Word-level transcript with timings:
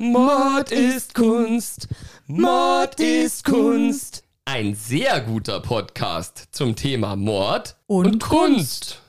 Mord 0.00 0.70
ist 0.70 1.12
Kunst. 1.12 1.88
Mord 2.28 3.00
ist 3.00 3.44
Kunst. 3.44 4.22
Ein 4.44 4.76
sehr 4.76 5.20
guter 5.20 5.58
Podcast 5.58 6.50
zum 6.52 6.76
Thema 6.76 7.16
Mord 7.16 7.76
Und 7.88 8.06
und, 8.06 8.20
Kunst. 8.20 9.02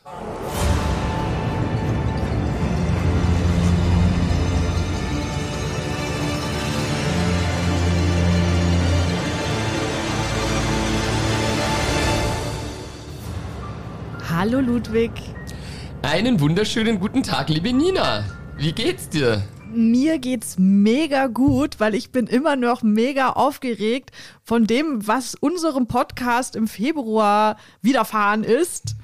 Hallo 14.27 14.59
Ludwig. 14.59 15.11
Einen 16.01 16.39
wunderschönen 16.39 16.99
guten 16.99 17.21
Tag, 17.21 17.49
liebe 17.49 17.71
Nina. 17.73 18.25
Wie 18.57 18.71
geht's 18.71 19.07
dir? 19.07 19.43
Mir 19.71 20.17
geht's 20.17 20.55
mega 20.57 21.27
gut, 21.27 21.79
weil 21.79 21.93
ich 21.93 22.11
bin 22.11 22.25
immer 22.25 22.55
noch 22.55 22.81
mega 22.81 23.29
aufgeregt 23.29 24.11
von 24.43 24.65
dem, 24.65 25.05
was 25.07 25.35
unserem 25.35 25.87
Podcast 25.87 26.55
im 26.55 26.67
Februar 26.67 27.57
widerfahren 27.81 28.43
ist. 28.43 28.95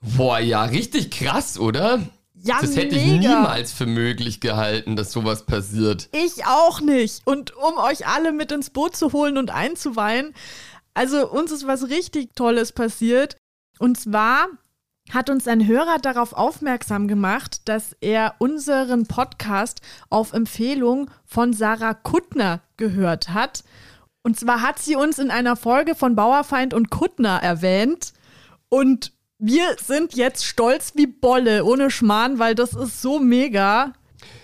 Boah, 0.00 0.40
ja, 0.40 0.64
richtig 0.64 1.12
krass, 1.12 1.56
oder? 1.56 2.00
Ja, 2.34 2.58
das 2.60 2.74
hätte 2.74 2.96
ich 2.96 3.06
mega. 3.06 3.36
niemals 3.36 3.72
für 3.72 3.86
möglich 3.86 4.40
gehalten, 4.40 4.96
dass 4.96 5.12
sowas 5.12 5.46
passiert. 5.46 6.08
Ich 6.12 6.44
auch 6.46 6.80
nicht. 6.80 7.22
Und 7.24 7.54
um 7.56 7.78
euch 7.78 8.06
alle 8.08 8.32
mit 8.32 8.50
ins 8.50 8.70
Boot 8.70 8.96
zu 8.96 9.12
holen 9.12 9.38
und 9.38 9.52
einzuweihen, 9.52 10.34
also 10.94 11.30
uns 11.30 11.52
ist 11.52 11.68
was 11.68 11.88
richtig 11.88 12.34
Tolles 12.34 12.72
passiert. 12.72 13.36
Und 13.78 13.98
zwar 13.98 14.48
hat 15.12 15.30
uns 15.30 15.46
ein 15.46 15.66
Hörer 15.66 15.98
darauf 15.98 16.32
aufmerksam 16.32 17.06
gemacht, 17.08 17.62
dass 17.66 17.94
er 18.00 18.34
unseren 18.38 19.06
Podcast 19.06 19.80
auf 20.10 20.32
Empfehlung 20.32 21.10
von 21.24 21.52
Sarah 21.52 21.94
Kuttner 21.94 22.60
gehört 22.76 23.28
hat. 23.34 23.64
Und 24.22 24.38
zwar 24.38 24.62
hat 24.62 24.78
sie 24.78 24.96
uns 24.96 25.18
in 25.18 25.30
einer 25.30 25.56
Folge 25.56 25.94
von 25.94 26.14
Bauerfeind 26.14 26.74
und 26.74 26.90
Kuttner 26.90 27.40
erwähnt. 27.42 28.12
Und 28.68 29.12
wir 29.38 29.64
sind 29.84 30.14
jetzt 30.14 30.44
stolz 30.46 30.92
wie 30.94 31.06
Bolle, 31.08 31.64
ohne 31.64 31.90
Schmarrn, 31.90 32.38
weil 32.38 32.54
das 32.54 32.74
ist 32.74 33.02
so 33.02 33.18
mega. 33.18 33.92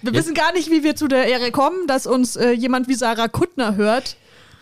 Wir 0.02 0.12
Jetzt- 0.12 0.24
wissen 0.24 0.34
gar 0.34 0.52
nicht, 0.52 0.70
wie 0.70 0.82
wir 0.82 0.96
zu 0.96 1.06
der 1.08 1.26
Ehre 1.28 1.52
kommen, 1.52 1.86
dass 1.86 2.06
uns 2.06 2.34
äh, 2.36 2.50
jemand 2.50 2.88
wie 2.88 2.94
Sarah 2.94 3.28
Kuttner 3.28 3.76
hört. 3.76 4.16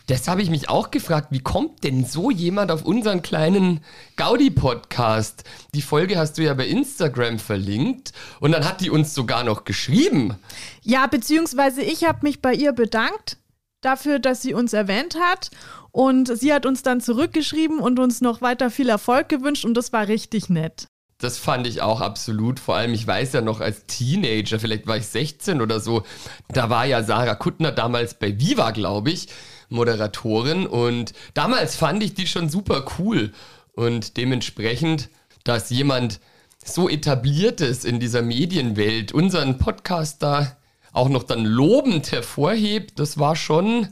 Das 0.06 0.28
habe 0.28 0.40
ich 0.40 0.50
mich 0.50 0.68
auch 0.68 0.92
gefragt. 0.92 1.28
Wie 1.30 1.40
kommt 1.40 1.82
denn 1.82 2.04
so 2.04 2.30
jemand 2.30 2.70
auf 2.70 2.84
unseren 2.84 3.22
kleinen 3.22 3.80
Gaudi-Podcast? 4.14 5.42
Die 5.74 5.82
Folge 5.82 6.16
hast 6.16 6.38
du 6.38 6.44
ja 6.44 6.54
bei 6.54 6.68
Instagram 6.68 7.40
verlinkt 7.40 8.12
und 8.38 8.52
dann 8.52 8.64
hat 8.64 8.80
die 8.80 8.90
uns 8.90 9.14
sogar 9.14 9.42
noch 9.42 9.64
geschrieben. 9.64 10.36
Ja, 10.82 11.08
beziehungsweise 11.08 11.82
ich 11.82 12.04
habe 12.04 12.20
mich 12.22 12.40
bei 12.40 12.54
ihr 12.54 12.72
bedankt 12.72 13.38
dafür, 13.80 14.20
dass 14.20 14.42
sie 14.42 14.54
uns 14.54 14.72
erwähnt 14.72 15.16
hat. 15.18 15.50
Und 15.90 16.36
sie 16.36 16.52
hat 16.52 16.66
uns 16.66 16.82
dann 16.82 17.00
zurückgeschrieben 17.00 17.78
und 17.78 17.98
uns 17.98 18.20
noch 18.20 18.42
weiter 18.42 18.70
viel 18.70 18.90
Erfolg 18.90 19.28
gewünscht 19.28 19.64
und 19.64 19.74
das 19.74 19.92
war 19.92 20.06
richtig 20.08 20.50
nett. 20.50 20.88
Das 21.18 21.38
fand 21.38 21.66
ich 21.66 21.80
auch 21.80 22.02
absolut. 22.02 22.60
Vor 22.60 22.76
allem, 22.76 22.92
ich 22.92 23.06
weiß 23.06 23.32
ja 23.32 23.40
noch 23.40 23.60
als 23.60 23.86
Teenager, 23.86 24.60
vielleicht 24.60 24.86
war 24.86 24.98
ich 24.98 25.06
16 25.06 25.62
oder 25.62 25.80
so, 25.80 26.02
da 26.48 26.68
war 26.68 26.84
ja 26.84 27.02
Sarah 27.02 27.34
Kuttner 27.34 27.72
damals 27.72 28.18
bei 28.18 28.38
Viva, 28.38 28.72
glaube 28.72 29.10
ich, 29.10 29.28
Moderatorin. 29.68 30.66
Und 30.66 31.12
damals 31.34 31.76
fand 31.76 32.02
ich 32.02 32.14
die 32.14 32.26
schon 32.26 32.48
super 32.48 32.86
cool. 32.98 33.32
Und 33.74 34.16
dementsprechend, 34.16 35.10
dass 35.44 35.70
jemand 35.70 36.20
so 36.64 36.88
etabliert 36.88 37.60
ist 37.60 37.84
in 37.84 38.00
dieser 38.00 38.22
Medienwelt, 38.22 39.12
unseren 39.12 39.58
Podcast 39.58 40.22
da 40.22 40.56
auch 40.92 41.08
noch 41.08 41.22
dann 41.22 41.44
lobend 41.44 42.10
hervorhebt, 42.10 42.98
das 42.98 43.18
war 43.18 43.36
schon 43.36 43.88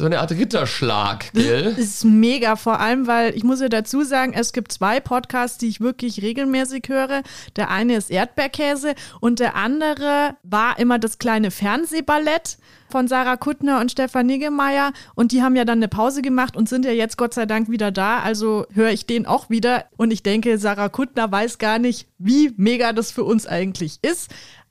so 0.00 0.06
eine 0.06 0.20
Art 0.20 0.32
Ritterschlag, 0.32 1.30
gell? 1.34 1.74
Das 1.76 1.78
ist 1.78 2.04
mega, 2.04 2.56
vor 2.56 2.80
allem, 2.80 3.06
weil 3.06 3.36
ich 3.36 3.44
muss 3.44 3.60
ja 3.60 3.68
dazu 3.68 4.02
sagen, 4.02 4.32
es 4.32 4.52
gibt 4.52 4.72
zwei 4.72 4.98
Podcasts, 4.98 5.58
die 5.58 5.68
ich 5.68 5.80
wirklich 5.80 6.22
regelmäßig 6.22 6.84
höre. 6.88 7.22
Der 7.56 7.70
eine 7.70 7.96
ist 7.96 8.10
Erdbeerkäse 8.10 8.94
und 9.20 9.40
der 9.40 9.56
andere 9.56 10.36
war 10.42 10.78
immer 10.78 10.98
das 10.98 11.18
kleine 11.18 11.50
Fernsehballett 11.50 12.56
von 12.90 13.08
Sarah 13.08 13.36
Kuttner 13.36 13.80
und 13.80 13.92
Stefan 13.92 14.26
Niggemeier. 14.26 14.92
Und 15.14 15.32
die 15.32 15.42
haben 15.42 15.54
ja 15.54 15.64
dann 15.64 15.78
eine 15.78 15.88
Pause 15.88 16.22
gemacht 16.22 16.56
und 16.56 16.68
sind 16.68 16.84
ja 16.84 16.92
jetzt 16.92 17.16
Gott 17.16 17.34
sei 17.34 17.46
Dank 17.46 17.70
wieder 17.70 17.90
da. 17.90 18.20
Also 18.20 18.66
höre 18.72 18.90
ich 18.90 19.06
den 19.06 19.26
auch 19.26 19.50
wieder. 19.50 19.84
Und 19.96 20.12
ich 20.12 20.22
denke, 20.22 20.58
Sarah 20.58 20.88
Kuttner 20.88 21.30
weiß 21.30 21.58
gar 21.58 21.78
nicht, 21.78 22.08
wie 22.18 22.52
mega 22.56 22.92
das 22.92 23.12
für 23.12 23.24
uns 23.24 23.46
eigentlich 23.46 23.98
ist. 24.02 24.30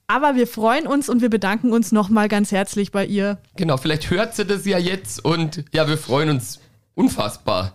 Aber 0.09 0.33
wir 0.33 0.47
freuen 0.47 0.87
uns 0.87 1.07
und 1.07 1.21
wir 1.21 1.29
bedanken 1.29 1.71
uns 1.71 1.91
nochmal 1.91 2.29
ganz 2.29 2.51
herzlich 2.51 2.91
bei 2.91 3.05
ihr. 3.05 3.37
Genau, 3.55 3.77
vielleicht 3.77 4.09
hört 4.09 4.33
sie 4.33 4.43
das 4.43 4.65
ja 4.65 4.79
jetzt 4.79 5.23
und 5.23 5.63
ja, 5.71 5.87
wir 5.87 5.99
freuen 5.99 6.31
uns 6.31 6.59
unfassbar. 6.95 7.73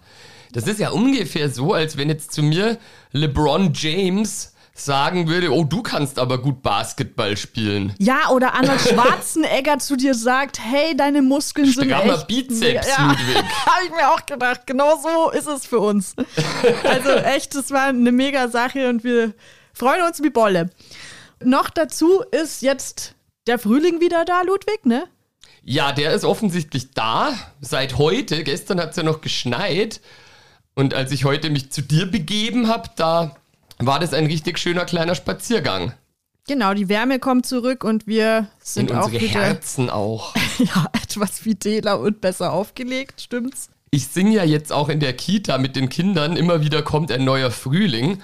Das 0.52 0.66
ist 0.66 0.80
ja 0.80 0.90
ungefähr 0.90 1.48
so, 1.48 1.74
als 1.74 1.96
wenn 1.96 2.08
jetzt 2.08 2.32
zu 2.32 2.42
mir 2.42 2.78
LeBron 3.12 3.72
James 3.72 4.52
sagen 4.74 5.28
würde, 5.28 5.52
oh, 5.52 5.62
du 5.62 5.80
kannst 5.80 6.18
aber 6.18 6.38
gut 6.42 6.60
Basketball 6.60 7.36
spielen. 7.36 7.94
Ja, 8.00 8.30
oder 8.30 8.54
Arnold 8.54 8.80
Schwarzenegger 8.88 9.78
zu 9.78 9.94
dir 9.94 10.16
sagt, 10.16 10.58
hey, 10.58 10.96
deine 10.96 11.22
Muskeln 11.22 11.68
sind 11.70 11.84
Strammer 11.84 12.14
echt 12.14 12.26
Bizeps, 12.26 12.58
mega. 12.58 12.80
Ludwig. 12.98 13.36
Habe 13.36 13.84
ich 13.84 13.90
mir 13.92 14.10
auch 14.12 14.26
gedacht, 14.26 14.66
genau 14.66 15.00
so 15.00 15.30
ist 15.30 15.46
es 15.46 15.66
für 15.66 15.78
uns. 15.78 16.16
Also 16.82 17.10
echt, 17.10 17.54
das 17.54 17.70
war 17.70 17.84
eine 17.84 18.10
mega 18.10 18.48
Sache 18.48 18.88
und 18.88 19.04
wir 19.04 19.34
freuen 19.72 20.02
uns 20.02 20.20
wie 20.20 20.30
Bolle. 20.30 20.70
Noch 21.44 21.70
dazu 21.70 22.22
ist 22.30 22.62
jetzt 22.62 23.14
der 23.46 23.58
Frühling 23.58 24.00
wieder 24.00 24.24
da, 24.24 24.42
Ludwig, 24.42 24.86
ne? 24.86 25.04
Ja, 25.62 25.92
der 25.92 26.12
ist 26.12 26.24
offensichtlich 26.24 26.90
da, 26.92 27.34
seit 27.60 27.98
heute. 27.98 28.44
Gestern 28.44 28.80
hat 28.80 28.90
es 28.90 28.96
ja 28.96 29.02
noch 29.02 29.20
geschneit. 29.20 30.00
Und 30.74 30.94
als 30.94 31.12
ich 31.12 31.24
heute 31.24 31.50
mich 31.50 31.70
zu 31.70 31.82
dir 31.82 32.06
begeben 32.06 32.68
habe, 32.68 32.90
da 32.96 33.36
war 33.78 34.00
das 34.00 34.12
ein 34.12 34.26
richtig 34.26 34.58
schöner 34.58 34.84
kleiner 34.84 35.14
Spaziergang. 35.14 35.94
Genau, 36.46 36.74
die 36.74 36.88
Wärme 36.88 37.18
kommt 37.18 37.46
zurück 37.46 37.84
und 37.84 38.06
wir 38.06 38.48
sind 38.60 38.90
In 38.90 38.96
auch 38.96 39.06
unsere 39.06 39.22
wieder 39.22 39.40
Herzen 39.40 39.88
auch. 39.88 40.34
ja, 40.58 40.86
etwas 40.92 41.38
fideler 41.38 42.00
und 42.00 42.20
besser 42.20 42.52
aufgelegt, 42.52 43.22
stimmt's? 43.22 43.70
ich 43.94 44.08
singe 44.08 44.34
ja 44.34 44.44
jetzt 44.44 44.72
auch 44.72 44.88
in 44.88 45.00
der 45.00 45.12
Kita 45.12 45.56
mit 45.58 45.76
den 45.76 45.88
Kindern, 45.88 46.36
immer 46.36 46.62
wieder 46.62 46.82
kommt 46.82 47.12
ein 47.12 47.24
neuer 47.24 47.50
Frühling. 47.50 48.20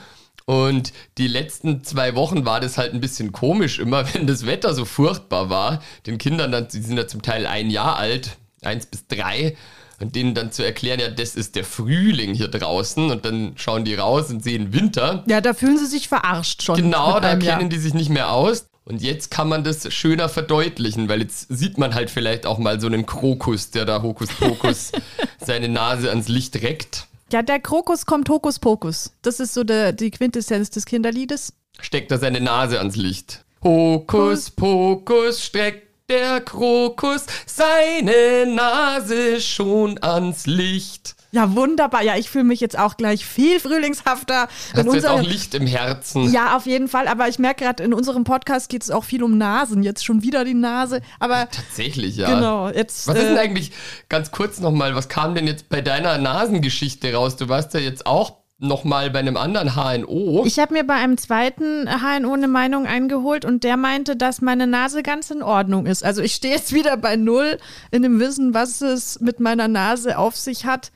Und 0.50 0.92
die 1.16 1.28
letzten 1.28 1.84
zwei 1.84 2.16
Wochen 2.16 2.44
war 2.44 2.58
das 2.58 2.76
halt 2.76 2.92
ein 2.92 3.00
bisschen 3.00 3.30
komisch, 3.30 3.78
immer 3.78 4.04
wenn 4.14 4.26
das 4.26 4.46
Wetter 4.46 4.74
so 4.74 4.84
furchtbar 4.84 5.48
war. 5.48 5.80
Den 6.06 6.18
Kindern 6.18 6.50
dann, 6.50 6.66
die 6.66 6.80
sind 6.80 6.96
ja 6.96 7.06
zum 7.06 7.22
Teil 7.22 7.46
ein 7.46 7.70
Jahr 7.70 7.96
alt, 7.96 8.36
eins 8.60 8.86
bis 8.86 9.06
drei, 9.06 9.56
und 10.00 10.16
denen 10.16 10.34
dann 10.34 10.50
zu 10.50 10.64
erklären, 10.64 10.98
ja, 10.98 11.08
das 11.08 11.36
ist 11.36 11.54
der 11.54 11.62
Frühling 11.62 12.34
hier 12.34 12.48
draußen. 12.48 13.12
Und 13.12 13.24
dann 13.24 13.52
schauen 13.54 13.84
die 13.84 13.94
raus 13.94 14.28
und 14.30 14.42
sehen 14.42 14.72
Winter. 14.72 15.22
Ja, 15.28 15.40
da 15.40 15.54
fühlen 15.54 15.78
sie 15.78 15.86
sich 15.86 16.08
verarscht 16.08 16.64
schon. 16.64 16.74
Genau, 16.74 17.20
da 17.20 17.36
kennen 17.36 17.70
die 17.70 17.78
sich 17.78 17.94
nicht 17.94 18.10
mehr 18.10 18.32
aus. 18.32 18.66
Und 18.84 19.02
jetzt 19.02 19.30
kann 19.30 19.48
man 19.48 19.62
das 19.62 19.94
schöner 19.94 20.28
verdeutlichen, 20.28 21.08
weil 21.08 21.20
jetzt 21.20 21.46
sieht 21.48 21.78
man 21.78 21.94
halt 21.94 22.10
vielleicht 22.10 22.44
auch 22.44 22.58
mal 22.58 22.80
so 22.80 22.88
einen 22.88 23.06
Krokus, 23.06 23.70
der 23.70 23.84
da 23.84 24.02
Hokuspokus 24.02 24.90
seine 25.38 25.68
Nase 25.68 26.10
ans 26.10 26.26
Licht 26.26 26.60
reckt. 26.60 27.06
Ja, 27.32 27.42
der 27.42 27.60
Krokus 27.60 28.06
kommt 28.06 28.28
Hokuspokus. 28.28 29.12
Das 29.22 29.38
ist 29.38 29.54
so 29.54 29.62
der, 29.62 29.92
die 29.92 30.10
Quintessenz 30.10 30.70
des 30.70 30.84
Kinderliedes. 30.84 31.52
Steckt 31.80 32.10
er 32.10 32.18
seine 32.18 32.40
Nase 32.40 32.78
ans 32.78 32.96
Licht. 32.96 33.44
Hokus 33.62 34.50
Pokus 34.50 35.44
streckt 35.44 36.10
der 36.10 36.40
Krokus 36.40 37.26
seine 37.46 38.52
Nase 38.52 39.40
schon 39.40 40.02
ans 40.02 40.46
Licht. 40.46 41.14
Ja, 41.32 41.54
wunderbar. 41.54 42.02
Ja, 42.02 42.16
ich 42.16 42.28
fühle 42.28 42.44
mich 42.44 42.60
jetzt 42.60 42.78
auch 42.78 42.96
gleich 42.96 43.24
viel 43.24 43.60
frühlingshafter. 43.60 44.48
Hast 44.74 44.86
du 44.86 44.94
jetzt 44.94 45.06
auch 45.06 45.22
Licht 45.22 45.54
im 45.54 45.66
Herzen? 45.66 46.32
ja, 46.32 46.56
auf 46.56 46.66
jeden 46.66 46.88
Fall. 46.88 47.06
Aber 47.06 47.28
ich 47.28 47.38
merke 47.38 47.64
gerade, 47.64 47.82
in 47.82 47.94
unserem 47.94 48.24
Podcast 48.24 48.68
geht 48.68 48.82
es 48.82 48.90
auch 48.90 49.04
viel 49.04 49.22
um 49.22 49.38
Nasen. 49.38 49.82
Jetzt 49.82 50.04
schon 50.04 50.22
wieder 50.22 50.44
die 50.44 50.54
Nase. 50.54 51.00
Aber 51.20 51.48
Tatsächlich, 51.50 52.16
ja. 52.16 52.34
genau, 52.34 52.68
jetzt. 52.68 53.06
Was 53.06 53.16
ist 53.16 53.24
denn 53.24 53.36
äh, 53.36 53.40
eigentlich, 53.40 53.72
ganz 54.08 54.32
kurz 54.32 54.58
nochmal, 54.58 54.94
was 54.96 55.08
kam 55.08 55.34
denn 55.34 55.46
jetzt 55.46 55.68
bei 55.68 55.80
deiner 55.80 56.18
Nasengeschichte 56.18 57.14
raus? 57.14 57.36
Du 57.36 57.48
warst 57.48 57.74
ja 57.74 57.80
jetzt 57.80 58.06
auch 58.06 58.39
nochmal 58.60 59.10
bei 59.10 59.18
einem 59.18 59.36
anderen 59.36 59.74
HNO. 59.74 60.44
ich 60.46 60.58
habe 60.58 60.74
mir 60.74 60.84
bei 60.84 60.94
einem 60.94 61.16
zweiten 61.16 61.88
HNO 61.88 62.32
eine 62.34 62.48
Meinung 62.48 62.86
eingeholt 62.86 63.44
und 63.44 63.64
der 63.64 63.76
meinte, 63.76 64.16
dass 64.16 64.40
meine 64.40 64.66
Nase 64.66 65.02
ganz 65.02 65.30
in 65.30 65.42
Ordnung 65.42 65.86
ist. 65.86 66.04
Also 66.04 66.22
ich 66.22 66.34
stehe 66.34 66.54
jetzt 66.54 66.72
wieder 66.72 66.96
bei 66.96 67.16
Null 67.16 67.58
in 67.90 68.02
dem 68.02 68.20
Wissen, 68.20 68.54
was 68.54 68.80
es 68.82 69.20
mit 69.20 69.40
meiner 69.40 69.66
Nase 69.68 70.18
auf 70.18 70.36
sich 70.36 70.66
hat. 70.66 70.92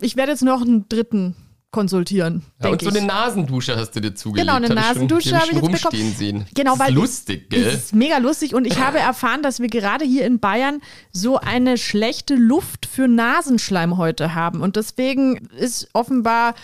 Ich 0.00 0.16
werde 0.16 0.32
jetzt 0.32 0.42
noch 0.42 0.62
einen 0.62 0.88
dritten 0.88 1.36
konsultieren. 1.70 2.42
ja, 2.62 2.68
und 2.70 2.82
so 2.82 2.90
ich. 2.90 2.96
eine 2.96 3.06
Nasendusche 3.06 3.76
hast 3.76 3.92
du 3.96 4.00
dir 4.00 4.14
zugelegt. 4.14 4.46
Genau, 4.46 4.56
eine 4.56 4.68
Hab 4.68 4.76
ich 4.76 4.82
Nasendusche 4.94 5.36
habe 5.36 5.46
ich 5.52 5.58
schon 5.58 5.70
jetzt 5.70 5.82
bekommen. 5.82 6.14
sehen. 6.16 6.46
Genau, 6.54 6.72
das 6.72 6.80
ist 6.80 6.86
weil 6.86 6.94
lustig, 6.94 7.50
gell? 7.50 7.62
Ist 7.62 7.94
mega 7.94 8.18
lustig 8.18 8.54
und 8.54 8.66
ich 8.66 8.78
habe 8.78 8.98
erfahren, 9.00 9.42
dass 9.42 9.58
wir 9.60 9.68
gerade 9.68 10.04
hier 10.04 10.26
in 10.26 10.38
Bayern 10.38 10.80
so 11.12 11.38
eine 11.38 11.78
schlechte 11.78 12.34
Luft 12.34 12.84
für 12.86 13.08
Nasenschleim 13.08 13.96
heute 13.96 14.34
haben 14.34 14.60
und 14.60 14.76
deswegen 14.76 15.36
ist 15.58 15.88
offenbar 15.94 16.54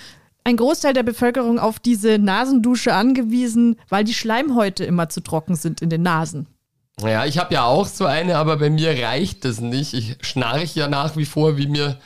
ein 0.45 0.57
Großteil 0.57 0.95
der 0.95 1.03
Bevölkerung 1.03 1.59
auf 1.59 1.79
diese 1.79 2.19
Nasendusche 2.19 2.95
angewiesen, 2.95 3.77
weil 3.89 4.05
die 4.05 4.15
Schleimhäute 4.15 4.85
immer 4.85 5.09
zu 5.09 5.21
trocken 5.23 5.57
sind 5.57 5.83
in 5.83 5.91
den 5.91 6.03
Nasen. 6.03 6.47
Ja, 7.01 7.27
ich 7.27 7.39
habe 7.39 7.55
ja 7.55 7.65
auch 7.65 7.87
so 7.87 8.07
eine, 8.07 8.37
aber 8.39 8.57
bei 8.57 8.71
mir 8.71 8.91
reicht 9.05 9.45
das 9.45 9.61
nicht. 9.61 9.95
Ich 9.95 10.17
schnarche 10.23 10.81
ja 10.81 10.89
nach 10.89 11.17
wie 11.17 11.27
vor, 11.27 11.57
wie 11.57 11.69
mir 11.69 11.99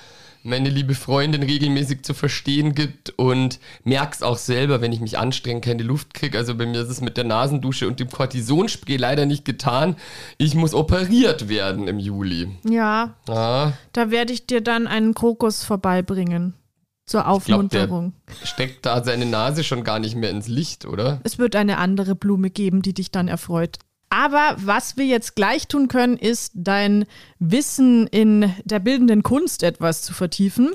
meine 0.44 0.68
liebe 0.70 0.94
Freundin 0.94 1.42
regelmäßig 1.44 2.02
zu 2.02 2.14
verstehen 2.14 2.74
gibt 2.74 3.10
und 3.10 3.60
merk's 3.84 4.22
auch 4.24 4.36
selber, 4.36 4.80
wenn 4.80 4.92
ich 4.92 5.00
mich 5.00 5.16
anstrenge, 5.16 5.60
keine 5.60 5.84
Luft 5.84 6.14
kriege. 6.14 6.36
Also 6.36 6.56
bei 6.56 6.66
mir 6.66 6.80
ist 6.82 6.88
es 6.90 7.00
mit 7.00 7.16
der 7.16 7.24
Nasendusche 7.24 7.86
und 7.86 8.00
dem 8.00 8.10
Cortisonspray 8.10 8.96
leider 8.96 9.24
nicht 9.24 9.44
getan. 9.44 9.96
Ich 10.38 10.54
muss 10.56 10.74
operiert 10.74 11.48
werden 11.48 11.86
im 11.86 11.98
Juli. 12.00 12.50
Ja. 12.68 13.14
Ah, 13.28 13.72
Da 13.92 14.10
werde 14.10 14.32
ich 14.32 14.46
dir 14.46 14.60
dann 14.60 14.88
einen 14.88 15.14
Krokus 15.14 15.62
vorbeibringen. 15.64 16.54
Zur 17.04 17.20
ich 17.20 17.24
glaube, 17.24 17.68
der 17.68 17.84
Aufmunterung. 17.84 18.12
steckt 18.44 18.86
da 18.86 19.02
seine 19.02 19.26
Nase 19.26 19.64
schon 19.64 19.84
gar 19.84 19.98
nicht 19.98 20.14
mehr 20.14 20.30
ins 20.30 20.48
Licht, 20.48 20.86
oder? 20.86 21.20
Es 21.24 21.38
wird 21.38 21.56
eine 21.56 21.78
andere 21.78 22.14
Blume 22.14 22.50
geben, 22.50 22.82
die 22.82 22.94
dich 22.94 23.10
dann 23.10 23.28
erfreut. 23.28 23.78
Aber 24.08 24.56
was 24.58 24.96
wir 24.98 25.06
jetzt 25.06 25.36
gleich 25.36 25.68
tun 25.68 25.88
können, 25.88 26.18
ist 26.18 26.52
dein 26.54 27.06
Wissen 27.38 28.06
in 28.08 28.54
der 28.64 28.78
bildenden 28.78 29.22
Kunst 29.22 29.62
etwas 29.62 30.02
zu 30.02 30.12
vertiefen. 30.12 30.70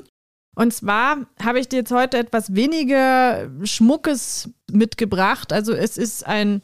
Und 0.56 0.74
zwar 0.74 1.18
habe 1.40 1.60
ich 1.60 1.68
dir 1.68 1.76
jetzt 1.76 1.92
heute 1.92 2.18
etwas 2.18 2.56
weniger 2.56 3.48
Schmuckes 3.62 4.50
mitgebracht. 4.72 5.52
Also 5.52 5.72
es 5.72 5.96
ist 5.96 6.26
ein 6.26 6.62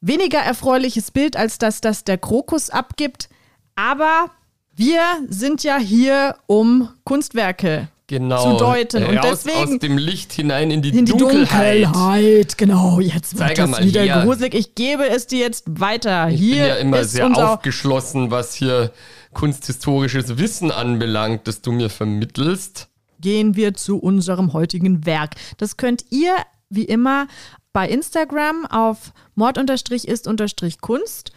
weniger 0.00 0.38
erfreuliches 0.38 1.10
Bild 1.10 1.36
als 1.36 1.58
das, 1.58 1.80
das 1.80 2.04
der 2.04 2.16
Krokus 2.16 2.70
abgibt. 2.70 3.28
Aber 3.74 4.30
wir 4.76 5.02
sind 5.28 5.64
ja 5.64 5.78
hier, 5.78 6.36
um 6.46 6.90
Kunstwerke 7.02 7.88
Genau. 8.12 8.58
zu 8.58 8.58
deuten. 8.62 9.04
Und 9.06 9.16
Raus 9.16 9.42
deswegen 9.42 9.74
aus 9.74 9.78
dem 9.78 9.96
Licht 9.96 10.34
hinein 10.34 10.70
in 10.70 10.82
die, 10.82 10.90
in 10.90 11.06
die 11.06 11.12
Dunkelheit. 11.12 11.84
Dunkelheit. 11.86 12.58
Genau, 12.58 13.00
jetzt 13.00 13.38
wird 13.38 13.48
Zeig 13.48 13.56
das 13.56 13.70
mal 13.70 13.82
wieder 13.86 14.02
her. 14.02 14.22
gruselig. 14.22 14.52
Ich 14.52 14.74
gebe 14.74 15.08
es 15.08 15.26
dir 15.28 15.38
jetzt 15.38 15.64
weiter. 15.80 16.28
Ich 16.28 16.38
Hier 16.38 16.56
bin 16.56 16.66
ja 16.66 16.74
immer 16.74 17.04
sehr 17.04 17.34
aufgeschlossen, 17.34 18.30
was 18.30 18.54
hier 18.54 18.92
kunsthistorisches 19.32 20.36
Wissen 20.36 20.70
anbelangt, 20.70 21.48
das 21.48 21.62
du 21.62 21.72
mir 21.72 21.88
vermittelst. 21.88 22.90
gehen 23.18 23.56
wir 23.56 23.72
zu 23.72 23.96
unserem 23.98 24.52
heutigen 24.52 25.06
Werk. 25.06 25.36
Das 25.56 25.78
könnt 25.78 26.04
ihr 26.10 26.36
wie 26.68 26.84
immer 26.84 27.28
bei 27.72 27.88
Instagram 27.88 28.66
auf 28.66 29.14
mord-ist-kunst 29.36 31.32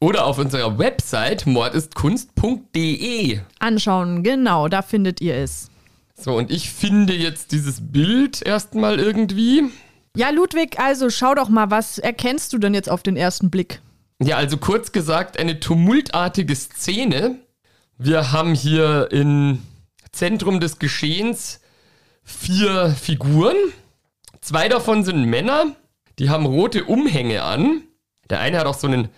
Oder 0.00 0.26
auf 0.26 0.38
unserer 0.38 0.78
Website 0.78 1.44
mordistkunst.de. 1.44 3.40
anschauen. 3.58 4.22
Genau, 4.22 4.68
da 4.68 4.82
findet 4.82 5.20
ihr 5.20 5.34
es. 5.34 5.70
So, 6.16 6.36
und 6.36 6.50
ich 6.50 6.70
finde 6.70 7.14
jetzt 7.14 7.52
dieses 7.52 7.78
Bild 7.80 8.40
erstmal 8.42 9.00
irgendwie. 9.00 9.64
Ja, 10.16 10.30
Ludwig, 10.30 10.78
also 10.78 11.10
schau 11.10 11.34
doch 11.34 11.48
mal, 11.48 11.70
was 11.70 11.98
erkennst 11.98 12.52
du 12.52 12.58
denn 12.58 12.72
jetzt 12.72 12.88
auf 12.88 13.02
den 13.02 13.16
ersten 13.16 13.50
Blick? 13.50 13.80
Ja, 14.22 14.36
also 14.36 14.56
kurz 14.56 14.92
gesagt, 14.92 15.38
eine 15.38 15.58
tumultartige 15.58 16.54
Szene. 16.54 17.36
Wir 17.98 18.32
haben 18.32 18.54
hier 18.54 19.08
im 19.10 19.62
Zentrum 20.12 20.60
des 20.60 20.78
Geschehens 20.78 21.60
vier 22.22 22.90
Figuren. 22.90 23.56
Zwei 24.40 24.68
davon 24.68 25.04
sind 25.04 25.24
Männer, 25.24 25.74
die 26.18 26.30
haben 26.30 26.46
rote 26.46 26.84
Umhänge 26.84 27.42
an. 27.42 27.82
Der 28.30 28.40
eine 28.40 28.58
hat 28.58 28.66
auch 28.66 28.78
so 28.78 28.86
einen 28.86 29.08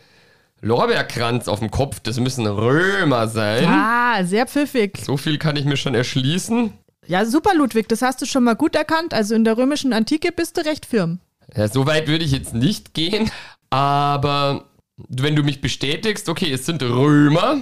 Lorbeerkranz 0.63 1.47
auf 1.47 1.59
dem 1.59 1.71
Kopf, 1.71 2.01
das 2.01 2.19
müssen 2.19 2.47
Römer 2.47 3.29
sein. 3.29 3.67
Ah, 3.67 4.25
sehr 4.25 4.47
pfiffig. 4.47 4.99
So 5.05 5.17
viel 5.17 5.39
kann 5.39 5.57
ich 5.57 5.67
mir 5.67 5.77
schon 5.77 5.95
erschließen. 5.95 6.73
Ja, 7.09 7.25
super, 7.25 7.55
Ludwig, 7.55 7.89
das 7.89 8.03
hast 8.03 8.21
du 8.21 8.27
schon 8.27 8.45
mal 8.45 8.57
gut 8.57 8.75
erkannt. 8.75 9.15
Also 9.15 9.35
in 9.35 9.45
der 9.45 9.57
römischen 9.57 9.93
Antike 9.93 10.33
bist 10.33 10.57
du 10.57 10.65
recht 10.65 10.87
firm. 10.87 11.21
Ja, 11.55 11.69
so 11.69 11.87
weit 11.87 12.09
würde 12.09 12.25
ich 12.25 12.33
jetzt 12.33 12.55
nicht 12.55 12.95
gehen, 12.95 13.31
aber 13.71 14.65
wenn 14.97 15.37
du 15.37 15.43
mich 15.43 15.61
bestätigst, 15.61 16.29
okay, 16.29 16.51
es 16.53 16.67
sind 16.67 16.83
Römer 16.83 17.61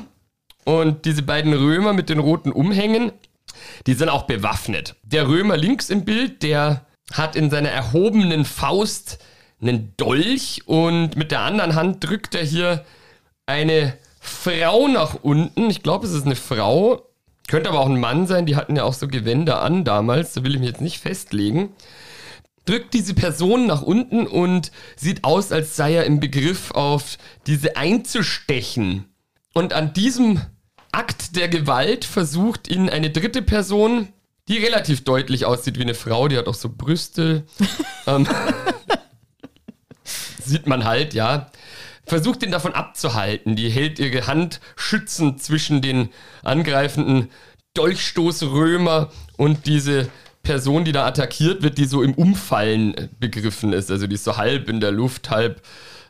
und 0.64 1.04
diese 1.04 1.22
beiden 1.22 1.52
Römer 1.52 1.92
mit 1.92 2.08
den 2.08 2.18
roten 2.18 2.50
Umhängen, 2.50 3.12
die 3.86 3.94
sind 3.94 4.08
auch 4.08 4.22
bewaffnet. 4.22 4.96
Der 5.02 5.28
Römer 5.28 5.56
links 5.56 5.90
im 5.90 6.04
Bild, 6.04 6.42
der 6.42 6.86
hat 7.12 7.36
in 7.36 7.50
seiner 7.50 7.68
erhobenen 7.68 8.44
Faust 8.44 9.18
einen 9.60 9.92
Dolch 9.96 10.62
und 10.66 11.16
mit 11.16 11.30
der 11.30 11.40
anderen 11.40 11.74
Hand 11.74 12.02
drückt 12.04 12.34
er 12.34 12.44
hier 12.44 12.84
eine 13.46 13.96
Frau 14.20 14.88
nach 14.88 15.16
unten. 15.22 15.68
Ich 15.70 15.82
glaube, 15.82 16.06
es 16.06 16.12
ist 16.12 16.24
eine 16.24 16.36
Frau. 16.36 17.02
Könnte 17.54 17.70
aber 17.70 17.78
auch 17.78 17.88
ein 17.88 18.00
Mann 18.00 18.26
sein, 18.26 18.46
die 18.46 18.56
hatten 18.56 18.74
ja 18.74 18.82
auch 18.82 18.94
so 18.94 19.06
Gewänder 19.06 19.62
an 19.62 19.84
damals, 19.84 20.32
da 20.32 20.42
will 20.42 20.54
ich 20.54 20.58
mich 20.58 20.70
jetzt 20.70 20.80
nicht 20.80 20.98
festlegen 20.98 21.70
drückt 22.64 22.94
diese 22.94 23.14
Person 23.14 23.66
nach 23.66 23.82
unten 23.82 24.26
und 24.26 24.72
sieht 24.96 25.24
aus, 25.24 25.52
als 25.52 25.76
sei 25.76 25.94
er 25.94 26.06
im 26.06 26.20
Begriff, 26.20 26.70
auf 26.70 27.18
diese 27.46 27.76
einzustechen. 27.76 29.04
Und 29.52 29.72
an 29.72 29.92
diesem 29.92 30.40
Akt 30.92 31.36
der 31.36 31.48
Gewalt 31.48 32.04
versucht 32.04 32.68
ihn 32.68 32.88
eine 32.88 33.10
dritte 33.10 33.42
Person, 33.42 34.08
die 34.48 34.58
relativ 34.58 35.04
deutlich 35.04 35.44
aussieht 35.44 35.78
wie 35.78 35.82
eine 35.82 35.94
Frau, 35.94 36.28
die 36.28 36.38
hat 36.38 36.48
auch 36.48 36.54
so 36.54 36.70
Brüste. 36.70 37.44
ähm, 38.06 38.26
sieht 40.42 40.66
man 40.66 40.84
halt, 40.84 41.14
ja. 41.14 41.50
Versucht 42.06 42.42
ihn 42.42 42.50
davon 42.50 42.74
abzuhalten. 42.74 43.56
Die 43.56 43.70
hält 43.70 43.98
ihre 43.98 44.26
Hand 44.26 44.60
schützend 44.76 45.42
zwischen 45.42 45.80
den 45.80 46.10
angreifenden 46.42 47.30
Dolchstoßrömer 47.74 49.10
und 49.36 49.66
diese 49.66 50.08
Person, 50.42 50.84
die 50.84 50.92
da 50.92 51.06
attackiert 51.06 51.62
wird, 51.62 51.78
die 51.78 51.86
so 51.86 52.02
im 52.02 52.14
Umfallen 52.14 53.08
begriffen 53.18 53.72
ist. 53.72 53.90
Also 53.90 54.06
die 54.06 54.14
ist 54.14 54.24
so 54.24 54.36
halb 54.36 54.68
in 54.68 54.80
der 54.80 54.92
Luft, 54.92 55.30
halb 55.30 55.62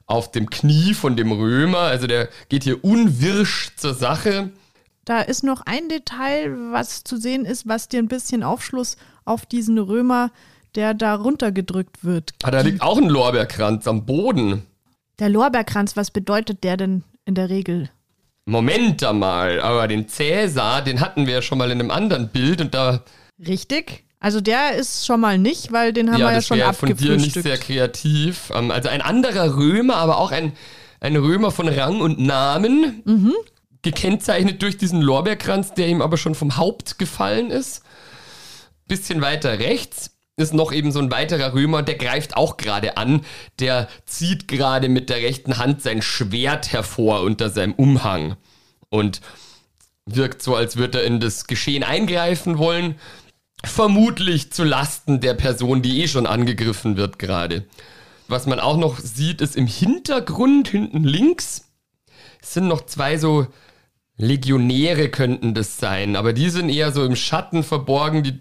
auf 0.07 0.31
dem 0.31 0.51
Knie 0.51 0.93
von 0.95 1.17
dem 1.17 1.33
Römer. 1.33 1.79
Also 1.79 2.07
der 2.07 2.29
geht 2.49 2.65
hier 2.65 2.85
unwirsch 2.85 3.71
zur 3.77 3.95
Sache. 3.95 4.51
Da 5.05 5.21
ist 5.21 5.45
noch 5.45 5.63
ein 5.65 5.89
Detail, 5.89 6.55
was 6.73 7.05
zu 7.05 7.17
sehen 7.17 7.45
ist, 7.45 7.69
was 7.69 7.89
dir 7.89 7.99
ein 7.99 8.09
bisschen 8.09 8.43
Aufschluss 8.43 8.97
auf 9.25 9.47
diesen 9.47 9.79
Römer, 9.79 10.31
der 10.75 10.95
da 10.95 11.15
runtergedrückt 11.15 12.05
wird. 12.05 12.33
Ah, 12.43 12.51
da 12.51 12.61
liegt 12.61 12.83
auch 12.83 12.99
ein 12.99 13.09
Lorbeerkranz 13.09 13.87
am 13.87 14.05
Boden. 14.05 14.67
Der 15.19 15.29
Lorbeerkranz, 15.29 15.97
was 15.97 16.11
bedeutet 16.11 16.65
der 16.65 16.77
denn 16.77 17.05
in 17.25 17.35
der 17.35 17.49
Regel? 17.49 17.91
Moment 18.47 19.03
einmal, 19.03 19.61
aber 19.61 19.89
den 19.89 20.09
Cäsar, 20.09 20.83
den 20.83 21.01
hatten 21.01 21.27
wir 21.27 21.35
ja 21.35 21.43
schon 21.43 21.57
mal 21.59 21.71
in 21.71 21.81
einem 21.81 21.91
anderen 21.91 22.29
Bild 22.29 22.61
und 22.61 22.75
da 22.75 23.03
Richtig? 23.39 24.05
Also 24.21 24.41
der 24.41 24.75
ist 24.75 25.07
schon 25.07 25.21
mal 25.21 25.39
nicht, 25.39 25.73
weil 25.73 25.93
den 25.93 26.11
haben 26.11 26.19
wir 26.21 26.29
ja 26.29 26.35
das 26.35 26.47
schon 26.47 26.59
wäre 26.59 26.73
von 26.73 26.89
dir 26.89 26.95
nicht 26.95 27.37
abgefrühstückt. 27.37 27.45
sehr 27.45 27.59
kreativ. 27.59 28.51
Ähm, 28.55 28.71
Also 28.71 28.89
ein 28.89 29.03
anderer 29.03 29.57
Römer, 29.57 29.97
aber 29.97 30.19
auch 30.19 30.31
ein, 30.31 30.53
ein 31.01 31.17
Römer 31.17 31.51
von 31.51 31.69
Rang 31.69 32.01
und 32.01 32.19
Namen. 32.19 33.03
Mhm. 33.05 33.33
Gekennzeichnet 33.83 34.63
durch 34.63 34.79
diesen 34.79 35.03
Lorbeerkranz, 35.03 35.75
der 35.75 35.89
ihm 35.89 36.01
aber 36.01 36.17
schon 36.17 36.35
vom 36.35 36.57
Haupt 36.57 36.99
gefallen 36.99 37.51
ist. 37.51 37.83
Bisschen 38.89 39.21
weiter 39.21 39.59
rechts 39.59 40.14
ist 40.37 40.55
noch 40.55 40.73
eben 40.73 40.91
so 40.91 40.99
ein 40.99 41.11
weiterer 41.11 41.55
Römer, 41.55 41.83
der 41.83 41.97
greift 41.97 42.37
auch 42.37 42.57
gerade 42.57 42.97
an. 42.97 43.25
Der 43.61 43.89
zieht 44.05 44.49
gerade 44.49 44.89
mit 44.89 45.09
der 45.09 45.19
rechten 45.19 45.59
Hand 45.59 45.83
sein 45.83 46.03
Schwert 46.03 46.73
hervor 46.73 47.21
unter 47.21 47.51
seinem 47.51 47.75
Umhang. 47.75 48.37
Und 48.89 49.21
wirkt 50.07 50.43
so, 50.43 50.55
als 50.57 50.77
würde 50.77 51.01
er 51.01 51.05
in 51.05 51.21
das 51.21 51.47
Geschehen 51.47 51.85
eingreifen 51.85 52.59
wollen. 52.59 52.97
Vermutlich 53.65 54.53
zu 54.53 54.65
Lasten 54.65 55.21
der 55.21 55.35
Person, 55.35 55.83
die 55.83 56.03
eh 56.03 56.09
schon 56.09 56.27
angegriffen 56.27 56.97
wird 56.97 57.19
gerade. 57.19 57.65
Was 58.29 58.47
man 58.47 58.61
auch 58.61 58.77
noch 58.77 58.99
sieht, 58.99 59.41
ist 59.41 59.57
im 59.57 59.67
Hintergrund, 59.67 60.69
hinten 60.69 61.05
links, 61.05 61.69
sind 62.43 62.69
noch 62.69 62.85
zwei 62.87 63.17
so 63.17 63.47
Legionäre 64.17 65.09
könnten 65.09 65.55
das 65.55 65.79
sein, 65.79 66.15
aber 66.15 66.33
die 66.33 66.49
sind 66.49 66.69
eher 66.69 66.93
so 66.93 67.05
im 67.05 67.17
Schatten 67.17 67.65
verborgen, 67.65 68.23
die 68.23 68.39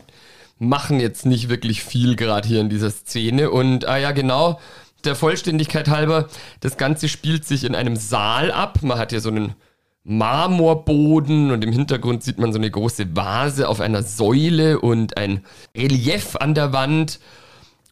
machen 0.60 1.00
jetzt 1.00 1.26
nicht 1.26 1.50
wirklich 1.50 1.84
viel 1.84 2.16
gerade 2.16 2.48
hier 2.48 2.62
in 2.62 2.70
dieser 2.70 2.92
Szene. 2.92 3.52
Und, 3.52 3.86
ah 3.86 3.98
ja, 3.98 4.12
genau, 4.12 4.60
der 5.04 5.16
Vollständigkeit 5.16 5.90
halber, 5.90 6.30
das 6.62 6.78
Ganze 6.78 7.10
spielt 7.10 7.46
sich 7.46 7.64
in 7.64 7.76
einem 7.76 7.96
Saal 7.96 8.52
ab. 8.52 8.80
Man 8.82 8.98
hat 8.98 9.12
hier 9.12 9.22
so 9.22 9.30
einen 9.30 9.56
Marmorboden 10.04 11.52
und 11.52 11.64
im 11.64 11.72
Hintergrund 11.72 12.24
sieht 12.24 12.38
man 12.38 12.52
so 12.52 12.60
eine 12.60 12.70
große 12.70 13.16
Vase 13.16 13.70
auf 13.70 13.80
einer 13.80 14.04
Säule 14.04 14.80
und 14.80 15.18
ein 15.18 15.46
Relief 15.76 16.36
an 16.36 16.54
der 16.54 16.74
Wand 16.74 17.20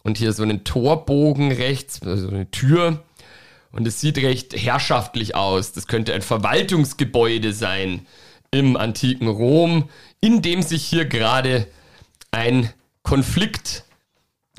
und 0.03 0.17
hier 0.17 0.33
so 0.33 0.43
einen 0.43 0.63
Torbogen 0.63 1.51
rechts, 1.51 2.01
also 2.03 2.27
eine 2.27 2.49
Tür. 2.51 3.03
Und 3.71 3.87
es 3.87 4.01
sieht 4.01 4.17
recht 4.17 4.53
herrschaftlich 4.55 5.35
aus. 5.35 5.71
Das 5.71 5.87
könnte 5.87 6.13
ein 6.13 6.21
Verwaltungsgebäude 6.21 7.53
sein 7.53 8.05
im 8.51 8.75
antiken 8.75 9.29
Rom, 9.29 9.87
in 10.19 10.41
dem 10.41 10.61
sich 10.61 10.83
hier 10.83 11.05
gerade 11.05 11.67
ein 12.31 12.69
Konflikt 13.03 13.85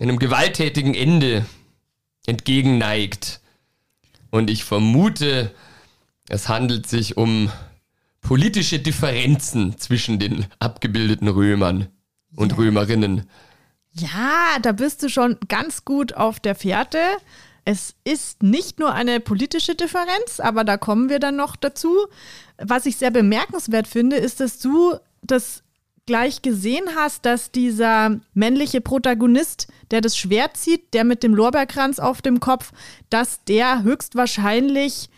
einem 0.00 0.18
gewalttätigen 0.18 0.94
Ende 0.94 1.46
entgegenneigt. 2.26 3.40
Und 4.30 4.50
ich 4.50 4.64
vermute, 4.64 5.54
es 6.28 6.48
handelt 6.48 6.86
sich 6.86 7.16
um 7.16 7.50
politische 8.20 8.78
Differenzen 8.78 9.78
zwischen 9.78 10.18
den 10.18 10.46
abgebildeten 10.58 11.28
Römern 11.28 11.88
und 12.36 12.56
Römerinnen. 12.56 13.28
Ja, 13.92 14.58
da 14.62 14.72
bist 14.72 15.02
du 15.02 15.08
schon 15.10 15.36
ganz 15.48 15.84
gut 15.84 16.14
auf 16.14 16.40
der 16.40 16.54
Fährte. 16.54 16.98
Es 17.64 17.94
ist 18.04 18.42
nicht 18.42 18.78
nur 18.78 18.92
eine 18.92 19.20
politische 19.20 19.74
Differenz, 19.74 20.40
aber 20.40 20.64
da 20.64 20.76
kommen 20.76 21.10
wir 21.10 21.18
dann 21.18 21.36
noch 21.36 21.56
dazu. 21.56 22.06
Was 22.56 22.86
ich 22.86 22.96
sehr 22.96 23.10
bemerkenswert 23.10 23.86
finde, 23.86 24.16
ist, 24.16 24.40
dass 24.40 24.58
du 24.58 24.96
das 25.22 25.62
gleich 26.12 26.42
gesehen 26.42 26.84
hast, 26.94 27.24
dass 27.24 27.52
dieser 27.52 28.20
männliche 28.34 28.82
Protagonist, 28.82 29.68
der 29.90 30.02
das 30.02 30.14
Schwert 30.14 30.58
zieht, 30.58 30.92
der 30.92 31.04
mit 31.04 31.22
dem 31.22 31.34
Lorbeerkranz 31.34 31.98
auf 31.98 32.20
dem 32.20 32.38
Kopf, 32.38 32.72
dass 33.08 33.42
der 33.44 33.82
höchstwahrscheinlich 33.82 35.08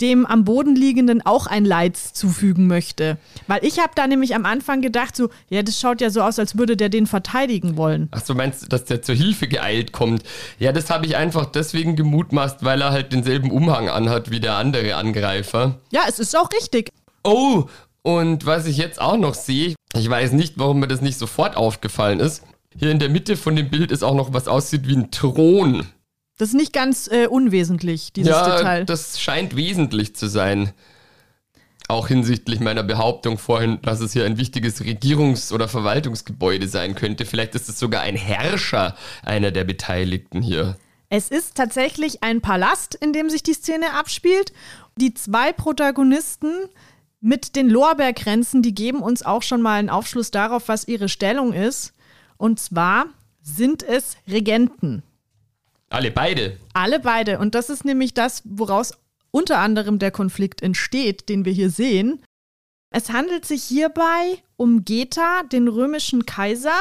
dem 0.00 0.24
am 0.24 0.44
Boden 0.44 0.76
liegenden 0.76 1.26
auch 1.26 1.48
ein 1.48 1.64
Leid 1.64 1.96
zufügen 1.96 2.68
möchte. 2.68 3.18
Weil 3.48 3.64
ich 3.64 3.80
habe 3.80 3.90
da 3.96 4.06
nämlich 4.06 4.36
am 4.36 4.46
Anfang 4.46 4.80
gedacht, 4.80 5.16
so, 5.16 5.28
ja, 5.50 5.64
das 5.64 5.80
schaut 5.80 6.00
ja 6.00 6.10
so 6.10 6.20
aus, 6.20 6.38
als 6.38 6.56
würde 6.56 6.76
der 6.76 6.88
den 6.88 7.08
verteidigen 7.08 7.76
wollen. 7.76 8.08
Ach, 8.12 8.22
du 8.22 8.36
meinst, 8.36 8.72
dass 8.72 8.84
der 8.84 9.02
zur 9.02 9.16
Hilfe 9.16 9.48
geeilt 9.48 9.90
kommt? 9.90 10.22
Ja, 10.60 10.70
das 10.70 10.88
habe 10.88 11.04
ich 11.06 11.16
einfach 11.16 11.46
deswegen 11.46 11.96
gemutmaßt, 11.96 12.62
weil 12.62 12.80
er 12.80 12.92
halt 12.92 13.12
denselben 13.12 13.50
Umhang 13.50 13.88
anhat 13.88 14.30
wie 14.30 14.38
der 14.38 14.54
andere 14.54 14.94
Angreifer. 14.94 15.80
Ja, 15.90 16.02
es 16.06 16.20
ist 16.20 16.36
auch 16.36 16.52
richtig. 16.52 16.90
Oh, 17.24 17.64
und 18.04 18.44
was 18.44 18.66
ich 18.66 18.76
jetzt 18.76 19.00
auch 19.00 19.16
noch 19.16 19.34
sehe, 19.34 19.74
ich 19.96 20.08
weiß 20.08 20.32
nicht, 20.32 20.58
warum 20.58 20.80
mir 20.80 20.88
das 20.88 21.00
nicht 21.00 21.18
sofort 21.18 21.56
aufgefallen 21.56 22.20
ist. 22.20 22.42
Hier 22.76 22.90
in 22.90 22.98
der 22.98 23.08
Mitte 23.08 23.36
von 23.36 23.56
dem 23.56 23.70
Bild 23.70 23.90
ist 23.90 24.02
auch 24.02 24.14
noch 24.14 24.34
was 24.34 24.46
aussieht 24.46 24.86
wie 24.86 24.96
ein 24.96 25.10
Thron. 25.10 25.86
Das 26.36 26.48
ist 26.48 26.54
nicht 26.54 26.72
ganz 26.72 27.08
äh, 27.08 27.26
unwesentlich, 27.28 28.12
dieses 28.12 28.32
ja, 28.32 28.56
Detail. 28.56 28.84
Das 28.84 29.20
scheint 29.20 29.56
wesentlich 29.56 30.14
zu 30.16 30.26
sein. 30.26 30.72
Auch 31.88 32.08
hinsichtlich 32.08 32.60
meiner 32.60 32.82
Behauptung 32.82 33.38
vorhin, 33.38 33.78
dass 33.82 34.00
es 34.00 34.12
hier 34.12 34.26
ein 34.26 34.36
wichtiges 34.36 34.82
Regierungs- 34.82 35.52
oder 35.52 35.68
Verwaltungsgebäude 35.68 36.68
sein 36.68 36.94
könnte. 36.94 37.24
Vielleicht 37.24 37.54
ist 37.54 37.68
es 37.68 37.78
sogar 37.78 38.02
ein 38.02 38.16
Herrscher 38.16 38.96
einer 39.22 39.50
der 39.50 39.64
Beteiligten 39.64 40.42
hier. 40.42 40.76
Es 41.08 41.28
ist 41.30 41.54
tatsächlich 41.54 42.22
ein 42.22 42.40
Palast, 42.40 42.96
in 42.96 43.12
dem 43.12 43.30
sich 43.30 43.42
die 43.42 43.54
Szene 43.54 43.92
abspielt. 43.94 44.52
Die 44.96 45.14
zwei 45.14 45.52
Protagonisten 45.52 46.68
mit 47.24 47.56
den 47.56 47.70
Lorbeerkränzen, 47.70 48.60
die 48.60 48.74
geben 48.74 49.00
uns 49.00 49.22
auch 49.22 49.42
schon 49.42 49.62
mal 49.62 49.78
einen 49.78 49.88
Aufschluss 49.88 50.30
darauf, 50.30 50.68
was 50.68 50.86
ihre 50.86 51.08
Stellung 51.08 51.54
ist. 51.54 51.94
Und 52.36 52.60
zwar 52.60 53.06
sind 53.40 53.82
es 53.82 54.18
Regenten. 54.28 55.02
Alle 55.88 56.10
beide. 56.10 56.58
Alle 56.74 57.00
beide. 57.00 57.38
Und 57.38 57.54
das 57.54 57.70
ist 57.70 57.86
nämlich 57.86 58.12
das, 58.12 58.42
woraus 58.44 58.92
unter 59.30 59.58
anderem 59.58 59.98
der 59.98 60.10
Konflikt 60.10 60.60
entsteht, 60.60 61.30
den 61.30 61.46
wir 61.46 61.52
hier 61.52 61.70
sehen. 61.70 62.22
Es 62.90 63.10
handelt 63.10 63.46
sich 63.46 63.64
hierbei 63.64 64.42
um 64.56 64.84
Geta, 64.84 65.44
den 65.44 65.68
römischen 65.68 66.26
Kaiser. 66.26 66.78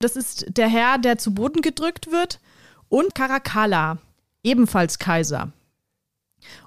Das 0.00 0.16
ist 0.16 0.46
der 0.48 0.66
Herr, 0.66 0.98
der 0.98 1.18
zu 1.18 1.32
Boden 1.32 1.62
gedrückt 1.62 2.10
wird. 2.10 2.40
Und 2.88 3.14
Caracalla, 3.14 3.98
ebenfalls 4.42 4.98
Kaiser. 4.98 5.52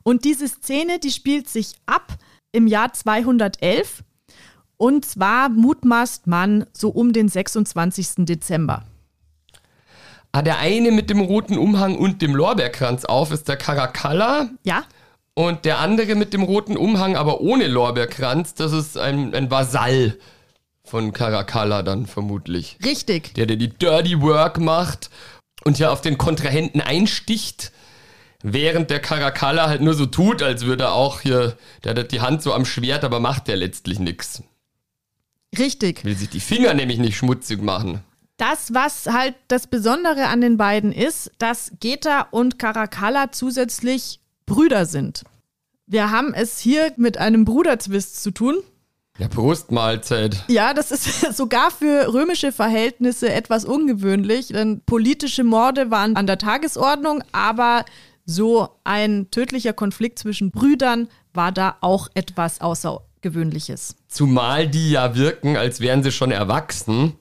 Und 0.04 0.24
diese 0.24 0.48
Szene, 0.48 1.00
die 1.00 1.12
spielt 1.12 1.50
sich 1.50 1.74
ab 1.86 2.18
im 2.52 2.68
Jahr 2.68 2.94
211. 2.94 4.04
Und 4.78 5.06
zwar 5.06 5.50
mutmaßt 5.50 6.28
man 6.28 6.66
so 6.74 6.90
um 6.90 7.12
den 7.12 7.28
26. 7.28 8.26
Dezember. 8.26 8.84
Ah, 10.32 10.42
der 10.42 10.60
eine 10.60 10.92
mit 10.92 11.10
dem 11.10 11.20
roten 11.20 11.58
Umhang 11.58 11.98
und 11.98 12.22
dem 12.22 12.36
Lorbeerkranz 12.36 13.06
auf 13.06 13.32
ist 13.32 13.48
der 13.48 13.58
Caracalla. 13.58 14.50
Ja. 14.64 14.84
Und 15.34 15.66
der 15.66 15.80
andere 15.80 16.16
mit 16.16 16.34
dem 16.34 16.44
roten 16.44 16.78
Umhang, 16.78 17.16
aber 17.16 17.42
ohne 17.42 17.68
Lorbeerkranz, 17.68 18.54
das 18.54 18.72
ist 18.72 18.98
ein, 18.98 19.34
ein 19.34 19.50
Vasall 19.50 20.18
von 20.84 21.14
Caracalla 21.14 21.82
dann 21.82 22.06
vermutlich. 22.06 22.78
Richtig. 22.84 23.34
Der, 23.36 23.46
der 23.46 23.56
die 23.56 23.70
Dirty 23.70 24.22
Work 24.22 24.60
macht 24.60 25.10
und 25.64 25.80
ja 25.80 25.92
auf 25.92 26.02
den 26.02 26.18
Kontrahenten 26.18 26.82
einsticht, 26.82 27.72
während 28.44 28.90
der 28.90 29.00
Caracalla 29.00 29.68
halt 29.68 29.82
nur 29.82 29.94
so 29.94 30.06
tut, 30.06 30.42
als 30.42 30.66
würde 30.66 30.86
er 30.86 30.94
auch 30.94 31.22
hier, 31.22 31.58
der 31.84 31.96
hat 31.96 32.12
die 32.12 32.22
Hand 32.22 32.42
so 32.42 32.54
am 32.54 32.66
Schwert, 32.66 33.04
aber 33.04 33.20
macht 33.20 33.48
der 33.48 33.58
letztlich 33.58 34.00
nichts. 34.00 34.44
Richtig. 35.58 36.06
Will 36.06 36.16
sich 36.16 36.30
die 36.30 36.40
Finger 36.40 36.74
nämlich 36.74 37.00
nicht 37.00 37.18
schmutzig 37.18 37.62
machen. 37.62 38.04
Das, 38.38 38.74
was 38.74 39.08
halt 39.08 39.36
das 39.48 39.68
Besondere 39.68 40.28
an 40.28 40.42
den 40.42 40.58
beiden 40.58 40.94
ist, 40.94 41.32
dass 41.40 41.74
Geta 41.80 42.28
und 42.32 42.58
Caracalla 42.58 43.32
zusätzlich 43.32 44.20
Brüder 44.46 44.86
sind. 44.86 45.24
Wir 45.88 46.12
haben 46.12 46.34
es 46.34 46.60
hier 46.60 46.94
mit 46.98 47.18
einem 47.18 47.46
Bruderzwist 47.46 48.22
zu 48.22 48.32
tun. 48.32 48.58
Ja, 49.18 49.28
Brustmahlzeit. 49.28 50.46
Ja, 50.48 50.74
das 50.74 50.92
ist 50.92 51.36
sogar 51.36 51.72
für 51.72 52.14
römische 52.14 52.54
Verhältnisse 52.54 53.34
etwas 53.34 53.66
ungewöhnlich, 53.66 54.48
denn 54.48 54.82
politische 54.86 55.44
Morde 55.44 55.92
waren 55.92 56.16
an 56.16 56.26
der 56.26 56.38
Tagesordnung, 56.38 57.22
aber 57.34 57.84
so 58.30 58.70
ein 58.84 59.32
tödlicher 59.32 59.74
Konflikt 59.74 60.20
zwischen 60.20 60.52
Brüdern 60.52 61.08
war 61.34 61.52
da 61.52 61.78
auch 61.82 62.10
etwas 62.14 62.62
Außergewöhnliches. 62.62 63.96
Zumal 64.08 64.68
die 64.68 64.92
ja 64.92 65.16
wirken, 65.16 65.58
als 65.58 65.80
wären 65.80 66.04
sie 66.04 66.12
schon 66.12 66.32
erwachsen. 66.32 67.14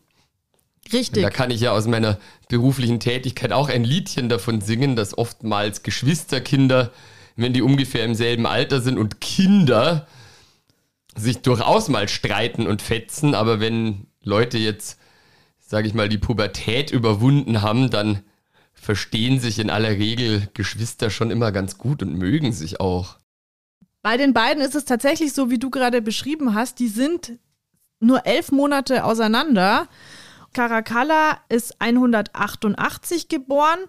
Richtig. 0.92 1.22
Da 1.22 1.30
kann 1.30 1.50
ich 1.50 1.62
ja 1.62 1.72
aus 1.72 1.86
meiner 1.86 2.18
beruflichen 2.48 3.00
Tätigkeit 3.00 3.52
auch 3.52 3.68
ein 3.68 3.84
Liedchen 3.84 4.28
davon 4.28 4.60
singen, 4.60 4.96
dass 4.96 5.16
oftmals 5.16 5.82
Geschwisterkinder, 5.82 6.92
wenn 7.36 7.52
die 7.52 7.62
ungefähr 7.62 8.04
im 8.04 8.14
selben 8.14 8.46
Alter 8.46 8.80
sind 8.80 8.98
und 8.98 9.20
Kinder 9.20 10.06
sich 11.16 11.40
durchaus 11.40 11.88
mal 11.88 12.08
streiten 12.08 12.66
und 12.66 12.82
fetzen, 12.82 13.34
aber 13.34 13.60
wenn 13.60 14.06
Leute 14.22 14.58
jetzt, 14.58 14.98
sage 15.58 15.88
ich 15.88 15.94
mal, 15.94 16.08
die 16.08 16.18
Pubertät 16.18 16.90
überwunden 16.90 17.62
haben, 17.62 17.90
dann 17.90 18.22
verstehen 18.88 19.38
sich 19.38 19.58
in 19.58 19.68
aller 19.68 19.90
Regel 19.90 20.48
Geschwister 20.54 21.10
schon 21.10 21.30
immer 21.30 21.52
ganz 21.52 21.76
gut 21.76 22.02
und 22.02 22.14
mögen 22.16 22.54
sich 22.54 22.80
auch. 22.80 23.18
Bei 24.00 24.16
den 24.16 24.32
beiden 24.32 24.62
ist 24.62 24.74
es 24.74 24.86
tatsächlich 24.86 25.34
so, 25.34 25.50
wie 25.50 25.58
du 25.58 25.68
gerade 25.68 26.00
beschrieben 26.00 26.54
hast, 26.54 26.78
die 26.78 26.88
sind 26.88 27.38
nur 28.00 28.24
elf 28.24 28.50
Monate 28.50 29.04
auseinander 29.04 29.88
Caracalla 30.54 31.36
ist 31.50 31.82
188 31.82 33.28
geboren, 33.28 33.80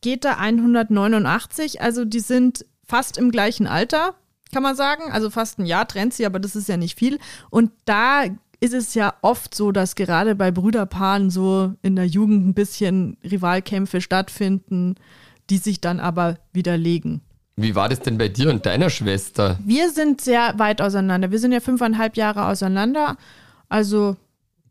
Geta 0.00 0.38
189, 0.38 1.82
also 1.82 2.06
die 2.06 2.20
sind 2.20 2.64
fast 2.86 3.18
im 3.18 3.30
gleichen 3.30 3.66
Alter, 3.66 4.14
kann 4.50 4.62
man 4.62 4.76
sagen. 4.76 5.12
Also 5.12 5.28
fast 5.28 5.58
ein 5.58 5.66
Jahr 5.66 5.86
trennt 5.86 6.14
sie, 6.14 6.24
aber 6.24 6.38
das 6.38 6.56
ist 6.56 6.70
ja 6.70 6.78
nicht 6.78 6.98
viel. 6.98 7.18
Und 7.50 7.70
da 7.84 8.24
ist 8.60 8.74
es 8.74 8.94
ja 8.94 9.14
oft 9.22 9.54
so, 9.54 9.72
dass 9.72 9.94
gerade 9.94 10.34
bei 10.34 10.50
Brüderpaaren 10.50 11.30
so 11.30 11.74
in 11.82 11.96
der 11.96 12.06
Jugend 12.06 12.46
ein 12.46 12.54
bisschen 12.54 13.16
Rivalkämpfe 13.22 14.00
stattfinden, 14.00 14.96
die 15.50 15.58
sich 15.58 15.80
dann 15.80 16.00
aber 16.00 16.38
widerlegen. 16.52 17.20
Wie 17.56 17.74
war 17.74 17.88
das 17.88 18.00
denn 18.00 18.18
bei 18.18 18.28
dir 18.28 18.50
und 18.50 18.66
deiner 18.66 18.90
Schwester? 18.90 19.58
Wir 19.64 19.90
sind 19.90 20.20
sehr 20.20 20.58
weit 20.58 20.80
auseinander. 20.80 21.30
Wir 21.30 21.38
sind 21.38 21.52
ja 21.52 21.60
fünfeinhalb 21.60 22.16
Jahre 22.16 22.46
auseinander. 22.46 23.16
Also 23.68 24.16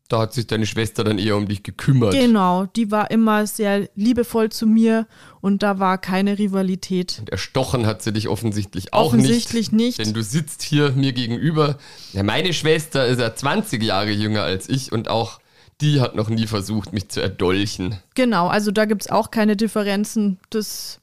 da 0.10 0.20
hat 0.20 0.34
sich 0.34 0.48
deine 0.48 0.66
Schwester 0.66 1.04
dann 1.04 1.20
eher 1.20 1.36
um 1.36 1.48
dich 1.48 1.64
gekümmert. 1.64 2.14
Genau, 2.14 2.66
die 2.66 2.92
war 2.92 3.12
immer 3.12 3.46
sehr 3.46 3.90
liebevoll 3.96 4.50
zu 4.50 4.66
mir 4.66 5.06
und 5.42 5.64
da 5.64 5.80
war 5.80 5.98
keine 5.98 6.40
Rivalität. 6.40 7.18
Und 7.20 7.30
erstochen 7.30 7.86
hat 7.86 8.02
sie 8.02 8.14
dich 8.14 8.28
offensichtlich 8.30 8.94
auch 8.94 9.08
offensichtlich 9.08 9.72
nicht. 9.72 9.98
nicht. 9.98 10.00
Denn 10.00 10.14
du 10.14 10.24
sitzt 10.24 10.62
hier 10.62 10.92
mir 10.92 11.12
gegenüber. 11.12 11.78
Ja, 12.14 12.24
meine 12.24 12.54
Schwester 12.54 13.06
ist 13.06 13.20
ja 13.20 13.36
20 13.36 13.84
Jahre 13.84 14.12
jünger 14.12 14.44
als 14.44 14.70
ich 14.70 14.92
und 14.92 15.10
auch 15.10 15.40
die 15.82 16.02
hat 16.02 16.16
noch 16.16 16.30
nie 16.30 16.48
versucht, 16.48 16.94
mich 16.94 17.10
zu 17.10 17.22
erdolchen. 17.22 17.98
Genau, 18.16 18.48
also 18.48 18.72
da 18.72 18.86
gibt 18.86 19.04
es 19.04 19.12
auch 19.12 19.30
keine 19.30 19.56
Differenzen. 19.56 20.40
Das 20.50 21.02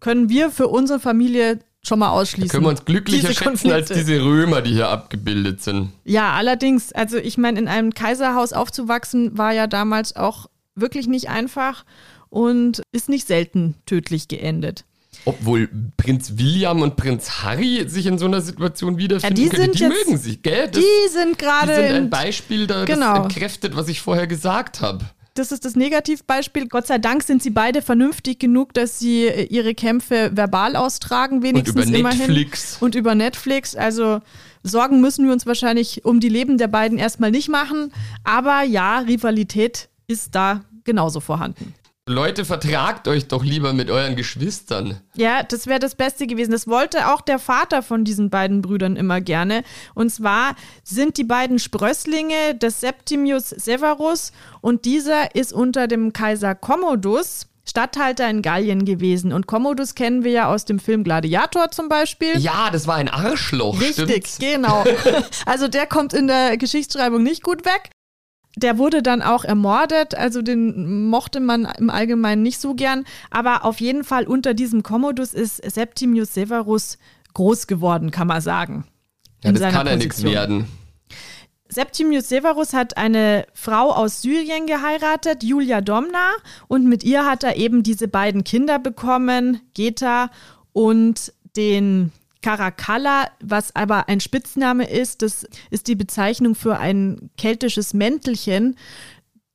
können 0.00 0.28
wir 0.28 0.50
für 0.50 0.66
unsere 0.66 0.98
Familie 0.98 1.60
schon 1.82 1.98
mal 1.98 2.10
ausschließen. 2.10 2.48
Da 2.48 2.52
können 2.52 2.64
wir 2.64 2.70
uns 2.70 2.84
glücklicher 2.84 3.32
schätzen 3.32 3.72
als 3.72 3.88
diese 3.88 4.22
Römer, 4.22 4.62
die 4.62 4.72
hier 4.72 4.88
abgebildet 4.88 5.62
sind. 5.62 5.90
Ja, 6.04 6.32
allerdings, 6.32 6.92
also 6.92 7.16
ich 7.16 7.38
meine, 7.38 7.58
in 7.58 7.68
einem 7.68 7.94
Kaiserhaus 7.94 8.52
aufzuwachsen 8.52 9.36
war 9.38 9.52
ja 9.52 9.66
damals 9.66 10.16
auch 10.16 10.46
wirklich 10.74 11.06
nicht 11.06 11.28
einfach 11.28 11.84
und 12.28 12.82
ist 12.92 13.08
nicht 13.08 13.26
selten 13.26 13.74
tödlich 13.86 14.28
geendet. 14.28 14.84
Obwohl 15.24 15.68
Prinz 15.96 16.34
William 16.36 16.82
und 16.82 16.96
Prinz 16.96 17.42
Harry 17.42 17.84
sich 17.88 18.06
in 18.06 18.16
so 18.16 18.26
einer 18.26 18.40
Situation 18.40 18.96
wiederfinden 18.96 19.42
ja, 19.42 19.48
die 19.48 19.54
können. 19.54 19.72
Die 19.72 19.78
jetzt, 19.82 20.06
mögen 20.06 20.18
sich, 20.18 20.42
gell? 20.42 20.68
Das, 20.68 20.82
die 20.82 21.12
sind 21.12 21.38
gerade. 21.38 21.74
Die 21.74 21.88
sind 21.88 21.96
ein 21.96 22.10
Beispiel, 22.10 22.66
da, 22.66 22.84
genau. 22.84 23.16
das 23.16 23.24
entkräftet, 23.24 23.76
was 23.76 23.88
ich 23.88 24.00
vorher 24.00 24.26
gesagt 24.26 24.80
habe 24.80 25.04
das 25.40 25.52
ist 25.52 25.64
das 25.64 25.74
Negativbeispiel. 25.74 26.68
Gott 26.68 26.86
sei 26.86 26.98
Dank 26.98 27.22
sind 27.22 27.42
sie 27.42 27.50
beide 27.50 27.82
vernünftig 27.82 28.38
genug, 28.38 28.74
dass 28.74 28.98
sie 28.98 29.26
äh, 29.26 29.44
ihre 29.44 29.74
Kämpfe 29.74 30.30
verbal 30.34 30.76
austragen, 30.76 31.42
wenigstens 31.42 31.86
Und 31.86 31.88
über 31.88 31.98
immerhin. 31.98 32.18
Netflix. 32.18 32.76
Und 32.80 32.94
über 32.94 33.14
Netflix. 33.14 33.74
Also 33.74 34.20
Sorgen 34.62 35.00
müssen 35.00 35.24
wir 35.24 35.32
uns 35.32 35.46
wahrscheinlich 35.46 36.04
um 36.04 36.20
die 36.20 36.28
Leben 36.28 36.58
der 36.58 36.68
beiden 36.68 36.98
erstmal 36.98 37.30
nicht 37.30 37.48
machen. 37.48 37.92
Aber 38.22 38.62
ja, 38.62 38.98
Rivalität 38.98 39.88
ist 40.06 40.34
da 40.34 40.64
genauso 40.84 41.20
vorhanden. 41.20 41.74
Leute, 42.10 42.44
vertragt 42.44 43.08
euch 43.08 43.28
doch 43.28 43.44
lieber 43.44 43.72
mit 43.72 43.90
euren 43.90 44.16
Geschwistern. 44.16 45.00
Ja, 45.14 45.42
das 45.42 45.66
wäre 45.66 45.78
das 45.78 45.94
Beste 45.94 46.26
gewesen. 46.26 46.50
Das 46.50 46.66
wollte 46.66 47.08
auch 47.12 47.20
der 47.20 47.38
Vater 47.38 47.82
von 47.82 48.04
diesen 48.04 48.30
beiden 48.30 48.62
Brüdern 48.62 48.96
immer 48.96 49.20
gerne. 49.20 49.62
Und 49.94 50.10
zwar 50.10 50.56
sind 50.82 51.16
die 51.16 51.24
beiden 51.24 51.58
Sprösslinge 51.58 52.54
des 52.54 52.80
Septimius 52.80 53.50
Severus 53.50 54.32
und 54.60 54.84
dieser 54.84 55.34
ist 55.34 55.52
unter 55.52 55.86
dem 55.86 56.12
Kaiser 56.12 56.54
Commodus 56.54 57.46
Statthalter 57.68 58.28
in 58.28 58.42
Gallien 58.42 58.84
gewesen. 58.84 59.32
Und 59.32 59.46
Commodus 59.46 59.94
kennen 59.94 60.24
wir 60.24 60.32
ja 60.32 60.48
aus 60.48 60.64
dem 60.64 60.78
Film 60.80 61.04
Gladiator 61.04 61.70
zum 61.70 61.88
Beispiel. 61.88 62.38
Ja, 62.38 62.70
das 62.70 62.86
war 62.86 62.96
ein 62.96 63.08
Arschloch. 63.08 63.80
Richtig, 63.80 64.26
stimmt's? 64.26 64.38
genau. 64.38 64.84
Also 65.46 65.68
der 65.68 65.86
kommt 65.86 66.12
in 66.12 66.26
der 66.26 66.56
Geschichtsschreibung 66.56 67.22
nicht 67.22 67.42
gut 67.42 67.64
weg. 67.64 67.90
Der 68.56 68.78
wurde 68.78 69.02
dann 69.02 69.22
auch 69.22 69.44
ermordet, 69.44 70.14
also 70.14 70.42
den 70.42 71.08
mochte 71.08 71.40
man 71.40 71.66
im 71.78 71.88
Allgemeinen 71.88 72.42
nicht 72.42 72.60
so 72.60 72.74
gern. 72.74 73.04
Aber 73.30 73.64
auf 73.64 73.80
jeden 73.80 74.02
Fall 74.02 74.26
unter 74.26 74.54
diesem 74.54 74.82
Commodus 74.82 75.34
ist 75.34 75.56
Septimius 75.58 76.34
Severus 76.34 76.98
groß 77.34 77.66
geworden, 77.66 78.10
kann 78.10 78.26
man 78.26 78.40
sagen. 78.40 78.84
Ja, 79.44 79.52
das 79.52 79.72
kann 79.72 79.86
ja 79.86 79.96
nichts 79.96 80.22
werden. 80.22 80.66
Septimius 81.68 82.28
Severus 82.28 82.72
hat 82.72 82.96
eine 82.96 83.46
Frau 83.54 83.92
aus 83.92 84.22
Syrien 84.22 84.66
geheiratet, 84.66 85.44
Julia 85.44 85.80
Domna, 85.80 86.32
und 86.66 86.88
mit 86.88 87.04
ihr 87.04 87.24
hat 87.24 87.44
er 87.44 87.56
eben 87.56 87.84
diese 87.84 88.08
beiden 88.08 88.42
Kinder 88.42 88.80
bekommen, 88.80 89.60
Geta 89.74 90.30
und 90.72 91.32
den 91.56 92.10
Caracalla, 92.42 93.26
was 93.42 93.74
aber 93.76 94.08
ein 94.08 94.20
Spitzname 94.20 94.88
ist. 94.88 95.22
Das 95.22 95.46
ist 95.70 95.88
die 95.88 95.94
Bezeichnung 95.94 96.54
für 96.54 96.78
ein 96.78 97.30
keltisches 97.36 97.94
Mäntelchen. 97.94 98.76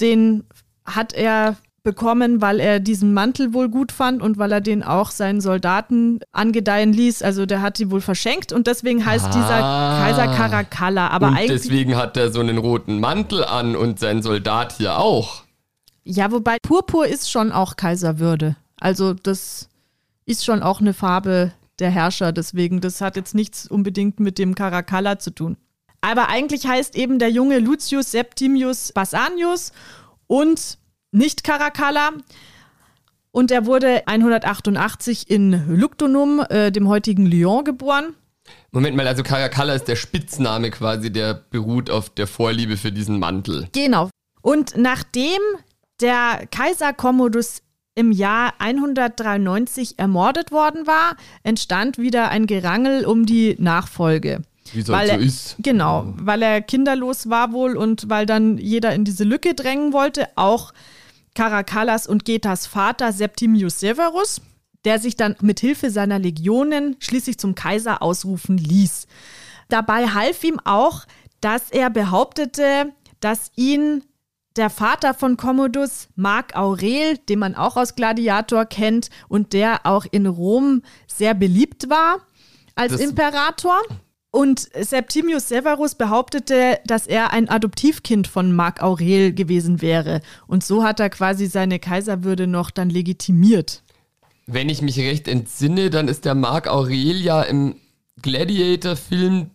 Den 0.01 0.43
hat 0.85 1.13
er 1.13 1.57
bekommen, 1.83 2.41
weil 2.41 2.59
er 2.59 2.79
diesen 2.79 3.13
Mantel 3.13 3.53
wohl 3.53 3.69
gut 3.69 3.91
fand 3.91 4.21
und 4.21 4.37
weil 4.39 4.51
er 4.51 4.59
den 4.59 4.83
auch 4.83 5.11
seinen 5.11 5.39
Soldaten 5.39 6.19
angedeihen 6.31 6.91
ließ. 6.93 7.21
Also 7.21 7.45
der 7.45 7.61
hat 7.61 7.77
sie 7.77 7.91
wohl 7.91 8.01
verschenkt 8.01 8.51
und 8.51 8.67
deswegen 8.67 9.05
heißt 9.05 9.27
dieser 9.27 9.63
Ah. 9.63 9.99
Kaiser 9.99 10.27
Caracalla. 10.35 11.09
Aber 11.09 11.29
und 11.29 11.37
deswegen 11.47 11.95
hat 11.95 12.17
er 12.17 12.31
so 12.31 12.39
einen 12.39 12.57
roten 12.57 12.99
Mantel 12.99 13.45
an 13.45 13.75
und 13.75 13.99
sein 13.99 14.21
Soldat 14.23 14.73
hier 14.77 14.97
auch. 14.97 15.43
Ja, 16.03 16.31
wobei 16.31 16.57
Purpur 16.61 17.07
ist 17.07 17.31
schon 17.31 17.51
auch 17.51 17.75
Kaiserwürde. 17.77 18.55
Also 18.79 19.13
das 19.13 19.69
ist 20.25 20.43
schon 20.43 20.63
auch 20.63 20.81
eine 20.81 20.93
Farbe 20.93 21.51
der 21.79 21.89
Herrscher. 21.89 22.31
Deswegen, 22.31 22.81
das 22.81 23.01
hat 23.01 23.15
jetzt 23.15 23.35
nichts 23.35 23.67
unbedingt 23.67 24.19
mit 24.19 24.37
dem 24.37 24.55
Caracalla 24.55 25.19
zu 25.19 25.31
tun. 25.31 25.57
Aber 26.01 26.29
eigentlich 26.29 26.67
heißt 26.67 26.95
eben 26.95 27.19
der 27.19 27.31
junge 27.31 27.59
Lucius 27.59 28.11
Septimius 28.11 28.91
Basanius 28.93 29.71
und 30.27 30.77
nicht 31.11 31.43
Caracalla. 31.43 32.11
Und 33.31 33.51
er 33.51 33.65
wurde 33.65 34.07
188 34.07 35.29
in 35.29 35.75
Lugdunum, 35.75 36.45
äh, 36.49 36.71
dem 36.71 36.87
heutigen 36.87 37.25
Lyon, 37.25 37.65
geboren. 37.65 38.15
Moment 38.71 38.95
mal, 38.95 39.07
also 39.07 39.23
Caracalla 39.23 39.73
ist 39.73 39.87
der 39.87 39.95
Spitzname 39.95 40.69
quasi, 40.71 41.11
der 41.11 41.33
beruht 41.33 41.89
auf 41.89 42.09
der 42.09 42.27
Vorliebe 42.27 42.77
für 42.77 42.91
diesen 42.91 43.19
Mantel. 43.19 43.67
Genau. 43.73 44.09
Und 44.41 44.77
nachdem 44.77 45.39
der 46.01 46.47
Kaiser 46.51 46.93
Commodus 46.93 47.61
im 47.95 48.11
Jahr 48.11 48.53
193 48.59 49.97
ermordet 49.97 50.51
worden 50.51 50.85
war, 50.85 51.15
entstand 51.43 51.97
wieder 51.97 52.29
ein 52.29 52.45
Gerangel 52.47 53.05
um 53.05 53.25
die 53.25 53.55
Nachfolge. 53.59 54.41
Wie 54.73 54.79
es 54.81 54.87
Weil 54.89 55.09
halt 55.09 55.09
so 55.11 55.15
er- 55.15 55.21
ist. 55.25 55.55
Genau, 55.59 56.13
weil 56.17 56.41
er 56.41 56.61
kinderlos 56.61 57.29
war 57.29 57.51
wohl 57.53 57.77
und 57.77 58.09
weil 58.09 58.25
dann 58.25 58.57
jeder 58.57 58.93
in 58.93 59.05
diese 59.05 59.23
Lücke 59.23 59.53
drängen 59.53 59.93
wollte, 59.93 60.27
auch 60.35 60.73
Caracallas 61.35 62.07
und 62.07 62.25
Getas 62.25 62.65
Vater 62.67 63.11
Septimius 63.11 63.79
Severus, 63.79 64.41
der 64.83 64.99
sich 64.99 65.15
dann 65.15 65.35
mit 65.41 65.59
Hilfe 65.59 65.89
seiner 65.89 66.19
Legionen 66.19 66.95
schließlich 66.99 67.37
zum 67.37 67.55
Kaiser 67.55 68.01
ausrufen 68.01 68.57
ließ. 68.57 69.07
Dabei 69.69 70.07
half 70.07 70.43
ihm 70.43 70.59
auch, 70.63 71.05
dass 71.41 71.71
er 71.71 71.89
behauptete, 71.89 72.91
dass 73.19 73.51
ihn 73.55 74.03
der 74.55 74.69
Vater 74.69 75.13
von 75.13 75.37
Commodus, 75.37 76.07
Marc 76.15 76.55
Aurel, 76.55 77.17
den 77.29 77.39
man 77.39 77.55
auch 77.55 77.75
aus 77.77 77.95
Gladiator 77.95 78.65
kennt 78.65 79.09
und 79.27 79.53
der 79.53 79.85
auch 79.85 80.05
in 80.09 80.25
Rom 80.25 80.81
sehr 81.07 81.33
beliebt 81.33 81.89
war 81.89 82.19
als 82.75 82.93
Das- 82.93 83.01
Imperator. 83.01 83.79
Und 84.31 84.67
Septimius 84.77 85.47
Severus 85.47 85.95
behauptete, 85.95 86.79
dass 86.85 87.07
er 87.07 87.31
ein 87.31 87.47
Adoptivkind 87.47 88.27
von 88.27 88.53
Marc 88.53 88.83
Aurel 88.83 89.31
gewesen 89.33 89.81
wäre. 89.81 90.19
Und 90.45 90.61
so 90.61 90.83
hat 90.83 90.99
er 90.99 91.09
quasi 91.09 91.45
seine 91.47 91.79
Kaiserwürde 91.79 92.45
noch 92.45 92.69
dann 92.69 92.89
legitimiert. 92.89 93.81
Wenn 94.45 94.67
ich 94.67 94.81
mich 94.81 94.99
recht 94.99 95.29
entsinne, 95.29 95.89
dann 95.89 96.09
ist 96.09 96.25
der 96.25 96.35
Marc 96.35 96.67
Aurel 96.67 97.21
ja 97.21 97.43
im 97.43 97.75
Gladiator-Film 98.21 99.51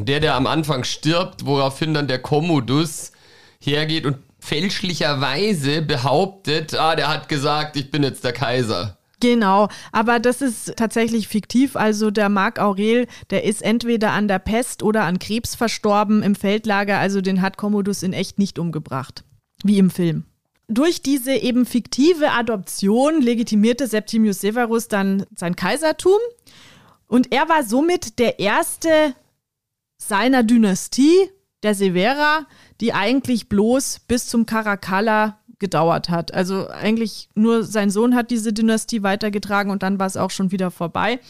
der, 0.00 0.18
der 0.18 0.34
am 0.34 0.48
Anfang 0.48 0.82
stirbt, 0.82 1.46
woraufhin 1.46 1.94
dann 1.94 2.08
der 2.08 2.18
Commodus 2.18 3.12
hergeht 3.60 4.04
und 4.04 4.16
fälschlicherweise 4.44 5.80
behauptet, 5.80 6.74
ah, 6.74 6.94
der 6.94 7.08
hat 7.08 7.28
gesagt, 7.28 7.76
ich 7.76 7.90
bin 7.90 8.02
jetzt 8.02 8.24
der 8.24 8.34
Kaiser. 8.34 8.98
Genau, 9.20 9.68
aber 9.90 10.20
das 10.20 10.42
ist 10.42 10.76
tatsächlich 10.76 11.28
fiktiv. 11.28 11.76
Also 11.76 12.10
der 12.10 12.28
Marc 12.28 12.58
Aurel, 12.58 13.06
der 13.30 13.44
ist 13.44 13.62
entweder 13.62 14.12
an 14.12 14.28
der 14.28 14.38
Pest 14.38 14.82
oder 14.82 15.04
an 15.04 15.18
Krebs 15.18 15.54
verstorben 15.54 16.22
im 16.22 16.34
Feldlager. 16.34 16.98
Also 16.98 17.22
den 17.22 17.40
hat 17.40 17.56
Commodus 17.56 18.02
in 18.02 18.12
echt 18.12 18.38
nicht 18.38 18.58
umgebracht, 18.58 19.24
wie 19.62 19.78
im 19.78 19.88
Film. 19.88 20.24
Durch 20.68 21.00
diese 21.00 21.32
eben 21.32 21.64
fiktive 21.64 22.32
Adoption 22.32 23.22
legitimierte 23.22 23.86
Septimius 23.86 24.40
Severus 24.40 24.88
dann 24.88 25.24
sein 25.34 25.56
Kaisertum 25.56 26.18
und 27.06 27.32
er 27.32 27.48
war 27.48 27.64
somit 27.64 28.18
der 28.18 28.40
erste 28.40 29.14
seiner 29.96 30.42
Dynastie, 30.42 31.30
der 31.62 31.74
Severa, 31.74 32.46
die 32.80 32.92
eigentlich 32.92 33.48
bloß 33.48 34.00
bis 34.08 34.26
zum 34.26 34.46
Caracalla 34.46 35.38
gedauert 35.58 36.08
hat. 36.08 36.34
Also 36.34 36.68
eigentlich 36.68 37.28
nur 37.34 37.62
sein 37.62 37.90
Sohn 37.90 38.14
hat 38.14 38.30
diese 38.30 38.52
Dynastie 38.52 39.02
weitergetragen 39.02 39.70
und 39.70 39.82
dann 39.82 39.98
war 39.98 40.06
es 40.06 40.16
auch 40.16 40.30
schon 40.30 40.50
wieder 40.50 40.70
vorbei. 40.70 41.20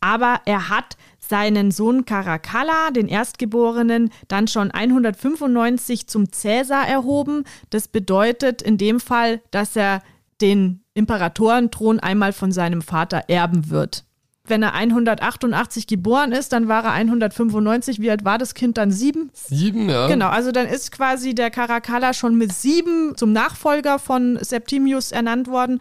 Aber 0.00 0.40
er 0.44 0.68
hat 0.68 0.96
seinen 1.18 1.70
Sohn 1.70 2.04
Caracalla, 2.04 2.90
den 2.90 3.08
Erstgeborenen, 3.08 4.10
dann 4.28 4.48
schon 4.48 4.70
195 4.70 6.06
zum 6.06 6.32
Cäsar 6.32 6.86
erhoben. 6.86 7.44
Das 7.70 7.88
bedeutet 7.88 8.62
in 8.62 8.78
dem 8.78 9.00
Fall, 9.00 9.40
dass 9.50 9.76
er 9.76 10.02
den 10.40 10.82
Imperatorenthron 10.94 12.00
einmal 12.00 12.32
von 12.32 12.52
seinem 12.52 12.82
Vater 12.82 13.24
erben 13.28 13.70
wird. 13.70 14.04
Wenn 14.48 14.62
er 14.62 14.74
188 14.74 15.86
geboren 15.86 16.32
ist, 16.32 16.52
dann 16.52 16.68
war 16.68 16.84
er 16.84 16.92
195. 16.92 18.00
Wie 18.00 18.10
alt 18.10 18.24
war 18.24 18.38
das 18.38 18.54
Kind 18.54 18.78
dann? 18.78 18.90
Sieben? 18.90 19.30
Sieben, 19.32 19.88
ja. 19.88 20.08
Genau, 20.08 20.28
also 20.28 20.52
dann 20.52 20.66
ist 20.66 20.92
quasi 20.92 21.34
der 21.34 21.50
Caracalla 21.50 22.14
schon 22.14 22.36
mit 22.36 22.52
sieben 22.52 23.16
zum 23.16 23.32
Nachfolger 23.32 23.98
von 23.98 24.38
Septimius 24.40 25.12
ernannt 25.12 25.48
worden. 25.48 25.80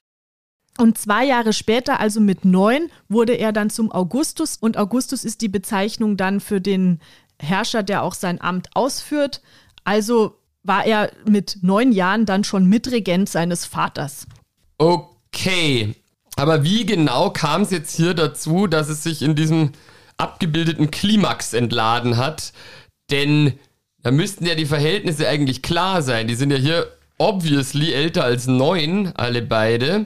Und 0.77 0.97
zwei 0.97 1.25
Jahre 1.25 1.53
später, 1.53 1.99
also 1.99 2.19
mit 2.19 2.45
neun, 2.45 2.89
wurde 3.09 3.33
er 3.33 3.51
dann 3.51 3.69
zum 3.69 3.91
Augustus. 3.91 4.57
Und 4.57 4.77
Augustus 4.77 5.23
ist 5.23 5.41
die 5.41 5.49
Bezeichnung 5.49 6.17
dann 6.17 6.39
für 6.39 6.61
den 6.61 6.99
Herrscher, 7.39 7.83
der 7.83 8.03
auch 8.03 8.13
sein 8.13 8.39
Amt 8.41 8.69
ausführt. 8.75 9.41
Also 9.83 10.35
war 10.63 10.85
er 10.85 11.11
mit 11.25 11.59
neun 11.61 11.91
Jahren 11.91 12.25
dann 12.25 12.43
schon 12.43 12.67
Mitregent 12.67 13.29
seines 13.29 13.65
Vaters. 13.65 14.27
Okay. 14.77 15.95
Aber 16.37 16.63
wie 16.63 16.85
genau 16.85 17.31
kam 17.31 17.63
es 17.63 17.71
jetzt 17.71 17.95
hier 17.95 18.13
dazu, 18.13 18.67
dass 18.67 18.89
es 18.89 19.03
sich 19.03 19.23
in 19.23 19.35
diesem 19.35 19.71
abgebildeten 20.17 20.91
Klimax 20.91 21.53
entladen 21.53 22.15
hat? 22.17 22.53
Denn 23.09 23.53
da 24.03 24.11
müssten 24.11 24.45
ja 24.45 24.53
die 24.53 24.67
Verhältnisse 24.67 25.27
eigentlich 25.27 25.63
klar 25.63 26.03
sein. 26.03 26.27
Die 26.27 26.35
sind 26.35 26.51
ja 26.51 26.57
hier 26.57 26.87
obviously 27.17 27.91
älter 27.91 28.23
als 28.23 28.45
neun, 28.45 29.13
alle 29.15 29.41
beide. 29.41 30.05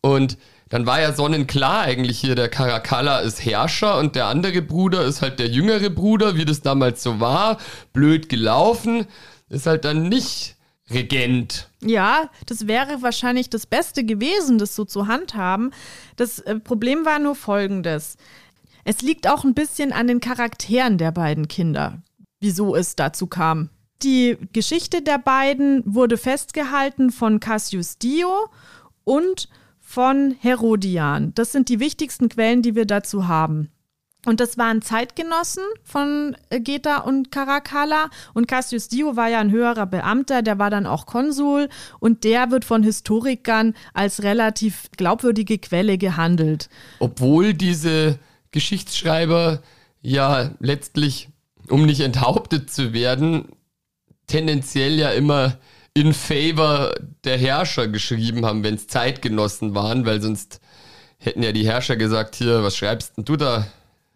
Und 0.00 0.36
dann 0.68 0.84
war 0.84 1.00
ja 1.00 1.12
sonnenklar 1.12 1.82
eigentlich 1.82 2.18
hier, 2.18 2.34
der 2.34 2.48
Caracalla 2.48 3.20
ist 3.20 3.44
Herrscher 3.44 3.98
und 3.98 4.16
der 4.16 4.26
andere 4.26 4.62
Bruder 4.62 5.04
ist 5.04 5.22
halt 5.22 5.38
der 5.38 5.46
jüngere 5.46 5.90
Bruder, 5.90 6.34
wie 6.34 6.44
das 6.44 6.60
damals 6.60 7.04
so 7.04 7.20
war. 7.20 7.58
Blöd 7.92 8.28
gelaufen. 8.28 9.06
Ist 9.48 9.66
halt 9.66 9.84
dann 9.84 10.08
nicht 10.08 10.55
Regent. 10.90 11.68
Ja, 11.80 12.30
das 12.46 12.66
wäre 12.66 13.02
wahrscheinlich 13.02 13.50
das 13.50 13.66
Beste 13.66 14.04
gewesen, 14.04 14.58
das 14.58 14.76
so 14.76 14.84
zu 14.84 15.08
handhaben. 15.08 15.72
Das 16.16 16.38
äh, 16.40 16.60
Problem 16.60 17.04
war 17.04 17.18
nur 17.18 17.34
folgendes. 17.34 18.16
Es 18.84 19.02
liegt 19.02 19.28
auch 19.28 19.44
ein 19.44 19.54
bisschen 19.54 19.92
an 19.92 20.06
den 20.06 20.20
Charakteren 20.20 20.96
der 20.96 21.10
beiden 21.10 21.48
Kinder, 21.48 22.02
wieso 22.40 22.76
es 22.76 22.94
dazu 22.94 23.26
kam. 23.26 23.70
Die 24.02 24.36
Geschichte 24.52 25.02
der 25.02 25.18
beiden 25.18 25.82
wurde 25.84 26.16
festgehalten 26.16 27.10
von 27.10 27.40
Cassius 27.40 27.98
Dio 27.98 28.48
und 29.02 29.48
von 29.80 30.36
Herodian. 30.40 31.32
Das 31.34 31.50
sind 31.50 31.68
die 31.68 31.80
wichtigsten 31.80 32.28
Quellen, 32.28 32.62
die 32.62 32.74
wir 32.74 32.86
dazu 32.86 33.26
haben. 33.26 33.70
Und 34.26 34.40
das 34.40 34.58
waren 34.58 34.82
Zeitgenossen 34.82 35.62
von 35.84 36.36
äh, 36.50 36.60
Geta 36.60 36.98
und 36.98 37.30
Caracalla. 37.30 38.10
Und 38.34 38.48
Cassius 38.48 38.88
Dio 38.88 39.16
war 39.16 39.28
ja 39.28 39.38
ein 39.38 39.52
höherer 39.52 39.86
Beamter, 39.86 40.42
der 40.42 40.58
war 40.58 40.68
dann 40.68 40.84
auch 40.84 41.06
Konsul. 41.06 41.68
Und 42.00 42.24
der 42.24 42.50
wird 42.50 42.64
von 42.64 42.82
Historikern 42.82 43.74
als 43.94 44.24
relativ 44.24 44.90
glaubwürdige 44.96 45.58
Quelle 45.58 45.96
gehandelt. 45.96 46.68
Obwohl 46.98 47.54
diese 47.54 48.18
Geschichtsschreiber 48.50 49.62
ja 50.02 50.50
letztlich, 50.58 51.28
um 51.68 51.86
nicht 51.86 52.00
enthauptet 52.00 52.68
zu 52.68 52.92
werden, 52.92 53.46
tendenziell 54.26 54.98
ja 54.98 55.10
immer 55.10 55.58
in 55.94 56.12
favor 56.12 56.94
der 57.22 57.38
Herrscher 57.38 57.86
geschrieben 57.86 58.44
haben, 58.44 58.64
wenn 58.64 58.74
es 58.74 58.88
Zeitgenossen 58.88 59.76
waren, 59.76 60.04
weil 60.04 60.20
sonst 60.20 60.60
hätten 61.18 61.44
ja 61.44 61.52
die 61.52 61.64
Herrscher 61.64 61.96
gesagt, 61.96 62.34
hier, 62.34 62.64
was 62.64 62.76
schreibst 62.76 63.16
denn 63.16 63.24
du 63.24 63.36
da? 63.36 63.66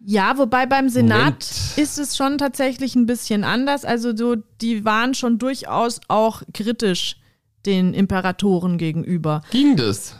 Ja, 0.03 0.37
wobei 0.37 0.65
beim 0.65 0.89
Senat 0.89 1.19
Moment. 1.19 1.73
ist 1.75 1.99
es 1.99 2.17
schon 2.17 2.37
tatsächlich 2.37 2.95
ein 2.95 3.05
bisschen 3.05 3.43
anders. 3.43 3.85
Also 3.85 4.15
so, 4.15 4.35
die 4.61 4.83
waren 4.83 5.13
schon 5.13 5.37
durchaus 5.37 6.01
auch 6.07 6.41
kritisch 6.53 7.17
den 7.65 7.93
Imperatoren 7.93 8.77
gegenüber. 8.77 9.43
Ging 9.51 9.75
das? 9.75 10.15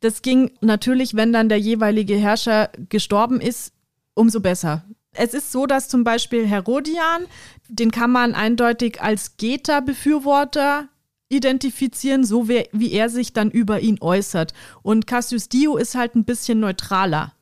Das 0.00 0.22
ging 0.22 0.52
natürlich, 0.60 1.14
wenn 1.14 1.32
dann 1.32 1.48
der 1.48 1.58
jeweilige 1.58 2.16
Herrscher 2.16 2.70
gestorben 2.88 3.40
ist, 3.40 3.72
umso 4.14 4.40
besser. 4.40 4.84
Es 5.12 5.34
ist 5.34 5.52
so, 5.52 5.66
dass 5.66 5.88
zum 5.88 6.04
Beispiel 6.04 6.46
Herodian, 6.46 7.26
den 7.68 7.90
kann 7.90 8.10
man 8.10 8.34
eindeutig 8.34 9.02
als 9.02 9.36
Geta-Befürworter 9.36 10.88
identifizieren, 11.28 12.24
so 12.24 12.48
wie, 12.48 12.68
wie 12.72 12.92
er 12.92 13.08
sich 13.08 13.32
dann 13.32 13.50
über 13.50 13.80
ihn 13.80 13.98
äußert. 14.00 14.54
Und 14.82 15.06
Cassius 15.06 15.48
Dio 15.48 15.76
ist 15.76 15.94
halt 15.94 16.14
ein 16.14 16.24
bisschen 16.24 16.60
neutraler. 16.60 17.32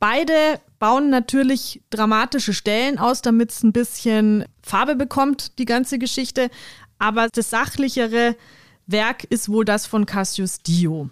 Beide 0.00 0.60
bauen 0.82 1.10
natürlich 1.10 1.80
dramatische 1.90 2.52
Stellen 2.52 2.98
aus, 2.98 3.22
damit 3.22 3.52
es 3.52 3.62
ein 3.62 3.72
bisschen 3.72 4.44
Farbe 4.64 4.96
bekommt, 4.96 5.60
die 5.60 5.64
ganze 5.64 5.96
Geschichte. 5.96 6.50
Aber 6.98 7.28
das 7.32 7.50
sachlichere 7.50 8.34
Werk 8.88 9.22
ist 9.22 9.48
wohl 9.48 9.64
das 9.64 9.86
von 9.86 10.06
Cassius 10.06 10.58
Dio. 10.58 11.08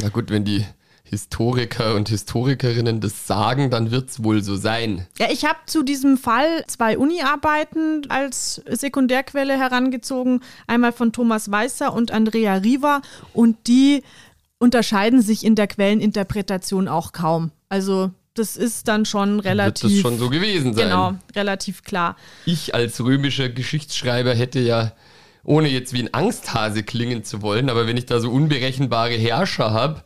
Na 0.00 0.08
gut, 0.08 0.30
wenn 0.30 0.44
die 0.44 0.66
Historiker 1.04 1.94
und 1.94 2.08
Historikerinnen 2.08 3.00
das 3.00 3.28
sagen, 3.28 3.70
dann 3.70 3.92
wird 3.92 4.10
es 4.10 4.24
wohl 4.24 4.42
so 4.42 4.56
sein. 4.56 5.06
Ja, 5.16 5.30
ich 5.30 5.44
habe 5.44 5.60
zu 5.66 5.84
diesem 5.84 6.18
Fall 6.18 6.64
zwei 6.66 6.98
Uni-Arbeiten 6.98 8.10
als 8.10 8.62
Sekundärquelle 8.68 9.56
herangezogen. 9.56 10.40
Einmal 10.66 10.90
von 10.90 11.12
Thomas 11.12 11.48
Weißer 11.48 11.92
und 11.92 12.10
Andrea 12.10 12.54
Riva. 12.54 13.00
Und 13.32 13.68
die 13.68 14.02
unterscheiden 14.58 15.22
sich 15.22 15.44
in 15.44 15.54
der 15.54 15.68
Quelleninterpretation 15.68 16.88
auch 16.88 17.12
kaum. 17.12 17.52
Also 17.68 18.10
das 18.34 18.56
ist 18.56 18.88
dann 18.88 19.04
schon 19.04 19.40
relativ. 19.40 19.84
Wird 19.84 19.94
das 19.94 20.00
schon 20.00 20.18
so 20.18 20.28
gewesen 20.28 20.74
sein. 20.74 20.88
Genau, 20.88 21.14
relativ 21.34 21.82
klar. 21.84 22.16
Ich 22.44 22.74
als 22.74 23.00
römischer 23.00 23.48
Geschichtsschreiber 23.48 24.34
hätte 24.34 24.60
ja, 24.60 24.92
ohne 25.44 25.68
jetzt 25.68 25.92
wie 25.92 26.02
ein 26.02 26.12
Angsthase 26.12 26.82
klingen 26.82 27.24
zu 27.24 27.42
wollen, 27.42 27.70
aber 27.70 27.86
wenn 27.86 27.96
ich 27.96 28.06
da 28.06 28.20
so 28.20 28.30
unberechenbare 28.30 29.14
Herrscher 29.14 29.72
habe, 29.72 30.02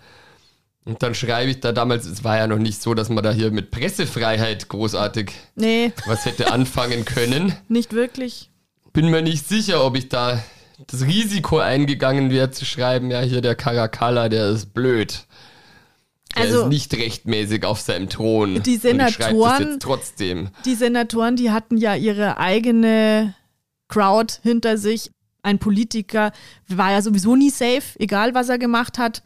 und 0.84 1.02
dann 1.02 1.14
schreibe 1.14 1.50
ich 1.50 1.60
da 1.60 1.72
damals, 1.72 2.06
es 2.06 2.24
war 2.24 2.38
ja 2.38 2.46
noch 2.46 2.58
nicht 2.58 2.80
so, 2.80 2.94
dass 2.94 3.10
man 3.10 3.22
da 3.22 3.30
hier 3.30 3.50
mit 3.50 3.70
Pressefreiheit 3.70 4.68
großartig 4.68 5.32
Nee, 5.54 5.92
was 6.06 6.24
hätte 6.24 6.50
anfangen 6.50 7.04
können. 7.04 7.54
nicht 7.68 7.92
wirklich. 7.92 8.48
Bin 8.94 9.10
mir 9.10 9.20
nicht 9.20 9.46
sicher, 9.46 9.84
ob 9.84 9.96
ich 9.96 10.08
da 10.08 10.42
das 10.86 11.02
Risiko 11.02 11.58
eingegangen 11.58 12.30
wäre 12.30 12.52
zu 12.52 12.64
schreiben, 12.64 13.10
ja, 13.10 13.20
hier 13.20 13.42
der 13.42 13.54
Caracalla, 13.54 14.30
der 14.30 14.48
ist 14.48 14.72
blöd. 14.72 15.26
Der 16.38 16.46
Also- 16.46 16.62
ist 16.62 16.68
nicht 16.68 16.94
rechtmäßig 16.94 17.64
auf 17.64 17.80
seinem 17.80 18.08
Thron. 18.08 18.62
Die 18.62 18.76
Senatoren- 18.76 19.78
trotzdem. 19.80 20.48
Die 20.64 20.74
Senatoren, 20.74 21.36
die 21.36 21.50
hatten 21.50 21.76
ja 21.76 21.94
ihre 21.94 22.38
eigene 22.38 23.34
Crowd 23.88 24.34
hinter 24.42 24.78
sich. 24.78 25.10
Ein 25.42 25.58
Politiker 25.58 26.32
war 26.68 26.90
ja 26.92 27.02
sowieso 27.02 27.36
nie 27.36 27.50
safe, 27.50 27.82
egal 27.98 28.34
was 28.34 28.48
er 28.48 28.58
gemacht 28.58 28.98
hat. 28.98 29.22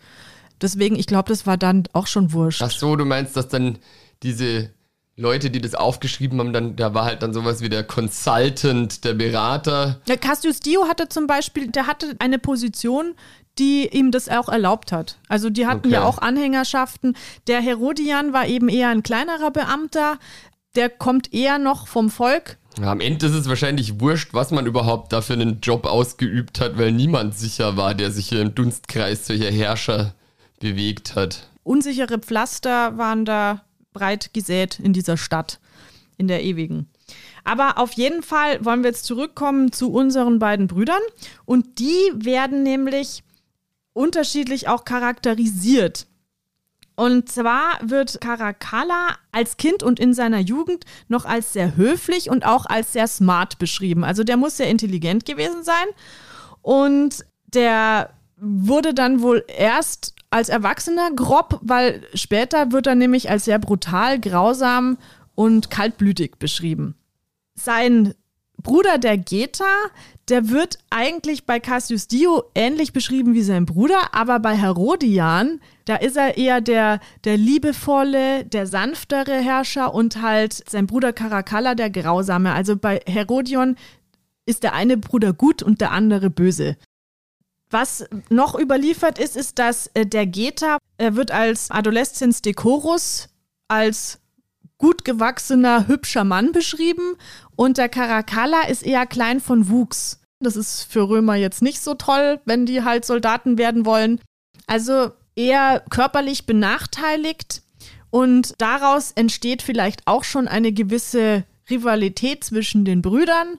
Deswegen, 0.60 0.94
ich 0.96 1.06
glaube, 1.06 1.28
das 1.28 1.46
war 1.46 1.56
dann 1.56 1.84
auch 1.92 2.06
schon 2.06 2.32
wurscht. 2.32 2.62
Ach 2.62 2.70
so, 2.70 2.94
du 2.96 3.04
meinst, 3.04 3.36
dass 3.36 3.48
dann 3.48 3.78
diese 4.22 4.70
Leute, 5.16 5.50
die 5.50 5.60
das 5.60 5.74
aufgeschrieben 5.74 6.38
haben, 6.38 6.52
dann, 6.52 6.76
da 6.76 6.94
war 6.94 7.04
halt 7.04 7.22
dann 7.22 7.34
sowas 7.34 7.60
wie 7.60 7.68
der 7.68 7.82
Consultant, 7.84 9.04
der 9.04 9.14
Berater. 9.14 10.00
Ja, 10.08 10.16
Cassius 10.16 10.60
Dio 10.60 10.86
hatte 10.88 11.08
zum 11.08 11.26
Beispiel, 11.26 11.68
der 11.68 11.86
hatte 11.86 12.14
eine 12.18 12.38
Position, 12.38 13.14
die 13.58 13.88
ihm 13.88 14.10
das 14.10 14.28
auch 14.28 14.48
erlaubt 14.48 14.92
hat. 14.92 15.18
Also 15.28 15.50
die 15.50 15.66
hatten 15.66 15.86
Okay. 15.88 15.94
ja 15.94 16.04
auch 16.04 16.18
Anhängerschaften. 16.18 17.16
Der 17.46 17.60
Herodian 17.60 18.32
war 18.32 18.46
eben 18.46 18.68
eher 18.68 18.88
ein 18.88 19.02
kleinerer 19.02 19.50
Beamter. 19.50 20.18
Der 20.74 20.88
kommt 20.88 21.32
eher 21.34 21.58
noch 21.58 21.86
vom 21.86 22.08
Volk. 22.10 22.56
Ja, 22.80 22.90
am 22.90 23.00
Ende 23.00 23.26
ist 23.26 23.34
es 23.34 23.48
wahrscheinlich 23.48 24.00
wurscht, 24.00 24.32
was 24.32 24.50
man 24.50 24.64
überhaupt 24.64 25.12
da 25.12 25.20
für 25.20 25.34
einen 25.34 25.60
Job 25.60 25.84
ausgeübt 25.84 26.60
hat, 26.60 26.78
weil 26.78 26.92
niemand 26.92 27.36
sicher 27.36 27.76
war, 27.76 27.94
der 27.94 28.10
sich 28.10 28.28
hier 28.30 28.40
im 28.40 28.54
Dunstkreis 28.54 29.26
solcher 29.26 29.50
Herrscher 29.50 30.14
bewegt 30.60 31.14
hat. 31.14 31.48
Unsichere 31.64 32.18
Pflaster 32.18 32.96
waren 32.96 33.26
da 33.26 33.62
breit 33.92 34.32
gesät 34.32 34.80
in 34.82 34.94
dieser 34.94 35.18
Stadt, 35.18 35.60
in 36.16 36.28
der 36.28 36.42
ewigen. 36.42 36.88
Aber 37.44 37.76
auf 37.76 37.92
jeden 37.92 38.22
Fall 38.22 38.64
wollen 38.64 38.82
wir 38.82 38.90
jetzt 38.90 39.04
zurückkommen 39.04 39.70
zu 39.72 39.92
unseren 39.92 40.38
beiden 40.38 40.66
Brüdern. 40.66 41.02
Und 41.44 41.78
die 41.78 42.10
werden 42.14 42.62
nämlich 42.62 43.22
unterschiedlich 43.92 44.68
auch 44.68 44.84
charakterisiert. 44.84 46.06
Und 46.94 47.30
zwar 47.30 47.78
wird 47.82 48.20
Caracalla 48.20 49.16
als 49.32 49.56
Kind 49.56 49.82
und 49.82 49.98
in 49.98 50.12
seiner 50.12 50.40
Jugend 50.40 50.84
noch 51.08 51.24
als 51.24 51.52
sehr 51.52 51.76
höflich 51.76 52.28
und 52.28 52.44
auch 52.44 52.66
als 52.66 52.92
sehr 52.92 53.06
smart 53.06 53.58
beschrieben. 53.58 54.04
Also 54.04 54.24
der 54.24 54.36
muss 54.36 54.58
sehr 54.58 54.68
intelligent 54.68 55.24
gewesen 55.24 55.64
sein. 55.64 55.86
Und 56.60 57.24
der 57.46 58.10
wurde 58.36 58.92
dann 58.92 59.22
wohl 59.22 59.44
erst 59.48 60.14
als 60.30 60.48
Erwachsener 60.48 61.10
grob, 61.14 61.58
weil 61.62 62.02
später 62.14 62.72
wird 62.72 62.86
er 62.86 62.94
nämlich 62.94 63.30
als 63.30 63.44
sehr 63.44 63.58
brutal, 63.58 64.18
grausam 64.18 64.98
und 65.34 65.70
kaltblütig 65.70 66.36
beschrieben. 66.38 66.94
Sein 67.54 68.14
Bruder 68.62 68.98
der 68.98 69.18
Geta, 69.18 69.64
der 70.28 70.48
wird 70.48 70.78
eigentlich 70.90 71.44
bei 71.44 71.60
Cassius 71.60 72.06
Dio 72.06 72.44
ähnlich 72.54 72.92
beschrieben 72.92 73.34
wie 73.34 73.42
sein 73.42 73.66
Bruder, 73.66 74.14
aber 74.14 74.38
bei 74.38 74.56
Herodian, 74.56 75.60
da 75.84 75.96
ist 75.96 76.16
er 76.16 76.36
eher 76.36 76.60
der, 76.60 77.00
der 77.24 77.36
liebevolle, 77.36 78.44
der 78.44 78.66
sanftere 78.66 79.40
Herrscher 79.40 79.92
und 79.92 80.22
halt 80.22 80.52
sein 80.68 80.86
Bruder 80.86 81.12
Caracalla 81.12 81.74
der 81.74 81.90
grausame. 81.90 82.52
Also 82.52 82.76
bei 82.76 83.00
Herodion 83.06 83.76
ist 84.46 84.62
der 84.62 84.74
eine 84.74 84.96
Bruder 84.96 85.32
gut 85.32 85.62
und 85.62 85.80
der 85.80 85.90
andere 85.90 86.30
böse. 86.30 86.76
Was 87.70 88.04
noch 88.28 88.58
überliefert 88.58 89.18
ist, 89.18 89.36
ist, 89.36 89.58
dass 89.58 89.88
äh, 89.94 90.06
der 90.06 90.26
Geta, 90.26 90.78
er 90.98 91.16
wird 91.16 91.30
als 91.30 91.70
Adolescens 91.70 92.42
Decorus, 92.42 93.28
als 93.66 94.21
gut 94.82 95.04
gewachsener, 95.04 95.86
hübscher 95.86 96.24
Mann 96.24 96.50
beschrieben 96.50 97.14
und 97.54 97.78
der 97.78 97.88
Caracalla 97.88 98.62
ist 98.62 98.84
eher 98.84 99.06
klein 99.06 99.40
von 99.40 99.68
Wuchs. 99.68 100.20
Das 100.40 100.56
ist 100.56 100.82
für 100.82 101.08
Römer 101.08 101.36
jetzt 101.36 101.62
nicht 101.62 101.80
so 101.80 101.94
toll, 101.94 102.40
wenn 102.46 102.66
die 102.66 102.82
halt 102.82 103.04
Soldaten 103.04 103.58
werden 103.58 103.86
wollen. 103.86 104.20
Also 104.66 105.12
eher 105.36 105.84
körperlich 105.88 106.46
benachteiligt 106.46 107.62
und 108.10 108.60
daraus 108.60 109.12
entsteht 109.12 109.62
vielleicht 109.62 110.00
auch 110.06 110.24
schon 110.24 110.48
eine 110.48 110.72
gewisse 110.72 111.44
Rivalität 111.70 112.42
zwischen 112.42 112.84
den 112.84 113.02
Brüdern. 113.02 113.58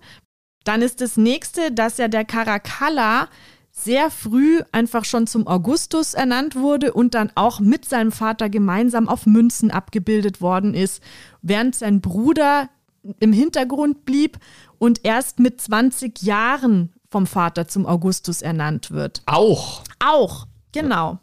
Dann 0.65 0.81
ist 0.81 0.99
das 0.99 1.15
nächste, 1.15 1.71
dass 1.71 1.99
ja 1.99 2.09
der 2.09 2.25
Caracalla 2.25 3.29
sehr 3.75 4.11
früh 4.11 4.61
einfach 4.71 5.03
schon 5.03 5.25
zum 5.25 5.47
Augustus 5.47 6.13
ernannt 6.13 6.55
wurde 6.55 6.93
und 6.93 7.15
dann 7.15 7.31
auch 7.35 7.59
mit 7.59 7.85
seinem 7.85 8.11
Vater 8.11 8.47
gemeinsam 8.47 9.09
auf 9.09 9.25
Münzen 9.25 9.71
abgebildet 9.71 10.41
worden 10.41 10.75
ist, 10.75 11.01
während 11.41 11.75
sein 11.75 11.99
Bruder 11.99 12.69
im 13.19 13.33
Hintergrund 13.33 14.05
blieb 14.05 14.37
und 14.77 15.01
erst 15.03 15.39
mit 15.39 15.59
20 15.59 16.21
Jahren 16.21 16.93
vom 17.09 17.25
Vater 17.25 17.67
zum 17.67 17.85
Augustus 17.85 18.41
ernannt 18.41 18.91
wird. 18.91 19.23
Auch. 19.25 19.83
Auch, 19.99 20.47
genau. 20.73 21.19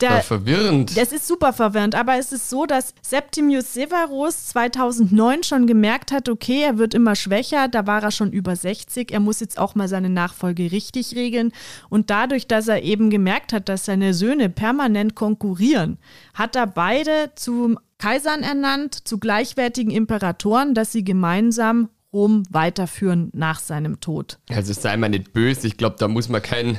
Ja, 0.00 0.08
Der, 0.08 0.22
verwirrend. 0.22 0.96
das 0.96 1.12
ist 1.12 1.26
super 1.26 1.52
verwirrend, 1.52 1.94
aber 1.94 2.18
es 2.18 2.32
ist 2.32 2.48
so, 2.48 2.66
dass 2.66 2.94
Septimius 3.02 3.74
Severus 3.74 4.46
2009 4.48 5.42
schon 5.42 5.66
gemerkt 5.66 6.12
hat, 6.12 6.28
okay, 6.28 6.62
er 6.62 6.78
wird 6.78 6.94
immer 6.94 7.14
schwächer, 7.16 7.68
da 7.68 7.86
war 7.86 8.02
er 8.02 8.10
schon 8.10 8.32
über 8.32 8.56
60, 8.56 9.12
er 9.12 9.20
muss 9.20 9.40
jetzt 9.40 9.58
auch 9.58 9.74
mal 9.74 9.88
seine 9.88 10.10
Nachfolge 10.10 10.72
richtig 10.72 11.14
regeln 11.14 11.52
und 11.88 12.10
dadurch, 12.10 12.46
dass 12.46 12.68
er 12.68 12.82
eben 12.82 13.10
gemerkt 13.10 13.52
hat, 13.52 13.68
dass 13.68 13.84
seine 13.84 14.14
Söhne 14.14 14.48
permanent 14.48 15.14
konkurrieren, 15.14 15.98
hat 16.34 16.56
er 16.56 16.66
beide 16.66 17.32
zum 17.34 17.78
Kaisern 17.98 18.42
ernannt, 18.42 19.06
zu 19.06 19.18
gleichwertigen 19.18 19.92
Imperatoren, 19.92 20.74
dass 20.74 20.90
sie 20.92 21.04
gemeinsam 21.04 21.88
Rom 22.12 22.42
weiterführen 22.50 23.30
nach 23.32 23.58
seinem 23.60 24.00
Tod. 24.00 24.38
Also 24.50 24.72
sei 24.74 24.96
mal 24.96 25.08
nicht 25.08 25.32
böse, 25.32 25.66
ich 25.66 25.76
glaube, 25.76 25.96
da 25.98 26.08
muss 26.08 26.28
man 26.28 26.42
kein 26.42 26.78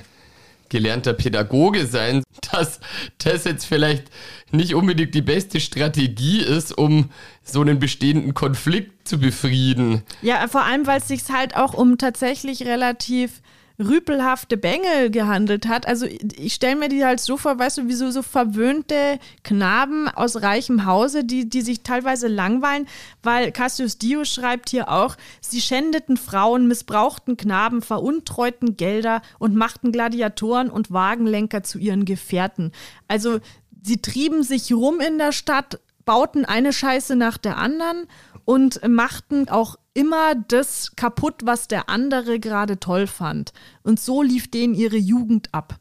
gelernter 0.70 1.14
Pädagoge 1.14 1.86
sein, 1.86 2.24
dass 2.52 2.80
das 3.18 3.44
jetzt 3.46 3.66
vielleicht 3.66 4.06
nicht 4.52 4.76
unbedingt 4.76 5.16
die 5.16 5.22
beste 5.22 5.60
Strategie 5.60 6.40
ist, 6.40 6.78
um 6.78 7.10
so 7.44 7.62
einen 7.62 7.80
bestehenden 7.80 8.34
Konflikt 8.34 9.08
zu 9.08 9.20
befrieden. 9.20 10.04
Ja, 10.22 10.48
vor 10.48 10.64
allem, 10.64 10.86
weil 10.88 11.00
es 11.00 11.08
sich 11.08 11.24
halt 11.30 11.56
auch 11.56 11.74
um 11.74 11.98
tatsächlich 11.98 12.66
relativ 12.66 13.42
rüpelhafte 13.80 14.56
Bengel 14.56 15.10
gehandelt 15.10 15.68
hat. 15.68 15.88
Also 15.88 16.06
ich 16.06 16.54
stelle 16.54 16.76
mir 16.76 16.90
die 16.90 17.04
halt 17.04 17.20
so 17.20 17.38
vor, 17.38 17.58
weißt 17.58 17.80
du, 17.80 17.88
wie 17.88 17.94
so, 17.94 18.12
so 18.12 18.22
verwöhnte 18.22 19.20
Knaben 19.44 20.08
aus 20.10 20.42
reichem 20.42 20.86
Hause, 20.86 21.24
die, 21.24 21.50
die 21.50 21.62
sich 21.62 21.82
teilweise 21.82 22.28
langweilen, 22.28 22.88
weil 23.24 23.52
Cassius 23.52 23.98
Dio 23.98 24.26
schreibt 24.26 24.70
hier 24.70 24.90
auch, 24.90 25.16
sie 25.42 25.62
schändeten 25.62 26.18
Frauen, 26.18 26.68
missbrauchten 26.68 27.36
Knaben, 27.36 27.82
veruntreuten 27.82 28.78
Gelder 28.78 29.22
und 29.40 29.56
machten 29.56 29.92
Gladiatoren 29.92 30.70
und 30.70 30.92
Wagenlenker 30.92 31.64
zu 31.64 31.80
ihren 31.80 32.06
Gefährten. 32.06 32.72
Also 33.08 33.40
sie 33.82 34.02
trieben 34.02 34.44
sich 34.44 34.72
rum 34.72 35.00
in 35.00 35.18
der 35.18 35.32
Stadt, 35.32 35.80
bauten 36.06 36.46
eine 36.46 36.74
Scheiße 36.74 37.16
nach 37.16 37.38
der 37.38 37.58
anderen 37.58 38.08
und 38.46 38.88
machten 38.88 39.50
auch 39.50 39.78
immer 39.94 40.36
das 40.36 40.96
kaputt, 40.96 41.42
was 41.44 41.68
der 41.68 41.90
andere 41.90 42.40
gerade 42.40 42.80
toll 42.80 43.08
fand. 43.08 43.54
Und 43.84 44.00
so 44.00 44.22
lief 44.22 44.50
denen 44.50 44.74
ihre 44.74 44.98
Jugend 44.98 45.54
ab. 45.54 45.80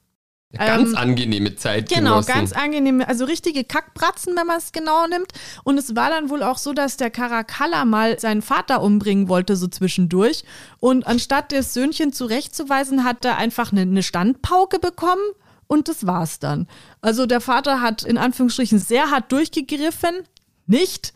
Ganz 0.52 0.90
ähm, 0.90 0.96
angenehme 0.96 1.56
Zeit. 1.56 1.88
Genau, 1.88 2.20
ganz 2.22 2.52
angenehme, 2.52 3.08
also 3.08 3.24
richtige 3.24 3.64
Kackbratzen, 3.64 4.36
wenn 4.36 4.46
man 4.46 4.58
es 4.58 4.72
genau 4.72 5.06
nimmt. 5.06 5.32
Und 5.64 5.78
es 5.78 5.96
war 5.96 6.10
dann 6.10 6.28
wohl 6.28 6.42
auch 6.42 6.58
so, 6.58 6.74
dass 6.74 6.98
der 6.98 7.10
Caracalla 7.10 7.86
mal 7.86 8.18
seinen 8.18 8.42
Vater 8.42 8.82
umbringen 8.82 9.28
wollte, 9.28 9.56
so 9.56 9.66
zwischendurch. 9.66 10.44
Und 10.78 11.06
anstatt 11.06 11.52
das 11.52 11.72
Söhnchen 11.72 12.12
zurechtzuweisen, 12.12 13.04
hat 13.04 13.24
er 13.24 13.38
einfach 13.38 13.72
eine, 13.72 13.82
eine 13.82 14.02
Standpauke 14.02 14.78
bekommen. 14.78 15.22
Und 15.68 15.88
das 15.88 16.06
war's 16.06 16.38
dann. 16.38 16.68
Also 17.00 17.24
der 17.24 17.40
Vater 17.40 17.80
hat 17.80 18.02
in 18.02 18.18
Anführungsstrichen 18.18 18.78
sehr 18.78 19.10
hart 19.10 19.32
durchgegriffen. 19.32 20.24
Nicht. 20.66 21.14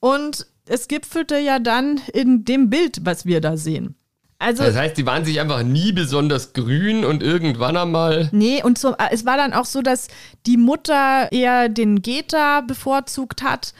Und 0.00 0.46
es 0.66 0.88
gipfelte 0.88 1.38
ja 1.38 1.58
dann 1.58 2.00
in 2.12 2.44
dem 2.44 2.70
Bild, 2.70 3.04
was 3.04 3.26
wir 3.26 3.40
da 3.40 3.56
sehen. 3.56 3.96
Also, 4.38 4.64
das 4.64 4.74
heißt, 4.74 4.96
die 4.96 5.06
waren 5.06 5.24
sich 5.24 5.40
einfach 5.40 5.62
nie 5.62 5.92
besonders 5.92 6.52
grün 6.52 7.04
und 7.04 7.22
irgendwann 7.22 7.76
einmal. 7.76 8.28
Nee, 8.32 8.60
und 8.64 8.76
so, 8.76 8.92
äh, 8.94 9.10
es 9.12 9.24
war 9.24 9.36
dann 9.36 9.52
auch 9.52 9.66
so, 9.66 9.82
dass 9.82 10.08
die 10.46 10.56
Mutter 10.56 11.30
eher 11.30 11.68
den 11.68 12.02
Geta 12.02 12.62
bevorzugt 12.62 13.42
hat. 13.42 13.72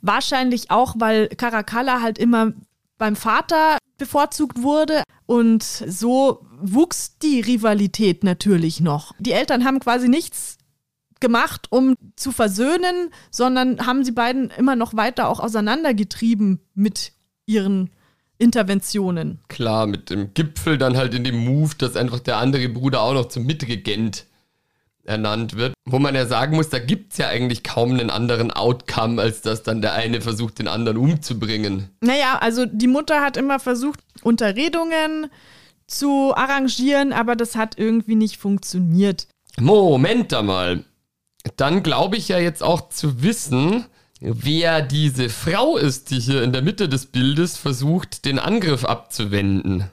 Wahrscheinlich 0.00 0.70
auch, 0.70 0.94
weil 0.96 1.28
Caracalla 1.28 2.00
halt 2.00 2.18
immer 2.18 2.52
beim 2.96 3.14
Vater 3.14 3.76
bevorzugt 3.98 4.62
wurde. 4.62 5.02
Und 5.26 5.62
so 5.62 6.46
wuchs 6.60 7.18
die 7.18 7.40
Rivalität 7.40 8.24
natürlich 8.24 8.80
noch. 8.80 9.14
Die 9.18 9.32
Eltern 9.32 9.66
haben 9.66 9.80
quasi 9.80 10.08
nichts 10.08 10.56
gemacht, 11.20 11.66
um 11.70 11.94
zu 12.16 12.32
versöhnen, 12.32 13.10
sondern 13.30 13.86
haben 13.86 14.04
sie 14.04 14.12
beiden 14.12 14.50
immer 14.50 14.76
noch 14.76 14.94
weiter 14.94 15.28
auch 15.28 15.40
auseinandergetrieben 15.40 16.60
mit 16.74 17.12
ihren 17.46 17.90
Interventionen. 18.38 19.40
Klar, 19.48 19.86
mit 19.86 20.10
dem 20.10 20.32
Gipfel 20.32 20.78
dann 20.78 20.96
halt 20.96 21.14
in 21.14 21.24
dem 21.24 21.44
Move, 21.44 21.74
dass 21.76 21.96
einfach 21.96 22.20
der 22.20 22.38
andere 22.38 22.68
Bruder 22.68 23.02
auch 23.02 23.12
noch 23.12 23.28
zum 23.28 23.44
Mitregent 23.44 24.26
ernannt 25.04 25.56
wird. 25.56 25.74
Wo 25.84 25.98
man 25.98 26.14
ja 26.14 26.26
sagen 26.26 26.56
muss, 26.56 26.68
da 26.68 26.78
gibt 26.78 27.12
es 27.12 27.18
ja 27.18 27.28
eigentlich 27.28 27.62
kaum 27.62 27.90
einen 27.90 28.10
anderen 28.10 28.50
Outcome, 28.50 29.20
als 29.20 29.42
dass 29.42 29.62
dann 29.62 29.82
der 29.82 29.92
eine 29.92 30.20
versucht, 30.20 30.58
den 30.58 30.68
anderen 30.68 30.96
umzubringen. 30.96 31.90
Naja, 32.00 32.38
also 32.40 32.64
die 32.64 32.86
Mutter 32.86 33.20
hat 33.20 33.36
immer 33.36 33.60
versucht, 33.60 34.00
Unterredungen 34.22 35.30
zu 35.86 36.34
arrangieren, 36.34 37.12
aber 37.12 37.36
das 37.36 37.56
hat 37.56 37.78
irgendwie 37.78 38.14
nicht 38.14 38.36
funktioniert. 38.36 39.26
Moment 39.58 40.32
einmal 40.32 40.84
dann 41.56 41.82
glaube 41.82 42.16
ich 42.16 42.28
ja 42.28 42.38
jetzt 42.38 42.62
auch 42.62 42.88
zu 42.88 43.22
wissen, 43.22 43.86
wer 44.20 44.82
diese 44.82 45.28
Frau 45.28 45.76
ist, 45.76 46.10
die 46.10 46.20
hier 46.20 46.42
in 46.42 46.52
der 46.52 46.62
Mitte 46.62 46.88
des 46.88 47.06
Bildes 47.06 47.56
versucht, 47.56 48.24
den 48.24 48.38
Angriff 48.38 48.84
abzuwenden. 48.84 49.90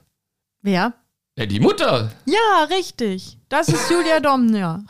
Wer? 0.61 0.93
Ja, 1.37 1.45
die 1.45 1.59
Mutter. 1.59 2.11
Ja, 2.25 2.63
richtig. 2.69 3.37
Das 3.47 3.69
ist 3.69 3.89
Julia 3.89 4.19
Domner. 4.21 4.83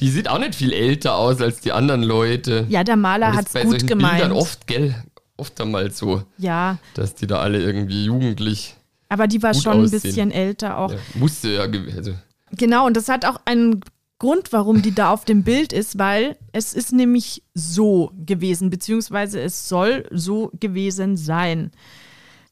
Die 0.00 0.08
sieht 0.08 0.28
auch 0.28 0.38
nicht 0.38 0.54
viel 0.54 0.72
älter 0.72 1.16
aus 1.16 1.40
als 1.42 1.60
die 1.60 1.72
anderen 1.72 2.02
Leute. 2.02 2.66
Ja, 2.70 2.82
der 2.82 2.96
Maler 2.96 3.34
hat 3.34 3.54
es 3.54 3.62
gut 3.62 3.86
gemeint. 3.86 4.18
Bildern 4.18 4.32
oft, 4.32 4.66
gell? 4.66 4.94
Oft 5.36 5.60
einmal 5.60 5.90
so. 5.90 6.22
Ja. 6.38 6.78
Dass 6.94 7.14
die 7.14 7.26
da 7.26 7.40
alle 7.40 7.60
irgendwie 7.60 8.06
jugendlich. 8.06 8.76
Aber 9.10 9.26
die 9.26 9.42
war 9.42 9.52
schon 9.52 9.82
aussehen. 9.82 9.84
ein 9.84 10.02
bisschen 10.02 10.30
älter 10.30 10.78
auch. 10.78 10.92
Ja, 10.92 10.98
musste 11.14 11.48
ja. 11.50 11.62
Also. 11.96 12.14
Genau, 12.52 12.86
und 12.86 12.96
das 12.96 13.08
hat 13.08 13.26
auch 13.26 13.40
einen 13.44 13.80
Grund, 14.20 14.52
warum 14.52 14.82
die 14.82 14.94
da 14.94 15.10
auf 15.10 15.24
dem 15.24 15.44
Bild 15.44 15.72
ist, 15.72 15.98
weil 15.98 16.36
es 16.52 16.74
ist 16.74 16.92
nämlich 16.92 17.42
so 17.54 18.12
gewesen, 18.26 18.68
beziehungsweise 18.68 19.40
es 19.40 19.66
soll 19.66 20.06
so 20.12 20.50
gewesen 20.60 21.16
sein. 21.16 21.70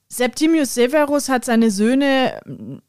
Septimius 0.09 0.72
Severus 0.72 1.28
hat 1.28 1.44
seine 1.44 1.70
Söhne, 1.70 2.40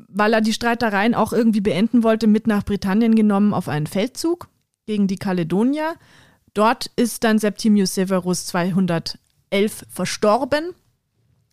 weil 0.08 0.32
er 0.32 0.40
die 0.40 0.54
Streitereien 0.54 1.14
auch 1.14 1.34
irgendwie 1.34 1.60
beenden 1.60 2.04
wollte, 2.04 2.26
mit 2.28 2.48
nach 2.48 2.64
Britannien 2.64 3.16
genommen 3.16 3.54
auf 3.54 3.68
einen 3.68 3.86
Feldzug 3.86 4.48
gegen 4.86 5.08
die 5.08 5.18
Kaledonier. 5.18 5.96
Dort 6.54 6.90
ist 6.96 7.26
dann 7.26 7.38
Septimius 7.38 7.96
Severus 7.96 8.46
211 8.46 9.18
verstorben 9.90 10.74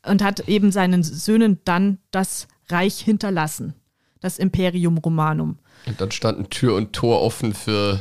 und 0.07 0.23
hat 0.23 0.49
eben 0.49 0.71
seinen 0.71 1.03
Söhnen 1.03 1.59
dann 1.65 1.99
das 2.13 2.47
Reich 2.69 3.01
hinterlassen, 3.01 3.75
das 4.21 4.39
Imperium 4.39 4.99
Romanum. 4.99 5.59
Und 5.87 6.01
dann 6.01 6.11
standen 6.11 6.51
Tür 6.51 6.75
und 6.75 6.93
Tor 6.93 7.23
offen 7.23 7.55
für 7.55 8.01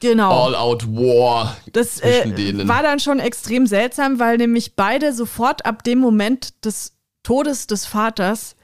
genau. 0.00 0.46
All-Out 0.46 0.86
War. 0.88 1.56
Das 1.72 2.00
äh, 2.00 2.68
war 2.68 2.82
dann 2.82 3.00
schon 3.00 3.20
extrem 3.20 3.66
seltsam, 3.66 4.18
weil 4.18 4.38
nämlich 4.38 4.74
beide 4.74 5.12
sofort 5.12 5.64
ab 5.64 5.84
dem 5.84 5.98
Moment 5.98 6.64
des 6.64 6.96
Todes 7.22 7.66
des 7.66 7.86
Vaters 7.86 8.56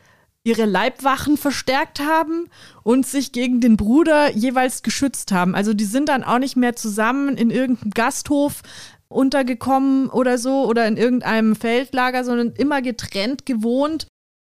ihre 0.44 0.64
Leibwachen 0.64 1.36
verstärkt 1.36 2.00
haben 2.00 2.48
und 2.82 3.06
sich 3.06 3.32
gegen 3.32 3.60
den 3.60 3.76
Bruder 3.76 4.32
jeweils 4.32 4.82
geschützt 4.82 5.30
haben. 5.30 5.54
Also 5.54 5.72
die 5.72 5.84
sind 5.84 6.08
dann 6.08 6.24
auch 6.24 6.38
nicht 6.38 6.56
mehr 6.56 6.74
zusammen 6.74 7.36
in 7.36 7.50
irgendeinem 7.50 7.90
Gasthof 7.90 8.62
untergekommen 9.08 10.08
oder 10.08 10.38
so 10.38 10.64
oder 10.66 10.86
in 10.88 10.96
irgendeinem 10.96 11.54
Feldlager, 11.54 12.24
sondern 12.24 12.52
immer 12.52 12.82
getrennt 12.82 13.46
gewohnt 13.46 14.06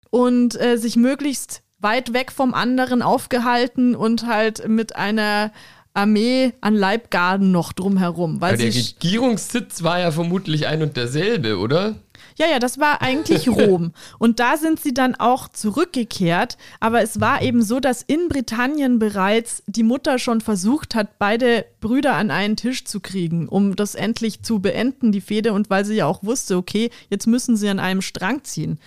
und 0.10 0.60
äh, 0.60 0.78
sich 0.78 0.96
möglichst 0.98 1.62
weit 1.80 2.14
weg 2.14 2.32
vom 2.32 2.54
anderen 2.54 3.02
aufgehalten 3.02 3.96
und 3.96 4.26
halt 4.26 4.68
mit 4.68 4.96
einer 4.96 5.52
Armee 5.94 6.54
an 6.62 6.76
Leibgarden 6.76 7.52
noch 7.52 7.74
drumherum. 7.74 8.40
Weil 8.40 8.58
der 8.58 8.74
Regierungssitz 8.74 9.82
war 9.82 10.00
ja 10.00 10.12
vermutlich 10.12 10.68
ein 10.68 10.84
und 10.84 10.96
derselbe, 10.96 11.58
oder? 11.58 11.96
Ja, 12.38 12.46
ja, 12.46 12.60
das 12.60 12.80
war 12.80 13.02
eigentlich 13.02 13.50
Rom. 13.50 13.94
Und 14.20 14.40
da 14.40 14.58
sind 14.58 14.80
sie 14.80 14.94
dann 14.94 15.16
auch 15.16 15.48
zurückgekehrt. 15.48 16.58
Aber 16.80 17.02
es 17.02 17.20
war 17.20 17.42
eben 17.42 17.64
so, 17.64 17.80
dass 17.80 18.04
in 18.04 18.28
Britannien 18.30 19.00
bereits 19.00 19.64
die 19.66 19.84
Mutter 19.84 20.20
schon 20.20 20.40
versucht 20.40 20.94
hat, 20.94 21.18
beide 21.18 21.66
Brüder 21.82 22.14
an 22.14 22.30
einen 22.30 22.56
Tisch 22.56 22.86
zu 22.86 23.00
kriegen, 23.00 23.50
um 23.50 23.76
das 23.76 23.96
endlich 23.96 24.44
zu 24.44 24.60
beenden, 24.60 25.12
die 25.12 25.22
Fehde. 25.22 25.52
Und 25.54 25.72
weil 25.72 25.84
sie 25.84 25.96
ja 25.96 26.06
auch 26.06 26.24
wusste, 26.24 26.58
okay, 26.58 26.92
jetzt 27.10 27.26
müssen 27.26 27.58
sie 27.58 27.70
an 27.70 27.80
einem 27.80 28.04
Strang 28.04 28.44
ziehen. 28.44 28.80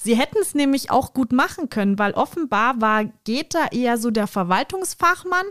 Sie 0.00 0.14
hätten 0.14 0.38
es 0.40 0.54
nämlich 0.54 0.90
auch 0.90 1.12
gut 1.12 1.32
machen 1.32 1.68
können, 1.68 1.98
weil 1.98 2.12
offenbar 2.12 2.80
war 2.80 3.04
Geta 3.24 3.66
eher 3.72 3.98
so 3.98 4.10
der 4.10 4.28
Verwaltungsfachmann 4.28 5.46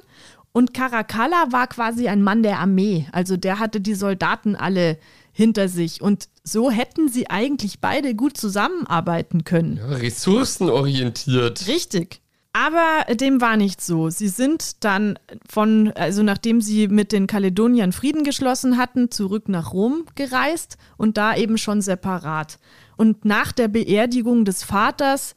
und 0.54 0.74
Caracalla 0.74 1.52
war 1.52 1.68
quasi 1.68 2.08
ein 2.08 2.24
Mann 2.24 2.42
der 2.42 2.60
Armee. 2.60 3.08
Also 3.12 3.38
der 3.38 3.60
hatte 3.60 3.80
die 3.80 3.94
Soldaten 3.94 4.56
alle 4.56 4.98
hinter 5.32 5.70
sich. 5.70 6.02
Und 6.02 6.30
so 6.44 6.72
hätten 6.72 7.10
sie 7.10 7.30
eigentlich 7.30 7.80
beide 7.80 8.16
gut 8.16 8.38
zusammenarbeiten 8.38 9.44
können. 9.44 9.78
Ja, 9.78 9.98
ressourcenorientiert. 9.98 11.68
Richtig. 11.68 12.22
Aber 12.54 13.14
dem 13.14 13.40
war 13.40 13.56
nicht 13.56 13.82
so. 13.82 14.10
Sie 14.10 14.30
sind 14.30 14.84
dann 14.84 15.20
von, 15.48 15.92
also 15.92 16.24
nachdem 16.24 16.60
sie 16.60 16.88
mit 16.88 17.12
den 17.12 17.28
Kaledoniern 17.28 17.92
Frieden 17.92 18.24
geschlossen 18.24 18.78
hatten, 18.78 19.12
zurück 19.12 19.50
nach 19.50 19.74
Rom 19.74 20.06
gereist 20.16 20.78
und 20.98 21.18
da 21.18 21.36
eben 21.36 21.60
schon 21.60 21.82
separat. 21.82 22.58
Und 22.98 23.24
nach 23.26 23.52
der 23.52 23.68
Beerdigung 23.68 24.44
des 24.44 24.64
Vaters, 24.64 25.36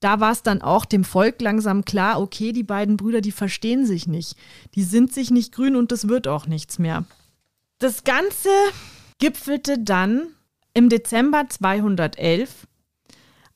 da 0.00 0.20
war 0.20 0.32
es 0.32 0.42
dann 0.42 0.62
auch 0.62 0.84
dem 0.84 1.04
Volk 1.04 1.42
langsam 1.42 1.84
klar, 1.84 2.20
okay, 2.20 2.52
die 2.52 2.62
beiden 2.62 2.96
Brüder, 2.96 3.20
die 3.20 3.32
verstehen 3.32 3.84
sich 3.84 4.06
nicht. 4.06 4.36
Die 4.74 4.84
sind 4.84 5.12
sich 5.12 5.30
nicht 5.30 5.52
grün 5.52 5.76
und 5.76 5.92
das 5.92 6.08
wird 6.08 6.26
auch 6.26 6.46
nichts 6.46 6.78
mehr. 6.78 7.04
Das 7.78 8.04
Ganze 8.04 8.48
gipfelte 9.18 9.78
dann 9.78 10.28
im 10.72 10.88
Dezember 10.88 11.46
211, 11.48 12.66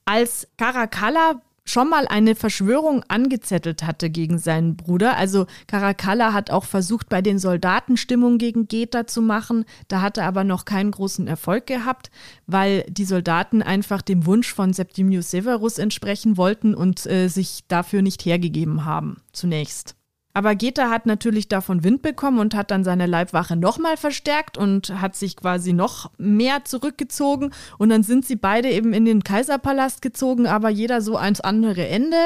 als 0.04 0.48
Caracalla 0.58 1.40
schon 1.64 1.88
mal 1.88 2.06
eine 2.06 2.34
Verschwörung 2.34 3.04
angezettelt 3.08 3.84
hatte 3.84 4.10
gegen 4.10 4.38
seinen 4.38 4.76
Bruder. 4.76 5.16
Also 5.16 5.46
Caracalla 5.66 6.32
hat 6.32 6.50
auch 6.50 6.64
versucht, 6.64 7.08
bei 7.08 7.22
den 7.22 7.38
Soldaten 7.38 7.96
Stimmung 7.96 8.38
gegen 8.38 8.68
Geta 8.68 9.06
zu 9.06 9.22
machen. 9.22 9.64
Da 9.88 10.00
hat 10.00 10.18
er 10.18 10.26
aber 10.26 10.44
noch 10.44 10.64
keinen 10.64 10.90
großen 10.90 11.26
Erfolg 11.26 11.66
gehabt, 11.66 12.10
weil 12.46 12.84
die 12.88 13.04
Soldaten 13.04 13.62
einfach 13.62 14.02
dem 14.02 14.26
Wunsch 14.26 14.52
von 14.52 14.72
Septimius 14.72 15.30
Severus 15.30 15.78
entsprechen 15.78 16.36
wollten 16.36 16.74
und 16.74 17.06
äh, 17.06 17.28
sich 17.28 17.64
dafür 17.68 18.02
nicht 18.02 18.24
hergegeben 18.24 18.84
haben, 18.84 19.22
zunächst. 19.32 19.96
Aber 20.36 20.56
Geta 20.56 20.90
hat 20.90 21.06
natürlich 21.06 21.48
davon 21.48 21.84
Wind 21.84 22.02
bekommen 22.02 22.40
und 22.40 22.56
hat 22.56 22.72
dann 22.72 22.82
seine 22.82 23.06
Leibwache 23.06 23.54
nochmal 23.54 23.96
verstärkt 23.96 24.58
und 24.58 25.00
hat 25.00 25.14
sich 25.14 25.36
quasi 25.36 25.72
noch 25.72 26.10
mehr 26.18 26.64
zurückgezogen. 26.64 27.52
Und 27.78 27.88
dann 27.90 28.02
sind 28.02 28.26
sie 28.26 28.34
beide 28.34 28.68
eben 28.68 28.92
in 28.92 29.04
den 29.04 29.22
Kaiserpalast 29.22 30.02
gezogen, 30.02 30.48
aber 30.48 30.70
jeder 30.70 31.00
so 31.00 31.16
ans 31.16 31.40
andere 31.40 31.86
Ende. 31.86 32.16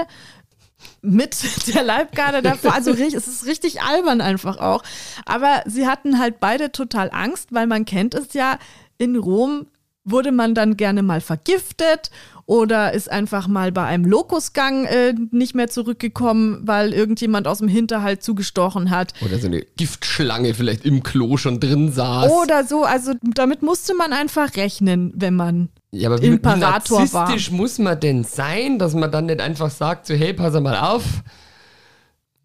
mit 1.03 1.37
der 1.75 1.83
Leibgarde 1.83 2.41
davor. 2.41 2.73
Also 2.73 2.93
es 2.93 3.29
ist 3.29 3.47
richtig 3.47 3.83
albern 3.83 4.23
einfach 4.23 4.57
auch. 4.59 4.83
Aber 5.27 5.63
sie 5.67 5.87
hatten 5.87 6.19
halt 6.19 6.41
beide 6.41 6.73
total 6.73 7.11
Angst, 7.13 7.53
weil 7.53 7.67
man 7.67 7.85
kennt 7.85 8.15
es 8.15 8.33
ja, 8.33 8.59
in 8.97 9.17
Rom 9.17 9.67
wurde 10.05 10.33
man 10.33 10.55
dann 10.55 10.79
gerne 10.79 11.03
mal 11.03 11.21
vergiftet 11.21 12.11
oder 12.49 12.95
ist 12.95 13.13
einfach 13.13 13.47
mal 13.47 13.73
bei 13.73 13.85
einem 13.85 14.07
Lokusgang 14.07 14.87
äh, 14.87 15.15
nicht 15.33 15.55
mehr 15.55 15.69
zurückgekommen, 15.69 16.63
weil 16.63 16.95
irgendjemand 16.95 17.47
aus 17.47 17.59
dem 17.59 17.69
Hinterhalt 17.69 18.23
zugestochen 18.23 18.89
hat. 18.89 19.13
Oder 19.23 19.39
so 19.39 19.49
eine 19.49 19.61
Giftschlange 19.77 20.55
vielleicht 20.55 20.87
im 20.87 21.03
Klo 21.03 21.37
schon 21.37 21.61
drin 21.61 21.93
saß. 21.93 22.33
Oder 22.33 22.65
so, 22.65 22.85
also 22.85 23.13
damit 23.35 23.61
musste 23.61 23.93
man 23.93 24.15
einfach 24.15 24.57
rechnen, 24.57 25.13
wenn 25.15 25.37
man 25.37 25.69
ja, 25.91 26.09
aber 26.09 26.23
wie, 26.23 26.27
Imperator 26.29 27.01
wie 27.01 27.03
narzisstisch 27.03 27.51
war. 27.51 27.59
muss 27.59 27.79
man 27.79 28.01
denn 28.01 28.25
sein, 28.25 28.79
dass 28.79 28.95
man 28.95 29.13
dann 29.13 29.27
nicht 29.27 29.43
einfach 29.43 29.71
sagt, 29.71 30.07
so 30.07 30.15
hey, 30.15 30.33
pass 30.33 30.59
mal 30.59 30.79
auf, 30.79 31.05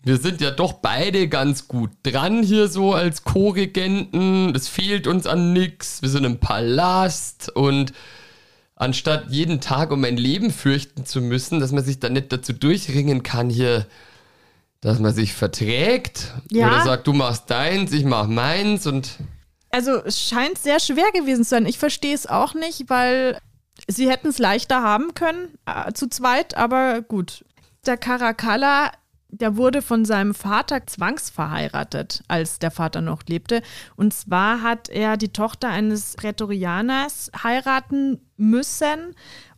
wir 0.03 0.17
sind 0.17 0.41
ja 0.41 0.51
doch 0.51 0.73
beide 0.73 1.29
ganz 1.29 1.69
gut 1.69 1.91
dran 2.03 2.43
hier 2.43 2.67
so 2.67 2.93
als 2.93 3.23
Co-Regenten. 3.23 4.53
Es 4.53 4.67
fehlt 4.67 5.07
uns 5.07 5.25
an 5.25 5.53
nix. 5.53 6.01
Wir 6.01 6.09
sind 6.09 6.25
im 6.25 6.39
Palast 6.39 7.49
und 7.55 7.93
anstatt 8.75 9.29
jeden 9.29 9.61
Tag 9.61 9.91
um 9.91 10.01
mein 10.01 10.17
Leben 10.17 10.51
fürchten 10.51 11.05
zu 11.05 11.21
müssen, 11.21 11.59
dass 11.59 11.71
man 11.71 11.83
sich 11.83 11.99
dann 11.99 12.13
nicht 12.13 12.31
dazu 12.31 12.53
durchringen 12.53 13.23
kann, 13.23 13.49
hier, 13.49 13.85
dass 14.81 14.99
man 14.99 15.13
sich 15.13 15.33
verträgt. 15.33 16.33
Ja. 16.51 16.67
Oder 16.67 16.83
sagt, 16.83 17.07
du 17.07 17.13
machst 17.13 17.49
deins, 17.49 17.91
ich 17.91 18.05
mach 18.05 18.27
meins 18.27 18.87
und. 18.87 19.17
Also 19.71 20.03
es 20.03 20.19
scheint 20.21 20.57
sehr 20.57 20.79
schwer 20.79 21.11
gewesen 21.13 21.43
zu 21.43 21.51
sein. 21.51 21.65
Ich 21.65 21.79
verstehe 21.79 22.13
es 22.13 22.27
auch 22.27 22.53
nicht, 22.53 22.89
weil 22.89 23.39
sie 23.87 24.09
hätten 24.09 24.27
es 24.27 24.39
leichter 24.39 24.81
haben 24.81 25.13
können, 25.13 25.57
äh, 25.65 25.93
zu 25.93 26.07
zweit, 26.07 26.55
aber 26.57 27.01
gut. 27.01 27.43
Der 27.85 27.97
Caracalla 27.97 28.91
der 29.39 29.57
wurde 29.57 29.81
von 29.81 30.05
seinem 30.05 30.33
Vater 30.33 30.85
zwangsverheiratet, 30.85 32.23
als 32.27 32.59
der 32.59 32.71
Vater 32.71 33.01
noch 33.01 33.23
lebte. 33.27 33.61
Und 33.95 34.13
zwar 34.13 34.61
hat 34.61 34.89
er 34.89 35.17
die 35.17 35.33
Tochter 35.33 35.69
eines 35.69 36.15
Prätorianers 36.15 37.31
heiraten 37.43 38.21
müssen 38.37 39.15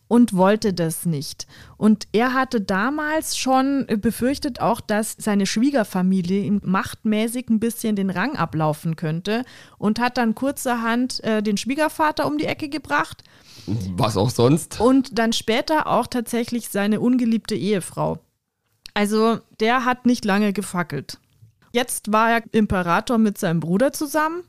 und 0.08 0.34
wollte 0.34 0.74
das 0.74 1.06
nicht. 1.06 1.48
Und 1.78 2.08
er 2.12 2.34
hatte 2.34 2.62
damals 2.62 3.38
schon 3.38 3.86
befürchtet 4.00 4.62
auch, 4.62 4.80
dass 4.80 5.16
seine 5.18 5.46
Schwiegerfamilie 5.46 6.44
ihm 6.44 6.62
machtmäßig 6.64 7.50
ein 7.50 7.60
bisschen 7.60 7.96
den 7.96 8.12
Rang 8.12 8.36
ablaufen 8.36 8.96
könnte 8.96 9.44
und 9.78 10.00
hat 10.00 10.18
dann 10.18 10.36
kurzerhand 10.36 11.24
äh, 11.24 11.42
den 11.42 11.58
Schwiegervater 11.58 12.28
um 12.28 12.38
die 12.38 12.46
Ecke 12.46 12.70
gebracht. 12.70 13.24
Was 13.98 14.16
auch 14.16 14.30
sonst. 14.30 14.80
Und 14.80 15.18
dann 15.18 15.34
später 15.34 15.88
auch 15.88 16.08
tatsächlich 16.08 16.70
seine 16.70 17.00
ungeliebte 17.00 17.56
Ehefrau. 17.56 18.20
Also 18.96 19.40
der 19.60 19.86
hat 19.86 20.08
nicht 20.08 20.26
lange 20.26 20.54
gefackelt. 20.54 21.20
Jetzt 21.72 22.12
war 22.12 22.32
er 22.32 22.44
Imperator 22.54 23.18
mit 23.18 23.38
seinem 23.38 23.60
Bruder 23.60 23.92
zusammen 23.92 24.44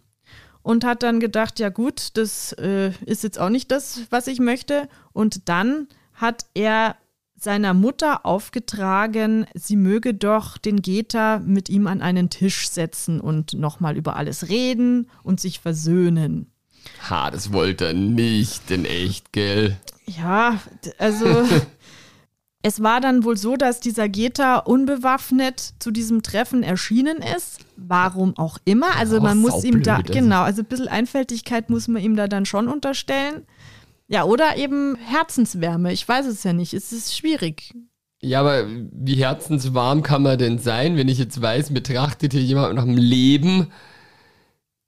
und 0.63 0.85
hat 0.85 1.03
dann 1.03 1.21
gedacht, 1.21 1.59
ja 1.59 1.69
gut, 1.69 2.17
das 2.17 2.53
äh, 2.53 2.93
ist 3.05 3.25
jetzt 3.25 3.39
auch 3.39 3.49
nicht 3.51 3.71
das, 3.71 4.03
was 4.11 4.29
ich 4.29 4.39
möchte. 4.39 4.89
Und 5.13 5.49
dann 5.49 5.89
hat 6.15 6.47
er 6.55 6.97
seiner 7.37 7.75
Mutter 7.75 8.25
aufgetragen, 8.25 9.47
sie 9.55 9.77
möge 9.77 10.15
doch 10.15 10.57
den 10.57 10.81
Geta 10.81 11.41
mit 11.41 11.69
ihm 11.69 11.89
an 11.89 12.01
einen 12.01 12.31
Tisch 12.31 12.71
setzen 12.71 13.21
und 13.21 13.55
nochmal 13.55 13.97
über 13.97 14.17
alles 14.17 14.49
reden 14.49 15.11
und 15.25 15.41
sich 15.41 15.59
versöhnen. 15.59 16.53
Ha, 17.11 17.31
das 17.31 17.53
wollte 17.53 17.87
er 17.87 17.95
nicht 17.95 18.71
in 18.71 18.85
echt, 18.85 19.33
gell? 19.33 19.77
Ja, 20.07 20.61
also 20.99 21.27
Es 22.69 22.83
war 22.83 23.01
dann 23.01 23.23
wohl 23.23 23.37
so, 23.37 23.55
dass 23.55 23.79
dieser 23.79 24.09
Geta 24.09 24.59
unbewaffnet 24.59 25.75
zu 25.79 25.93
diesem 25.93 26.25
Treffen 26.25 26.65
erschienen 26.65 27.19
ist. 27.19 27.61
Warum 27.77 28.37
auch 28.37 28.59
immer. 28.65 28.97
Also 28.97 29.21
man 29.21 29.39
muss 29.39 29.63
ihm 29.63 29.85
da, 29.85 29.99
also. 29.99 30.13
genau, 30.13 30.43
also 30.43 30.63
ein 30.63 30.65
bisschen 30.65 30.89
Einfältigkeit 30.89 31.71
muss 31.71 31.87
man 31.87 32.03
ihm 32.03 32.17
da 32.17 32.27
dann 32.27 32.45
schon 32.45 32.67
unterstellen. 32.67 33.47
Ja, 34.09 34.25
oder 34.25 34.57
eben 34.57 34.97
Herzenswärme. 34.97 35.93
Ich 35.93 36.09
weiß 36.09 36.27
es 36.27 36.43
ja 36.43 36.53
nicht. 36.53 36.75
Es 36.75 36.91
ist 36.91 37.17
schwierig. 37.17 37.73
Ja, 38.21 38.41
aber 38.41 38.65
wie 38.67 39.15
herzenswarm 39.15 40.03
kann 40.03 40.23
man 40.23 40.37
denn 40.37 40.59
sein, 40.59 40.97
wenn 40.97 41.07
ich 41.07 41.19
jetzt 41.19 41.41
weiß, 41.41 41.73
betrachtet 41.73 42.33
hier 42.33 42.43
jemand 42.43 42.75
nach 42.75 42.85
dem 42.85 42.97
Leben? 42.97 43.69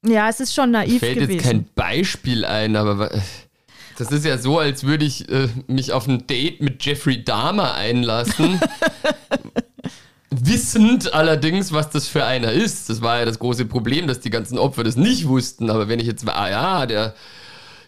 Ja, 0.04 0.28
es 0.28 0.40
ist 0.40 0.52
schon 0.52 0.72
naiv 0.72 0.98
fällt 0.98 1.14
gewesen. 1.14 1.32
jetzt 1.34 1.44
kein 1.44 1.64
Beispiel 1.76 2.44
ein, 2.44 2.74
aber 2.74 3.12
das 3.98 4.12
ist 4.12 4.24
ja 4.24 4.38
so, 4.38 4.60
als 4.60 4.84
würde 4.84 5.04
ich 5.04 5.28
äh, 5.28 5.48
mich 5.66 5.92
auf 5.92 6.06
ein 6.06 6.26
Date 6.28 6.62
mit 6.62 6.84
Jeffrey 6.84 7.24
Dahmer 7.24 7.74
einlassen. 7.74 8.60
Wissend 10.30 11.12
allerdings, 11.12 11.72
was 11.72 11.90
das 11.90 12.06
für 12.06 12.24
einer 12.24 12.52
ist. 12.52 12.88
Das 12.88 13.02
war 13.02 13.18
ja 13.18 13.24
das 13.24 13.40
große 13.40 13.64
Problem, 13.64 14.06
dass 14.06 14.20
die 14.20 14.30
ganzen 14.30 14.56
Opfer 14.56 14.84
das 14.84 14.94
nicht 14.94 15.26
wussten. 15.26 15.68
Aber 15.68 15.88
wenn 15.88 15.98
ich 15.98 16.06
jetzt, 16.06 16.28
ah 16.28 16.48
ja, 16.48 16.86
der 16.86 17.14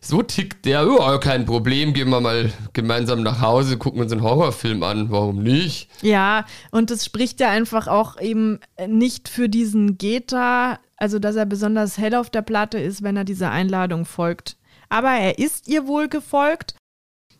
so 0.00 0.22
tickt 0.22 0.64
der, 0.64 0.88
oh, 0.88 1.18
kein 1.18 1.46
Problem, 1.46 1.92
gehen 1.92 2.08
wir 2.08 2.20
mal 2.20 2.50
gemeinsam 2.72 3.22
nach 3.22 3.40
Hause, 3.40 3.76
gucken 3.76 4.00
uns 4.00 4.10
einen 4.10 4.22
Horrorfilm 4.22 4.82
an, 4.82 5.10
warum 5.10 5.42
nicht? 5.42 5.90
Ja, 6.02 6.44
und 6.72 6.90
das 6.90 7.04
spricht 7.04 7.38
ja 7.38 7.50
einfach 7.50 7.86
auch 7.86 8.18
eben 8.20 8.58
nicht 8.88 9.28
für 9.28 9.48
diesen 9.48 9.96
Geta, 9.98 10.80
also 10.96 11.18
dass 11.18 11.36
er 11.36 11.46
besonders 11.46 11.98
hell 11.98 12.14
auf 12.14 12.30
der 12.30 12.42
Platte 12.42 12.78
ist, 12.78 13.02
wenn 13.02 13.16
er 13.16 13.24
dieser 13.24 13.50
Einladung 13.50 14.06
folgt 14.06 14.56
aber 14.90 15.10
er 15.10 15.38
ist 15.38 15.66
ihr 15.68 15.86
wohl 15.86 16.08
gefolgt. 16.08 16.74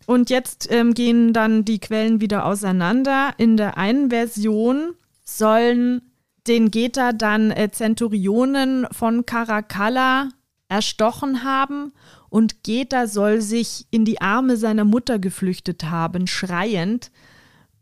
Und 0.07 0.31
jetzt 0.31 0.69
ähm, 0.73 0.95
gehen 0.95 1.33
dann 1.33 1.65
die 1.65 1.79
Quellen 1.79 2.21
wieder 2.21 2.47
auseinander. 2.47 3.35
In 3.37 3.57
der 3.57 3.77
einen 3.77 4.11
Version 4.11 4.95
sollen 5.25 6.03
den 6.49 6.71
Geta 6.71 7.13
dann 7.13 7.51
äh, 7.51 7.71
Zenturionen 7.71 8.87
von 8.91 9.27
Caracalla 9.27 10.31
erstochen 10.69 11.45
haben 11.45 11.93
und 12.29 12.63
Geta 12.63 13.07
soll 13.07 13.41
sich 13.41 13.87
in 13.91 14.05
die 14.05 14.21
Arme 14.21 14.57
seiner 14.57 14.85
Mutter 14.85 15.19
geflüchtet 15.19 15.85
haben, 15.85 16.27
schreiend 16.27 17.11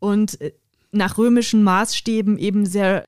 und 0.01 0.41
äh, 0.41 0.53
nach 0.91 1.19
römischen 1.19 1.63
Maßstäben 1.63 2.39
eben 2.39 2.67
sehr 2.67 3.05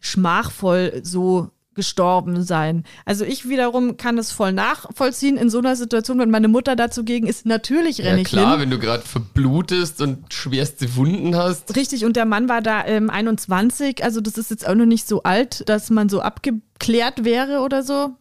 schmachvoll 0.00 1.00
so 1.02 1.50
gestorben 1.76 2.42
sein. 2.42 2.82
Also 3.04 3.24
ich 3.24 3.48
wiederum 3.48 3.96
kann 3.96 4.18
es 4.18 4.32
voll 4.32 4.52
nachvollziehen 4.52 5.36
in 5.36 5.48
so 5.48 5.58
einer 5.58 5.76
Situation, 5.76 6.18
wenn 6.18 6.30
meine 6.30 6.48
Mutter 6.48 6.74
dazugegen 6.74 7.28
ist, 7.28 7.46
natürlich 7.46 8.00
renne 8.00 8.16
ja, 8.16 8.22
ich 8.22 8.28
klar, 8.28 8.52
hin. 8.52 8.62
wenn 8.62 8.70
du 8.70 8.80
gerade 8.80 9.04
verblutest 9.04 10.00
und 10.00 10.32
schwerste 10.32 10.96
Wunden 10.96 11.36
hast. 11.36 11.76
Richtig, 11.76 12.04
und 12.04 12.16
der 12.16 12.24
Mann 12.24 12.48
war 12.48 12.62
da 12.62 12.84
ähm, 12.84 13.10
21, 13.10 14.02
also 14.02 14.20
das 14.20 14.36
ist 14.38 14.50
jetzt 14.50 14.66
auch 14.66 14.74
noch 14.74 14.86
nicht 14.86 15.06
so 15.06 15.22
alt, 15.22 15.68
dass 15.68 15.90
man 15.90 16.08
so 16.08 16.20
abgeklärt 16.20 17.24
wäre 17.24 17.60
oder 17.60 17.84
so. 17.84 18.16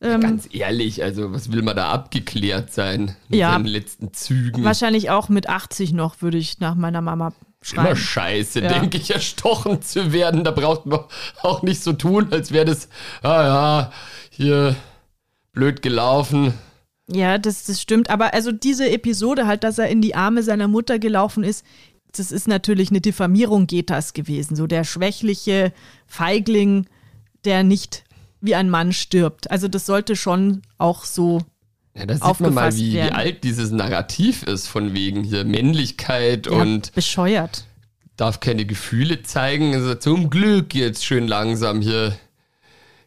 Ähm, 0.00 0.20
Ganz 0.20 0.48
ehrlich, 0.52 1.02
also 1.02 1.32
was 1.32 1.50
will 1.50 1.62
man 1.62 1.74
da 1.74 1.90
abgeklärt 1.90 2.72
sein 2.72 3.16
mit 3.28 3.40
ja, 3.40 3.52
seinen 3.52 3.66
letzten 3.66 4.12
Zügen? 4.12 4.62
Wahrscheinlich 4.62 5.10
auch 5.10 5.28
mit 5.28 5.48
80 5.48 5.92
noch, 5.92 6.22
würde 6.22 6.38
ich 6.38 6.60
nach 6.60 6.76
meiner 6.76 7.00
Mama 7.00 7.32
schreiben. 7.62 7.86
Immer 7.86 7.96
scheiße, 7.96 8.60
ja. 8.60 8.78
denke 8.78 8.98
ich, 8.98 9.10
erstochen 9.10 9.82
zu 9.82 10.12
werden. 10.12 10.44
Da 10.44 10.50
braucht 10.50 10.86
man 10.86 11.00
auch 11.42 11.62
nicht 11.62 11.82
so 11.82 11.92
tun, 11.92 12.28
als 12.32 12.52
wäre 12.52 12.66
das, 12.66 12.88
ah 13.22 13.42
ja, 13.42 13.92
hier 14.30 14.76
blöd 15.52 15.82
gelaufen. 15.82 16.54
Ja, 17.10 17.38
das, 17.38 17.64
das 17.64 17.80
stimmt. 17.80 18.10
Aber 18.10 18.34
also 18.34 18.52
diese 18.52 18.88
Episode 18.90 19.46
halt, 19.46 19.64
dass 19.64 19.78
er 19.78 19.88
in 19.88 20.02
die 20.02 20.14
Arme 20.14 20.42
seiner 20.42 20.68
Mutter 20.68 20.98
gelaufen 20.98 21.42
ist, 21.42 21.64
das 22.12 22.32
ist 22.32 22.48
natürlich 22.48 22.90
eine 22.90 23.00
Diffamierung 23.00 23.66
Getas 23.66 24.12
gewesen. 24.12 24.56
So 24.56 24.66
der 24.66 24.84
schwächliche 24.84 25.72
Feigling, 26.06 26.86
der 27.44 27.62
nicht 27.62 28.04
wie 28.40 28.54
ein 28.54 28.70
Mann 28.70 28.92
stirbt. 28.92 29.50
Also 29.50 29.68
das 29.68 29.86
sollte 29.86 30.16
schon 30.16 30.62
auch 30.78 31.04
so 31.04 31.40
ja, 31.98 32.06
da 32.06 32.14
sieht 32.14 32.40
man 32.40 32.54
mal, 32.54 32.74
wie, 32.76 32.94
wie, 32.94 33.00
alt 33.00 33.44
dieses 33.44 33.70
Narrativ 33.70 34.44
ist, 34.44 34.68
von 34.68 34.94
wegen 34.94 35.24
hier 35.24 35.44
Männlichkeit 35.44 36.46
ja, 36.46 36.52
und. 36.52 36.92
Bescheuert. 36.94 37.64
Darf 38.16 38.40
keine 38.40 38.64
Gefühle 38.64 39.22
zeigen. 39.22 39.74
Also 39.74 39.94
zum 39.94 40.30
Glück 40.30 40.74
jetzt 40.74 41.04
schön 41.04 41.28
langsam 41.28 41.80
hier 41.80 42.16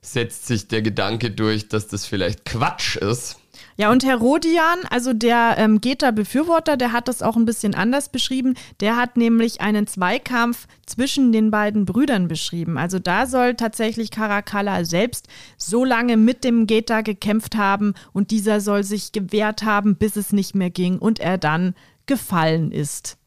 setzt 0.01 0.47
sich 0.47 0.67
der 0.67 0.81
Gedanke 0.81 1.31
durch, 1.31 1.67
dass 1.67 1.87
das 1.87 2.05
vielleicht 2.05 2.45
Quatsch 2.45 2.95
ist. 2.95 3.40
Ja, 3.77 3.91
und 3.91 4.03
Herodian, 4.03 4.79
also 4.89 5.13
der 5.13 5.55
ähm, 5.57 5.81
Geta-Befürworter, 5.81 6.77
der 6.77 6.91
hat 6.91 7.07
das 7.07 7.21
auch 7.21 7.35
ein 7.35 7.45
bisschen 7.45 7.73
anders 7.73 8.09
beschrieben. 8.09 8.55
Der 8.79 8.95
hat 8.95 9.17
nämlich 9.17 9.61
einen 9.61 9.87
Zweikampf 9.87 10.67
zwischen 10.85 11.31
den 11.31 11.51
beiden 11.51 11.85
Brüdern 11.85 12.27
beschrieben. 12.27 12.77
Also 12.77 12.99
da 12.99 13.25
soll 13.25 13.55
tatsächlich 13.55 14.11
Caracalla 14.11 14.83
selbst 14.85 15.27
so 15.57 15.85
lange 15.85 16.17
mit 16.17 16.43
dem 16.43 16.67
Geta 16.67 17.01
gekämpft 17.01 17.55
haben 17.55 17.93
und 18.13 18.31
dieser 18.31 18.61
soll 18.61 18.83
sich 18.83 19.11
gewehrt 19.11 19.63
haben, 19.63 19.95
bis 19.95 20.15
es 20.15 20.31
nicht 20.33 20.55
mehr 20.55 20.69
ging 20.69 20.99
und 20.99 21.19
er 21.19 21.37
dann 21.37 21.75
gefallen 22.05 22.71
ist 22.71 23.17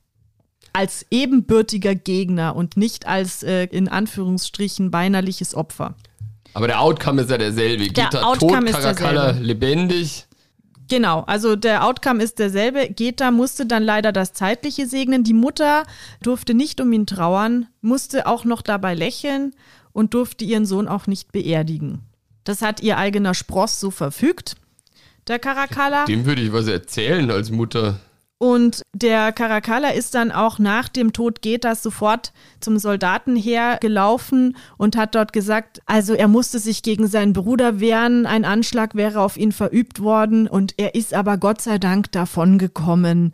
als 0.74 1.06
ebenbürtiger 1.10 1.94
Gegner 1.94 2.56
und 2.56 2.76
nicht 2.76 3.06
als 3.06 3.42
äh, 3.42 3.64
in 3.66 3.88
Anführungsstrichen 3.88 4.92
weinerliches 4.92 5.54
Opfer. 5.54 5.94
Aber 6.52 6.66
der 6.66 6.80
Outcome 6.80 7.22
ist 7.22 7.30
ja 7.30 7.38
derselbe. 7.38 7.88
Der 7.88 8.04
Gita 8.04 8.34
tot, 8.34 8.50
Caracalla 8.50 9.30
lebendig. 9.30 10.26
Genau, 10.88 11.20
also 11.20 11.56
der 11.56 11.84
Outcome 11.84 12.22
ist 12.22 12.38
derselbe. 12.38 12.88
Geta 12.88 13.30
musste 13.30 13.66
dann 13.66 13.82
leider 13.82 14.12
das 14.12 14.32
Zeitliche 14.32 14.86
segnen. 14.86 15.24
Die 15.24 15.32
Mutter 15.32 15.84
durfte 16.22 16.54
nicht 16.54 16.80
um 16.80 16.92
ihn 16.92 17.06
trauern, 17.06 17.66
musste 17.80 18.26
auch 18.26 18.44
noch 18.44 18.62
dabei 18.62 18.94
lächeln 18.94 19.54
und 19.92 20.14
durfte 20.14 20.44
ihren 20.44 20.66
Sohn 20.66 20.88
auch 20.88 21.06
nicht 21.06 21.32
beerdigen. 21.32 22.00
Das 22.44 22.60
hat 22.60 22.82
ihr 22.82 22.98
eigener 22.98 23.32
Spross 23.32 23.80
so 23.80 23.90
verfügt, 23.90 24.56
der 25.26 25.38
Caracalla. 25.38 26.04
Dem 26.04 26.26
würde 26.26 26.42
ich 26.42 26.52
was 26.52 26.66
erzählen 26.66 27.30
als 27.30 27.50
Mutter. 27.50 28.00
Und 28.38 28.82
der 28.94 29.32
Caracalla 29.32 29.90
ist 29.90 30.14
dann 30.14 30.32
auch 30.32 30.58
nach 30.58 30.88
dem 30.88 31.12
Tod 31.12 31.40
Getas 31.40 31.82
sofort 31.82 32.32
zum 32.60 32.78
Soldatenheer 32.78 33.78
gelaufen 33.80 34.56
und 34.76 34.96
hat 34.96 35.14
dort 35.14 35.32
gesagt, 35.32 35.80
also 35.86 36.14
er 36.14 36.28
musste 36.28 36.58
sich 36.58 36.82
gegen 36.82 37.06
seinen 37.06 37.32
Bruder 37.32 37.80
wehren, 37.80 38.26
ein 38.26 38.44
Anschlag 38.44 38.96
wäre 38.96 39.20
auf 39.20 39.36
ihn 39.36 39.52
verübt 39.52 40.00
worden 40.00 40.48
und 40.48 40.74
er 40.78 40.94
ist 40.94 41.14
aber 41.14 41.38
Gott 41.38 41.62
sei 41.62 41.78
Dank 41.78 42.10
davongekommen. 42.12 43.32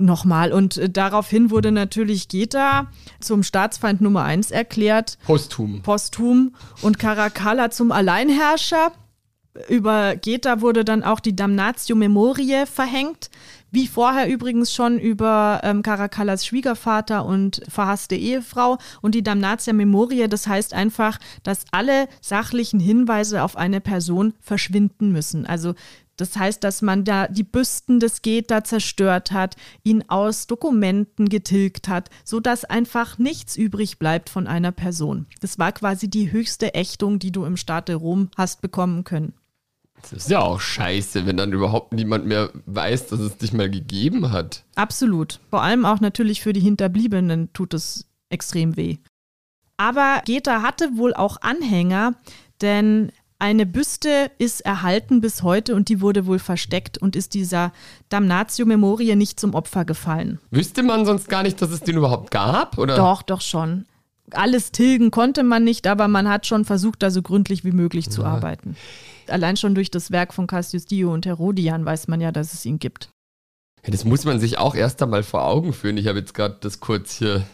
Nochmal. 0.00 0.52
Und 0.52 0.78
äh, 0.78 0.88
daraufhin 0.88 1.50
wurde 1.50 1.72
natürlich 1.72 2.28
Geta 2.28 2.90
zum 3.20 3.42
Staatsfeind 3.42 4.00
Nummer 4.00 4.24
eins 4.24 4.50
erklärt. 4.50 5.18
Posthum. 5.26 5.82
Posthum. 5.82 6.54
Und 6.80 6.98
Caracalla 6.98 7.70
zum 7.70 7.92
Alleinherrscher. 7.92 8.92
Über 9.68 10.16
Geta 10.16 10.62
wurde 10.62 10.84
dann 10.84 11.02
auch 11.02 11.20
die 11.20 11.36
Damnatio 11.36 11.96
Memoriae 11.96 12.64
verhängt. 12.64 13.30
Wie 13.70 13.86
vorher 13.86 14.28
übrigens 14.28 14.72
schon 14.72 14.98
über 14.98 15.60
ähm, 15.62 15.82
Caracallas 15.82 16.44
Schwiegervater 16.44 17.24
und 17.24 17.62
verhasste 17.68 18.16
Ehefrau. 18.16 18.78
Und 19.00 19.14
die 19.14 19.22
Damnatia 19.22 19.72
Memoriae, 19.72 20.28
das 20.28 20.46
heißt 20.46 20.74
einfach, 20.74 21.18
dass 21.42 21.64
alle 21.70 22.08
sachlichen 22.20 22.80
Hinweise 22.80 23.42
auf 23.42 23.56
eine 23.56 23.80
Person 23.80 24.34
verschwinden 24.40 25.12
müssen. 25.12 25.46
Also 25.46 25.74
das 26.20 26.36
heißt, 26.36 26.62
dass 26.62 26.82
man 26.82 27.04
da 27.04 27.28
die 27.28 27.44
Büsten 27.44 27.98
des 27.98 28.20
Geta 28.20 28.62
zerstört 28.62 29.32
hat, 29.32 29.56
ihn 29.84 30.04
aus 30.08 30.46
Dokumenten 30.46 31.30
getilgt 31.30 31.88
hat, 31.88 32.10
sodass 32.24 32.66
einfach 32.66 33.16
nichts 33.18 33.56
übrig 33.56 33.98
bleibt 33.98 34.28
von 34.28 34.46
einer 34.46 34.70
Person. 34.70 35.26
Das 35.40 35.58
war 35.58 35.72
quasi 35.72 36.10
die 36.10 36.30
höchste 36.30 36.74
Ächtung, 36.74 37.18
die 37.20 37.32
du 37.32 37.46
im 37.46 37.56
Staate 37.56 37.94
Rom 37.94 38.28
hast 38.36 38.60
bekommen 38.60 39.04
können. 39.04 39.32
Das 40.02 40.12
ist 40.12 40.30
ja 40.30 40.40
auch 40.40 40.60
scheiße, 40.60 41.26
wenn 41.26 41.36
dann 41.36 41.52
überhaupt 41.52 41.92
niemand 41.92 42.26
mehr 42.26 42.50
weiß, 42.66 43.08
dass 43.08 43.20
es 43.20 43.36
dich 43.36 43.52
mal 43.52 43.70
gegeben 43.70 44.32
hat. 44.32 44.64
Absolut. 44.74 45.40
Vor 45.50 45.62
allem 45.62 45.84
auch 45.84 46.00
natürlich 46.00 46.42
für 46.42 46.52
die 46.52 46.60
Hinterbliebenen 46.60 47.52
tut 47.52 47.74
es 47.74 48.06
extrem 48.28 48.76
weh. 48.76 48.98
Aber 49.76 50.22
Geta 50.26 50.62
hatte 50.62 50.96
wohl 50.96 51.14
auch 51.14 51.38
Anhänger, 51.40 52.14
denn 52.60 53.12
eine 53.38 53.64
Büste 53.64 54.30
ist 54.36 54.60
erhalten 54.60 55.22
bis 55.22 55.42
heute 55.42 55.74
und 55.74 55.88
die 55.88 56.02
wurde 56.02 56.26
wohl 56.26 56.38
versteckt 56.38 56.98
und 56.98 57.16
ist 57.16 57.32
dieser 57.32 57.72
Damnatio 58.10 58.66
Memoriae 58.66 59.16
nicht 59.16 59.40
zum 59.40 59.54
Opfer 59.54 59.86
gefallen. 59.86 60.38
Wüsste 60.50 60.82
man 60.82 61.06
sonst 61.06 61.30
gar 61.30 61.42
nicht, 61.42 61.62
dass 61.62 61.70
es 61.70 61.80
den 61.80 61.96
überhaupt 61.96 62.30
gab? 62.30 62.76
Oder? 62.76 62.96
Doch, 62.96 63.22
doch 63.22 63.40
schon. 63.40 63.86
Alles 64.36 64.72
tilgen 64.72 65.10
konnte 65.10 65.42
man 65.42 65.64
nicht, 65.64 65.86
aber 65.86 66.08
man 66.08 66.28
hat 66.28 66.46
schon 66.46 66.64
versucht, 66.64 67.02
da 67.02 67.10
so 67.10 67.22
gründlich 67.22 67.64
wie 67.64 67.72
möglich 67.72 68.06
ja. 68.06 68.10
zu 68.12 68.24
arbeiten. 68.24 68.76
Allein 69.28 69.56
schon 69.56 69.74
durch 69.74 69.90
das 69.90 70.10
Werk 70.10 70.34
von 70.34 70.46
Cassius 70.46 70.86
Dio 70.86 71.12
und 71.12 71.26
Herodian 71.26 71.84
weiß 71.84 72.08
man 72.08 72.20
ja, 72.20 72.32
dass 72.32 72.52
es 72.52 72.64
ihn 72.64 72.78
gibt. 72.78 73.10
Ja, 73.84 73.90
das 73.90 74.04
muss 74.04 74.24
man 74.24 74.40
sich 74.40 74.58
auch 74.58 74.74
erst 74.74 75.02
einmal 75.02 75.22
vor 75.22 75.44
Augen 75.44 75.72
führen. 75.72 75.96
Ich 75.96 76.06
habe 76.06 76.18
jetzt 76.18 76.34
gerade 76.34 76.58
das 76.60 76.80
kurz 76.80 77.14
hier 77.14 77.44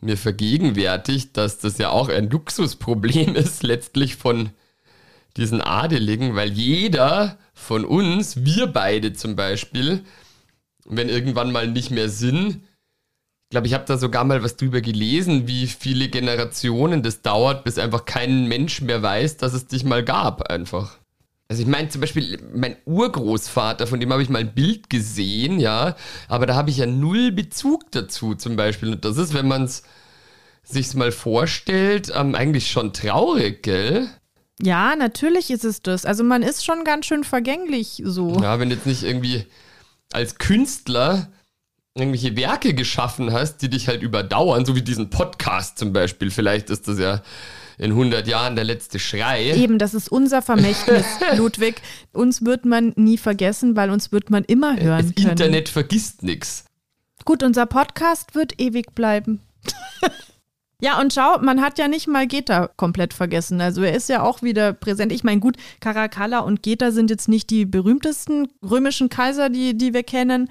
mir 0.00 0.16
vergegenwärtigt, 0.16 1.36
dass 1.36 1.58
das 1.58 1.78
ja 1.78 1.90
auch 1.90 2.08
ein 2.08 2.30
Luxusproblem 2.30 3.34
ist, 3.34 3.62
letztlich 3.62 4.16
von 4.16 4.50
diesen 5.36 5.60
Adeligen, 5.60 6.36
weil 6.36 6.52
jeder 6.52 7.38
von 7.54 7.84
uns, 7.84 8.44
wir 8.44 8.68
beide 8.68 9.14
zum 9.14 9.34
Beispiel, 9.34 10.04
wenn 10.84 11.08
irgendwann 11.08 11.50
mal 11.50 11.66
nicht 11.66 11.90
mehr 11.90 12.08
sind, 12.08 12.60
glaube, 13.54 13.68
ich 13.68 13.74
habe 13.74 13.84
da 13.86 13.96
sogar 13.96 14.24
mal 14.24 14.42
was 14.42 14.56
drüber 14.56 14.80
gelesen, 14.80 15.46
wie 15.46 15.68
viele 15.68 16.08
Generationen 16.08 17.04
das 17.04 17.22
dauert, 17.22 17.62
bis 17.62 17.78
einfach 17.78 18.04
kein 18.04 18.48
Mensch 18.48 18.80
mehr 18.80 19.00
weiß, 19.00 19.36
dass 19.36 19.52
es 19.52 19.68
dich 19.68 19.84
mal 19.84 20.02
gab, 20.02 20.50
einfach. 20.50 20.98
Also 21.46 21.62
ich 21.62 21.68
meine 21.68 21.88
zum 21.88 22.00
Beispiel, 22.00 22.42
mein 22.52 22.76
Urgroßvater, 22.84 23.86
von 23.86 24.00
dem 24.00 24.12
habe 24.12 24.24
ich 24.24 24.28
mal 24.28 24.40
ein 24.40 24.54
Bild 24.54 24.90
gesehen, 24.90 25.60
ja, 25.60 25.94
aber 26.26 26.46
da 26.46 26.56
habe 26.56 26.70
ich 26.70 26.78
ja 26.78 26.86
null 26.86 27.30
Bezug 27.30 27.92
dazu 27.92 28.34
zum 28.34 28.56
Beispiel. 28.56 28.90
Und 28.90 29.04
das 29.04 29.18
ist, 29.18 29.34
wenn 29.34 29.46
man 29.46 29.62
es 29.62 29.84
sich 30.64 30.92
mal 30.94 31.12
vorstellt, 31.12 32.12
ähm, 32.12 32.34
eigentlich 32.34 32.72
schon 32.72 32.92
traurig, 32.92 33.62
gell? 33.62 34.08
Ja, 34.60 34.96
natürlich 34.96 35.52
ist 35.52 35.64
es 35.64 35.80
das. 35.80 36.04
Also 36.04 36.24
man 36.24 36.42
ist 36.42 36.64
schon 36.64 36.82
ganz 36.82 37.06
schön 37.06 37.22
vergänglich 37.22 38.02
so. 38.04 38.36
Ja, 38.42 38.58
wenn 38.58 38.70
jetzt 38.70 38.86
nicht 38.86 39.04
irgendwie 39.04 39.46
als 40.12 40.38
Künstler 40.38 41.28
irgendwelche 41.96 42.36
Werke 42.36 42.74
geschaffen 42.74 43.32
hast, 43.32 43.58
die 43.58 43.70
dich 43.70 43.86
halt 43.86 44.02
überdauern, 44.02 44.64
so 44.64 44.74
wie 44.74 44.82
diesen 44.82 45.10
Podcast 45.10 45.78
zum 45.78 45.92
Beispiel. 45.92 46.30
Vielleicht 46.30 46.68
ist 46.70 46.88
das 46.88 46.98
ja 46.98 47.22
in 47.78 47.92
100 47.92 48.26
Jahren 48.26 48.56
der 48.56 48.64
letzte 48.64 48.98
Schrei. 48.98 49.52
Eben, 49.54 49.78
das 49.78 49.94
ist 49.94 50.10
unser 50.10 50.42
Vermächtnis, 50.42 51.06
Ludwig. 51.36 51.80
Uns 52.12 52.44
wird 52.44 52.64
man 52.64 52.92
nie 52.96 53.16
vergessen, 53.16 53.76
weil 53.76 53.90
uns 53.90 54.10
wird 54.10 54.28
man 54.28 54.44
immer 54.44 54.76
hören 54.76 55.06
das 55.06 55.14
können. 55.14 55.30
Internet 55.30 55.68
vergisst 55.68 56.24
nichts. 56.24 56.64
Gut, 57.24 57.44
unser 57.44 57.66
Podcast 57.66 58.34
wird 58.34 58.60
ewig 58.60 58.94
bleiben. 58.94 59.40
Ja, 60.80 61.00
und 61.00 61.14
schau, 61.14 61.38
man 61.38 61.62
hat 61.62 61.78
ja 61.78 61.88
nicht 61.88 62.08
mal 62.08 62.26
Geta 62.26 62.68
komplett 62.76 63.14
vergessen. 63.14 63.60
Also 63.62 63.82
er 63.82 63.94
ist 63.94 64.10
ja 64.10 64.22
auch 64.22 64.42
wieder 64.42 64.74
präsent. 64.74 65.12
Ich 65.12 65.24
meine, 65.24 65.40
gut, 65.40 65.56
Caracalla 65.80 66.40
und 66.40 66.62
Geta 66.62 66.90
sind 66.90 67.08
jetzt 67.08 67.26
nicht 67.26 67.48
die 67.48 67.64
berühmtesten 67.64 68.48
römischen 68.62 69.08
Kaiser, 69.08 69.48
die, 69.48 69.78
die 69.78 69.94
wir 69.94 70.02
kennen. 70.02 70.50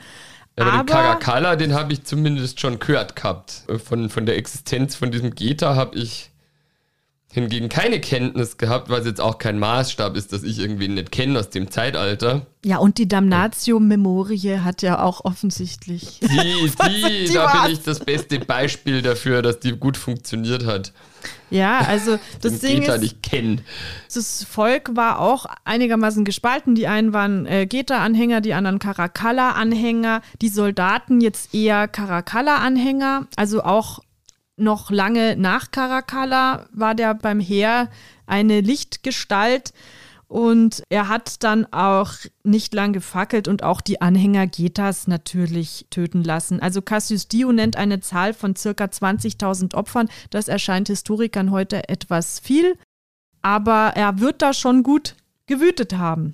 Ja, 0.58 0.66
aber, 0.66 0.74
aber 0.74 0.84
den 0.84 0.88
Caracalla, 0.88 1.56
den 1.56 1.74
habe 1.74 1.94
ich 1.94 2.04
zumindest 2.04 2.60
schon 2.60 2.80
gehört 2.80 3.16
gehabt. 3.16 3.64
Von, 3.84 4.10
von 4.10 4.26
der 4.26 4.38
Existenz 4.38 4.96
von 4.96 5.12
diesem 5.12 5.34
Geta 5.34 5.76
habe 5.76 5.98
ich 5.98 6.32
hingegen 7.34 7.68
keine 7.68 8.00
Kenntnis 8.00 8.58
gehabt, 8.58 8.90
was 8.90 9.08
jetzt 9.08 9.20
auch 9.20 9.40
kein 9.40 9.58
Maßstab 9.58 10.16
ist, 10.16 10.32
dass 10.34 10.44
ich 10.44 10.60
irgendwie 10.60 10.88
nicht 10.88 11.12
kenne 11.12 11.40
aus 11.40 11.50
dem 11.50 11.72
Zeitalter. 11.72 12.46
Ja, 12.64 12.78
und 12.78 13.00
die 13.00 13.08
Damnatio 13.08 13.80
Memoriae 13.80 14.64
hat 14.64 14.84
ja 14.84 15.02
auch 15.02 15.26
offensichtlich. 15.26 16.20
Die, 16.22 16.28
die, 16.28 17.26
die 17.28 17.34
da 17.34 17.64
bin 17.64 17.74
ich 17.74 17.82
das 17.82 18.02
beste 18.02 18.40
Beispiel 18.40 19.02
dafür, 19.02 19.42
dass 19.42 19.60
die 19.60 19.72
gut 19.72 19.98
funktioniert 19.98 20.68
hat. 20.68 20.94
Ja, 21.50 21.80
also 21.80 22.18
das 22.42 22.60
Ding 22.60 22.82
Geta 22.82 22.96
ist, 22.96 23.02
nicht 23.02 23.24
kennen. 23.24 23.62
Das 24.14 24.44
Volk 24.44 24.96
war 24.96 25.20
auch 25.20 25.46
einigermaßen 25.66 26.26
gespalten. 26.26 26.76
Die 26.76 26.88
einen 26.88 27.14
waren 27.14 27.46
äh, 27.46 27.66
Geta-Anhänger, 27.66 28.42
die 28.42 28.54
anderen 28.54 28.80
Caracalla-Anhänger, 28.80 30.22
die 30.42 30.50
Soldaten 30.50 31.22
jetzt 31.22 31.54
eher 31.54 31.88
Caracalla-Anhänger, 31.88 33.28
also 33.36 33.64
auch 33.64 34.00
noch 34.56 34.92
lange 34.92 35.36
nach 35.36 35.72
Caracalla 35.72 36.68
war 36.72 36.96
der 36.96 37.16
beim 37.16 37.40
Heer 37.40 37.90
eine 38.28 38.62
Lichtgestalt 38.62 39.74
und 40.34 40.82
er 40.90 41.10
hat 41.10 41.44
dann 41.44 41.72
auch 41.72 42.14
nicht 42.44 42.74
lang 42.74 42.92
gefackelt 42.92 43.48
und 43.48 43.62
auch 43.62 43.82
die 43.82 44.02
Anhänger 44.02 44.48
Getas 44.48 45.06
natürlich 45.06 45.86
töten 45.92 46.24
lassen. 46.24 46.60
Also 46.60 46.82
Cassius 46.82 47.28
Dio 47.28 47.52
nennt 47.52 47.76
eine 47.76 48.00
Zahl 48.00 48.34
von 48.34 48.56
circa 48.56 48.86
20.000 48.86 49.76
Opfern. 49.76 50.10
Das 50.32 50.48
erscheint 50.48 50.88
Historikern 50.88 51.52
heute 51.52 51.88
etwas 51.88 52.40
viel, 52.40 52.80
aber 53.44 53.92
er 53.94 54.22
wird 54.22 54.42
da 54.42 54.56
schon 54.56 54.82
gut 54.82 55.16
gewütet 55.46 55.94
haben. 55.94 56.34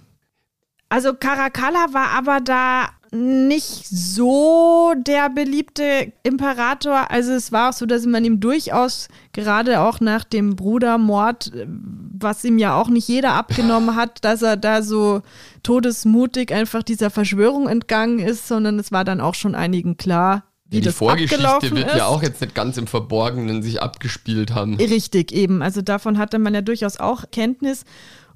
Also 0.87 1.13
Caracalla 1.13 1.87
war 1.91 2.11
aber 2.11 2.39
da 2.39 2.91
nicht 3.11 3.87
so 3.87 4.93
der 4.97 5.29
beliebte 5.29 6.11
Imperator. 6.23 7.09
Also 7.09 7.31
es 7.33 7.51
war 7.51 7.69
auch 7.69 7.73
so, 7.73 7.85
dass 7.85 8.05
man 8.05 8.23
ihm 8.23 8.39
durchaus 8.39 9.07
gerade 9.33 9.81
auch 9.81 9.99
nach 9.99 10.23
dem 10.23 10.55
Brudermord, 10.55 11.51
was 11.65 12.43
ihm 12.43 12.57
ja 12.57 12.75
auch 12.75 12.89
nicht 12.89 13.07
jeder 13.07 13.33
abgenommen 13.33 13.95
hat, 13.95 14.23
dass 14.23 14.41
er 14.41 14.57
da 14.57 14.81
so 14.83 15.21
todesmutig 15.63 16.53
einfach 16.53 16.83
dieser 16.83 17.09
Verschwörung 17.09 17.67
entgangen 17.67 18.19
ist, 18.19 18.47
sondern 18.47 18.77
es 18.79 18.91
war 18.91 19.03
dann 19.03 19.21
auch 19.21 19.35
schon 19.35 19.55
einigen 19.55 19.97
klar, 19.97 20.43
wie 20.69 20.77
ja, 20.77 20.83
die 20.83 20.91
Vorgeschichte 20.91 21.71
wird 21.71 21.87
ist. 21.87 21.95
ja 21.95 22.05
auch 22.05 22.21
jetzt 22.21 22.41
nicht 22.41 22.53
ganz 22.53 22.77
im 22.77 22.85
Verborgenen 22.85 23.63
sich 23.63 23.81
abgespielt 23.81 24.53
haben. 24.53 24.75
Richtig, 24.75 25.31
eben. 25.31 25.63
Also 25.63 25.81
davon 25.81 26.19
hatte 26.19 26.37
man 26.37 26.53
ja 26.53 26.61
durchaus 26.61 26.99
auch 26.99 27.25
Kenntnis. 27.31 27.85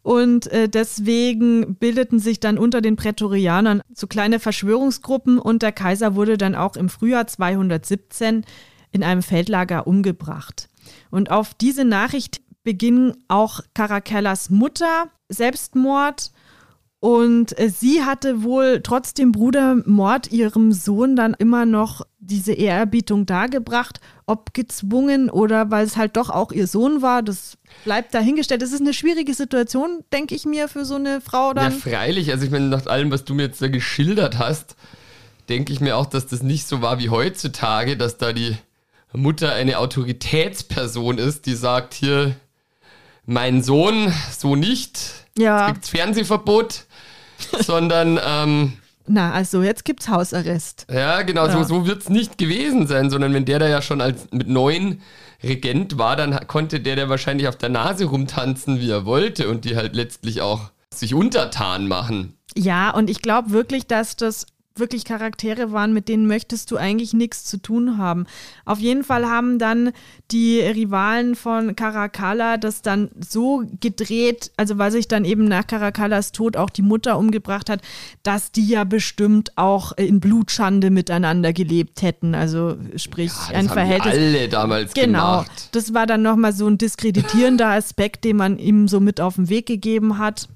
Und 0.04 0.48
äh, 0.48 0.68
deswegen 0.68 1.76
bildeten 1.76 2.20
sich 2.20 2.42
dann 2.42 2.58
unter 2.58 2.82
den 2.82 2.98
Prätorianern 2.98 3.82
so 3.94 4.06
kleine 4.06 4.40
Verschwörungsgruppen 4.40 5.40
und 5.40 5.62
der 5.62 5.72
Kaiser 5.72 6.14
wurde 6.16 6.38
dann 6.38 6.56
auch 6.56 6.76
im 6.76 6.90
Frühjahr 6.90 7.26
217 7.26 8.44
in 8.92 9.04
einem 9.04 9.24
Feldlager 9.24 9.88
umgebracht. 9.88 10.70
Und 11.10 11.32
auf 11.32 11.54
diese 11.54 11.86
Nachricht 11.86 12.42
beging 12.64 13.16
auch 13.30 13.62
Caracellas 13.74 14.50
Mutter 14.50 15.08
Selbstmord 15.30 16.32
Und 17.00 17.58
äh, 17.58 17.70
sie 17.70 18.04
hatte 18.04 18.44
wohl 18.44 18.82
trotz 18.84 19.14
dem 19.14 19.32
Brudermord 19.32 20.32
ihrem 20.32 20.74
Sohn 20.74 21.16
dann 21.16 21.34
immer 21.34 21.66
noch 21.66 22.06
diese 22.26 22.54
Ehrerbietung 22.54 23.26
dargebracht, 23.26 24.00
ob 24.26 24.54
gezwungen 24.54 25.30
oder 25.30 25.72
weil 25.72 25.86
es 25.86 25.98
halt 25.98 26.18
doch 26.18 26.30
auch 26.30 26.52
ihr 26.52 26.68
Sohn 26.68 27.02
war. 27.02 27.22
Das 27.22 27.58
bleibt 27.84 28.14
dahingestellt. 28.14 28.62
Das 28.62 28.72
ist 28.72 28.82
eine 28.82 28.94
schwierige 28.94 29.34
Situation, 29.34 30.04
denke 30.12 30.36
ich 30.36 30.46
mir, 30.46 30.68
für 30.68 30.86
so 30.86 30.96
eine 30.96 31.22
Frau 31.22 31.54
dann. 31.54 31.72
Ja, 31.72 31.78
freilich. 31.78 32.32
Also 32.32 32.46
ich 32.46 32.52
meine, 32.52 32.68
nach 32.68 32.86
allem, 32.88 33.12
was 33.12 33.26
du 33.26 33.34
mir 33.34 33.44
jetzt 33.44 33.62
da 33.62 33.68
geschildert 33.68 34.38
hast, 34.38 34.76
denke 35.50 35.74
ich 35.74 35.80
mir 35.80 35.98
auch, 35.98 36.06
dass 36.06 36.28
das 36.28 36.42
nicht 36.42 36.68
so 36.68 36.82
war 36.82 37.00
wie 37.00 37.10
heutzutage, 37.10 37.98
dass 37.98 38.18
da 38.18 38.34
die 38.34 38.58
Mutter 39.12 39.54
eine 39.54 39.80
Autoritätsperson 39.80 41.18
ist, 41.18 41.46
die 41.46 41.56
sagt, 41.56 41.94
hier, 41.94 42.36
mein 43.26 43.62
Sohn, 43.62 44.14
so 44.38 44.56
nicht. 44.56 45.00
Ja. 45.38 45.68
Jetzt 45.68 45.74
gibt's 45.74 45.90
Fernsehverbot. 45.90 46.86
sondern 47.60 48.20
ähm, 48.26 48.74
na, 49.06 49.32
also 49.32 49.62
jetzt 49.62 49.86
gibt's 49.86 50.08
Hausarrest. 50.08 50.86
Ja, 50.92 51.22
genau, 51.24 51.48
ja. 51.48 51.52
so, 51.52 51.64
so 51.64 51.86
wird's 51.86 52.10
nicht 52.10 52.38
gewesen 52.38 52.88
sein, 52.88 53.10
sondern 53.10 53.34
wenn 53.34 53.46
der 53.46 53.60
da 53.60 53.68
ja 53.68 53.82
schon 53.82 54.02
als 54.02 54.28
mit 54.32 54.48
neun 54.48 55.02
Regent 55.44 55.98
war, 55.98 56.16
dann 56.16 56.48
konnte 56.48 56.80
der 56.80 56.96
da 56.96 57.10
wahrscheinlich 57.10 57.48
auf 57.48 57.58
der 57.58 57.70
Nase 57.70 58.06
rumtanzen, 58.06 58.80
wie 58.80 58.90
er 58.90 59.06
wollte 59.06 59.50
und 59.50 59.66
die 59.66 59.76
halt 59.76 59.96
letztlich 59.96 60.42
auch 60.42 60.72
sich 60.94 61.14
untertan 61.14 61.88
machen. 61.88 62.38
Ja, 62.56 62.92
und 62.92 63.10
ich 63.10 63.22
glaube 63.22 63.52
wirklich, 63.52 63.88
dass 63.88 64.16
das 64.16 64.46
wirklich 64.76 65.06
Charaktere 65.06 65.72
waren, 65.72 65.94
mit 65.94 66.10
denen 66.10 66.26
möchtest 66.26 66.72
du 66.72 66.78
eigentlich 66.78 67.14
nichts 67.14 67.46
zu 67.46 67.58
tun 67.58 67.98
haben. 67.98 68.26
Auf 68.66 68.80
jeden 68.80 69.04
Fall 69.04 69.28
haben 69.28 69.60
dann 69.60 69.92
die 70.32 70.62
Rivalen 70.62 71.36
von 71.36 71.76
Caracalla 71.76 72.58
das 72.58 72.82
dann 72.82 73.12
so 73.20 73.64
gedreht, 73.80 74.52
also 74.58 74.80
weil 74.80 74.92
sich 74.92 75.08
dann 75.08 75.26
eben 75.26 75.46
nach 75.46 75.68
Caracallas 75.68 76.32
Tod 76.32 76.58
auch 76.58 76.72
die 76.72 76.82
Mutter 76.82 77.20
umgebracht 77.20 77.70
hat, 77.70 77.82
dass 78.24 78.52
die 78.52 78.68
ja 78.68 78.84
bestimmt 78.84 79.52
auch 79.58 79.92
in 79.92 80.20
Blutschande 80.20 80.90
miteinander 80.90 81.54
gelebt 81.54 82.02
hätten. 82.02 82.34
Also 82.34 82.76
sprich 82.96 83.32
ja, 83.52 83.58
ein 83.58 83.70
Verhältnis. 83.70 84.16
alle 84.16 84.50
damals 84.50 84.94
genau. 84.94 85.42
Gemacht. 85.44 85.70
Das 85.74 85.94
war 85.94 86.08
dann 86.08 86.24
nochmal 86.24 86.54
so 86.54 86.68
ein 86.68 86.80
diskreditierender 86.80 87.68
Aspekt, 87.68 88.24
den 88.24 88.38
man 88.38 88.58
ihm 88.58 88.88
so 88.88 89.00
mit 89.00 89.22
auf 89.22 89.36
den 89.36 89.50
Weg 89.50 89.68
gegeben 89.68 90.18
hat 90.18 90.48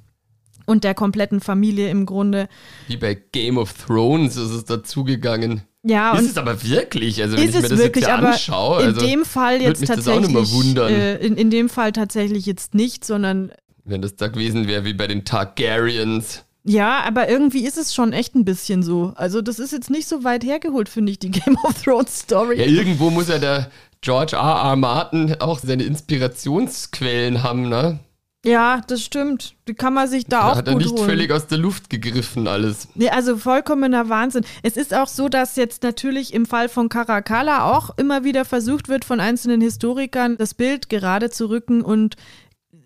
und 0.68 0.84
der 0.84 0.94
kompletten 0.94 1.40
Familie 1.40 1.90
im 1.90 2.06
Grunde. 2.06 2.48
Wie 2.88 2.98
bei 2.98 3.16
Game 3.16 3.58
of 3.58 3.74
Thrones 3.74 4.36
ist 4.36 4.52
es 4.52 4.66
dazugegangen. 4.66 5.64
Ja, 5.84 6.16
ist 6.18 6.32
es 6.32 6.38
aber 6.38 6.62
wirklich, 6.64 7.22
also 7.22 7.38
wenn 7.38 7.48
ich 7.48 7.56
mir 7.56 7.62
das 7.62 7.78
wirklich, 7.78 8.06
jetzt 8.06 8.14
anschaue, 8.14 8.82
in 8.82 8.88
also 8.90 9.02
dem 9.06 9.26
Fall 9.26 9.62
jetzt 9.62 9.86
tatsächlich, 9.86 10.76
äh, 10.78 11.16
in, 11.26 11.38
in 11.38 11.50
dem 11.50 11.70
Fall 11.70 11.94
tatsächlich 11.94 12.46
jetzt 12.46 12.74
nicht, 12.74 13.06
sondern 13.06 13.52
wenn 13.86 14.02
das 14.02 14.18
da 14.18 14.28
gewesen 14.28 14.68
wäre 14.68 14.84
wie 14.84 14.94
bei 14.94 15.08
den 15.08 15.24
Targaryens. 15.24 16.44
Ja, 16.66 17.04
aber 17.06 17.30
irgendwie 17.30 17.66
ist 17.66 17.78
es 17.78 17.96
schon 17.96 18.12
echt 18.12 18.36
ein 18.36 18.44
bisschen 18.44 18.84
so. 18.84 19.14
Also 19.16 19.42
das 19.42 19.60
ist 19.60 19.72
jetzt 19.72 19.90
nicht 19.90 20.10
so 20.10 20.26
weit 20.26 20.44
hergeholt, 20.44 20.90
finde 20.90 21.14
ich, 21.14 21.20
die 21.20 21.32
Game 21.32 21.56
of 21.64 21.82
Thrones 21.82 22.20
Story. 22.20 22.60
Ja, 22.60 22.66
irgendwo 22.66 23.10
muss 23.10 23.30
ja 23.30 23.38
der 23.40 23.72
George 24.02 24.36
R. 24.36 24.42
R. 24.42 24.76
Martin 24.76 25.36
auch 25.40 25.60
seine 25.60 25.84
Inspirationsquellen 25.84 27.44
haben, 27.44 27.70
ne? 27.70 28.00
Ja, 28.48 28.82
das 28.88 29.02
stimmt. 29.04 29.56
Die 29.68 29.74
kann 29.74 29.94
man 29.94 30.08
sich 30.08 30.26
da, 30.26 30.42
da 30.42 30.52
auch 30.52 30.56
hat 30.56 30.68
er 30.68 30.76
nicht 30.76 30.92
holen. 30.92 31.06
völlig 31.06 31.32
aus 31.32 31.48
der 31.48 31.58
Luft 31.58 31.90
gegriffen 31.90 32.48
alles. 32.48 32.88
Nee, 32.96 33.10
also 33.10 33.38
vollkommener 33.38 34.10
Wahnsinn. 34.10 34.46
Es 34.64 34.78
ist 34.78 34.94
auch 34.94 35.08
so, 35.08 35.30
dass 35.30 35.56
jetzt 35.56 35.84
natürlich 35.84 36.34
im 36.34 36.46
Fall 36.46 36.70
von 36.70 36.90
Caracalla 36.90 37.72
auch 37.72 37.98
immer 37.98 38.24
wieder 38.24 38.46
versucht 38.46 38.88
wird, 38.90 39.06
von 39.06 39.20
einzelnen 39.20 39.62
Historikern 39.62 40.38
das 40.38 40.54
Bild 40.54 40.90
gerade 40.90 41.30
zu 41.30 41.50
rücken 41.50 41.82
und 41.82 42.16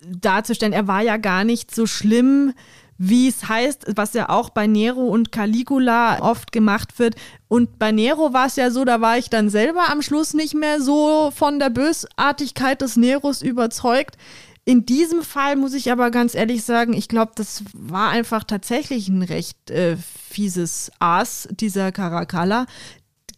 darzustellen, 0.08 0.74
er 0.74 0.88
war 0.88 1.02
ja 1.02 1.18
gar 1.18 1.44
nicht 1.44 1.74
so 1.74 1.86
schlimm, 1.86 2.54
wie 3.04 3.28
es 3.28 3.50
heißt, 3.50 3.94
was 3.96 4.14
ja 4.14 4.30
auch 4.30 4.52
bei 4.52 4.68
Nero 4.68 5.08
und 5.08 5.32
Caligula 5.32 6.20
oft 6.22 6.52
gemacht 6.52 7.00
wird. 7.00 7.16
Und 7.48 7.80
bei 7.80 7.92
Nero 7.92 8.32
war 8.32 8.46
es 8.46 8.58
ja 8.58 8.70
so, 8.70 8.86
da 8.86 9.02
war 9.02 9.18
ich 9.18 9.30
dann 9.32 9.50
selber 9.50 9.90
am 9.90 10.04
Schluss 10.04 10.36
nicht 10.36 10.54
mehr 10.54 10.80
so 10.80 11.32
von 11.36 11.58
der 11.58 11.72
Bösartigkeit 11.72 12.80
des 12.82 12.98
Neros 12.98 13.42
überzeugt. 13.42 14.18
In 14.64 14.86
diesem 14.86 15.24
Fall 15.24 15.56
muss 15.56 15.74
ich 15.74 15.92
aber 15.92 16.12
ganz 16.12 16.36
ehrlich 16.36 16.64
sagen, 16.64 16.94
ich 16.94 17.08
glaube, 17.08 17.32
das 17.36 17.64
war 17.74 18.10
einfach 18.10 18.44
tatsächlich 18.44 19.10
ein 19.10 19.24
recht 19.24 19.72
äh, 19.72 19.98
fieses 19.98 20.92
Aas, 21.00 21.48
dieser 21.52 21.92
Caracalla. 21.92 22.68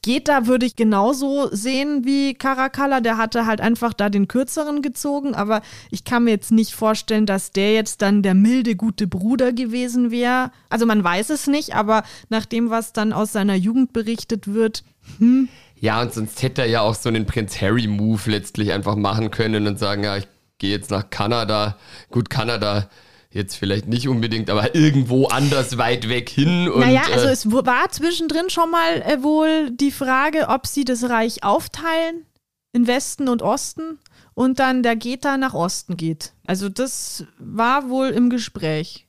Geht 0.01 0.27
da, 0.27 0.47
würde 0.47 0.65
ich 0.65 0.75
genauso 0.75 1.47
sehen 1.55 2.03
wie 2.03 2.33
Caracalla. 2.33 2.99
Der 2.99 3.15
hatte 3.15 3.45
halt 3.45 3.61
einfach 3.61 3.93
da 3.93 4.09
den 4.09 4.27
kürzeren 4.27 4.81
gezogen, 4.81 5.33
aber 5.33 5.61
ich 5.91 6.03
kann 6.03 6.25
mir 6.25 6.31
jetzt 6.31 6.51
nicht 6.51 6.75
vorstellen, 6.75 7.25
dass 7.25 7.51
der 7.51 7.73
jetzt 7.73 8.01
dann 8.01 8.21
der 8.21 8.33
milde, 8.33 8.75
gute 8.75 9.07
Bruder 9.07 9.53
gewesen 9.53 10.11
wäre. 10.11 10.51
Also 10.69 10.85
man 10.85 11.05
weiß 11.05 11.29
es 11.29 11.47
nicht, 11.47 11.73
aber 11.73 12.03
nach 12.27 12.45
dem, 12.45 12.69
was 12.69 12.91
dann 12.91 13.13
aus 13.13 13.31
seiner 13.31 13.55
Jugend 13.55 13.93
berichtet 13.93 14.53
wird, 14.53 14.83
hm. 15.19 15.47
Ja, 15.79 16.01
und 16.01 16.13
sonst 16.13 16.41
hätte 16.41 16.61
er 16.61 16.67
ja 16.69 16.81
auch 16.81 16.95
so 16.95 17.09
einen 17.09 17.25
Prinz 17.25 17.59
Harry-Move 17.59 18.31
letztlich 18.31 18.71
einfach 18.71 18.95
machen 18.95 19.31
können 19.31 19.67
und 19.67 19.77
sagen, 19.77 20.03
ja, 20.03 20.15
ich 20.15 20.27
gehe 20.63 20.71
jetzt 20.71 20.91
nach 20.91 21.09
Kanada. 21.09 21.77
Gut, 22.09 22.29
Kanada 22.29 22.89
jetzt 23.31 23.55
vielleicht 23.55 23.87
nicht 23.87 24.07
unbedingt, 24.07 24.49
aber 24.49 24.75
irgendwo 24.75 25.25
anders 25.25 25.77
weit 25.77 26.07
weg 26.07 26.29
hin. 26.29 26.69
Und, 26.69 26.79
naja, 26.79 27.01
also 27.11 27.27
äh, 27.27 27.31
es 27.31 27.51
war 27.51 27.89
zwischendrin 27.91 28.49
schon 28.49 28.71
mal 28.71 29.01
äh, 29.01 29.21
wohl 29.21 29.71
die 29.71 29.91
Frage, 29.91 30.47
ob 30.47 30.65
sie 30.65 30.85
das 30.85 31.09
Reich 31.09 31.43
aufteilen 31.43 32.25
in 32.71 32.87
Westen 32.87 33.27
und 33.27 33.41
Osten 33.41 33.99
und 34.35 34.59
dann 34.59 34.83
der 34.83 34.95
Geta 34.95 35.35
nach 35.35 35.53
Osten 35.53 35.97
geht. 35.97 36.31
Also 36.47 36.69
das 36.69 37.25
war 37.39 37.89
wohl 37.89 38.07
im 38.07 38.29
Gespräch. 38.29 39.05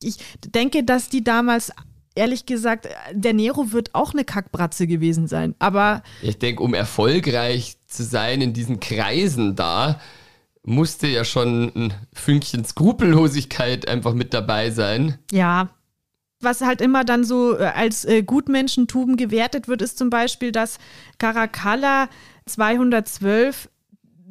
Ich 0.00 0.18
denke, 0.46 0.84
dass 0.84 1.08
die 1.08 1.24
damals 1.24 1.72
ehrlich 2.14 2.46
gesagt, 2.46 2.88
der 3.12 3.32
Nero 3.32 3.72
wird 3.72 3.96
auch 3.96 4.12
eine 4.12 4.24
Kackbratze 4.24 4.86
gewesen 4.86 5.26
sein. 5.26 5.56
Aber. 5.58 6.04
Ich 6.22 6.38
denke, 6.38 6.62
um 6.62 6.72
erfolgreich 6.72 7.78
zu 7.88 8.04
sein 8.04 8.40
in 8.40 8.52
diesen 8.52 8.78
Kreisen 8.78 9.56
da, 9.56 10.00
musste 10.64 11.06
ja 11.06 11.24
schon 11.24 11.72
ein 11.74 11.94
Fünkchen 12.12 12.64
Skrupellosigkeit 12.64 13.88
einfach 13.88 14.14
mit 14.14 14.34
dabei 14.34 14.70
sein. 14.70 15.18
Ja. 15.30 15.68
Was 16.40 16.60
halt 16.60 16.80
immer 16.80 17.04
dann 17.04 17.24
so 17.24 17.58
äh, 17.58 17.64
als 17.64 18.04
äh, 18.04 18.22
Gutmenschentum 18.22 19.16
gewertet 19.16 19.68
wird, 19.68 19.80
ist 19.80 19.96
zum 19.96 20.10
Beispiel, 20.10 20.52
dass 20.52 20.78
Caracalla 21.18 22.08
212 22.46 23.68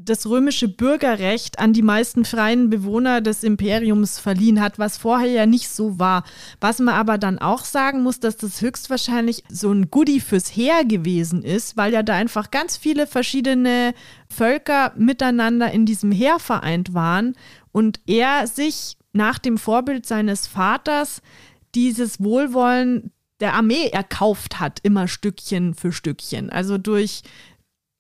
das 0.06 0.28
römische 0.28 0.68
Bürgerrecht 0.68 1.60
an 1.60 1.74
die 1.74 1.82
meisten 1.82 2.26
freien 2.26 2.70
Bewohner 2.70 3.22
des 3.22 3.44
Imperiums 3.44 4.20
verliehen 4.20 4.62
hat, 4.62 4.80
was 4.80 4.98
vorher 4.98 5.32
ja 5.32 5.46
nicht 5.46 5.70
so 5.70 6.00
war. 6.00 6.24
Was 6.60 6.80
man 6.80 6.96
aber 6.96 7.18
dann 7.18 7.40
auch 7.40 7.66
sagen 7.66 8.04
muss, 8.04 8.20
dass 8.20 8.38
das 8.38 8.62
höchstwahrscheinlich 8.62 9.44
so 9.50 9.72
ein 9.72 9.90
Goodie 9.90 10.20
fürs 10.20 10.50
Heer 10.50 10.86
gewesen 10.86 11.44
ist, 11.44 11.78
weil 11.78 11.94
ja 11.94 12.04
da 12.04 12.16
einfach 12.16 12.52
ganz 12.52 12.78
viele 12.78 13.08
verschiedene 13.08 13.94
Völker 14.30 14.94
miteinander 14.98 15.72
in 15.72 15.86
diesem 15.86 16.12
Heer 16.12 16.40
vereint 16.40 16.94
waren 16.94 17.36
und 17.72 18.00
er 18.08 18.48
sich 18.48 18.98
nach 19.14 19.40
dem 19.40 19.58
Vorbild 19.58 20.06
seines 20.06 20.48
Vaters 20.48 21.22
dieses 21.76 22.22
Wohlwollen 22.22 23.12
der 23.40 23.54
Armee 23.56 23.90
erkauft 23.90 24.60
hat, 24.60 24.80
immer 24.84 25.08
Stückchen 25.08 25.74
für 25.74 25.92
Stückchen. 25.92 26.50
Also 26.50 26.78
durch 26.78 27.24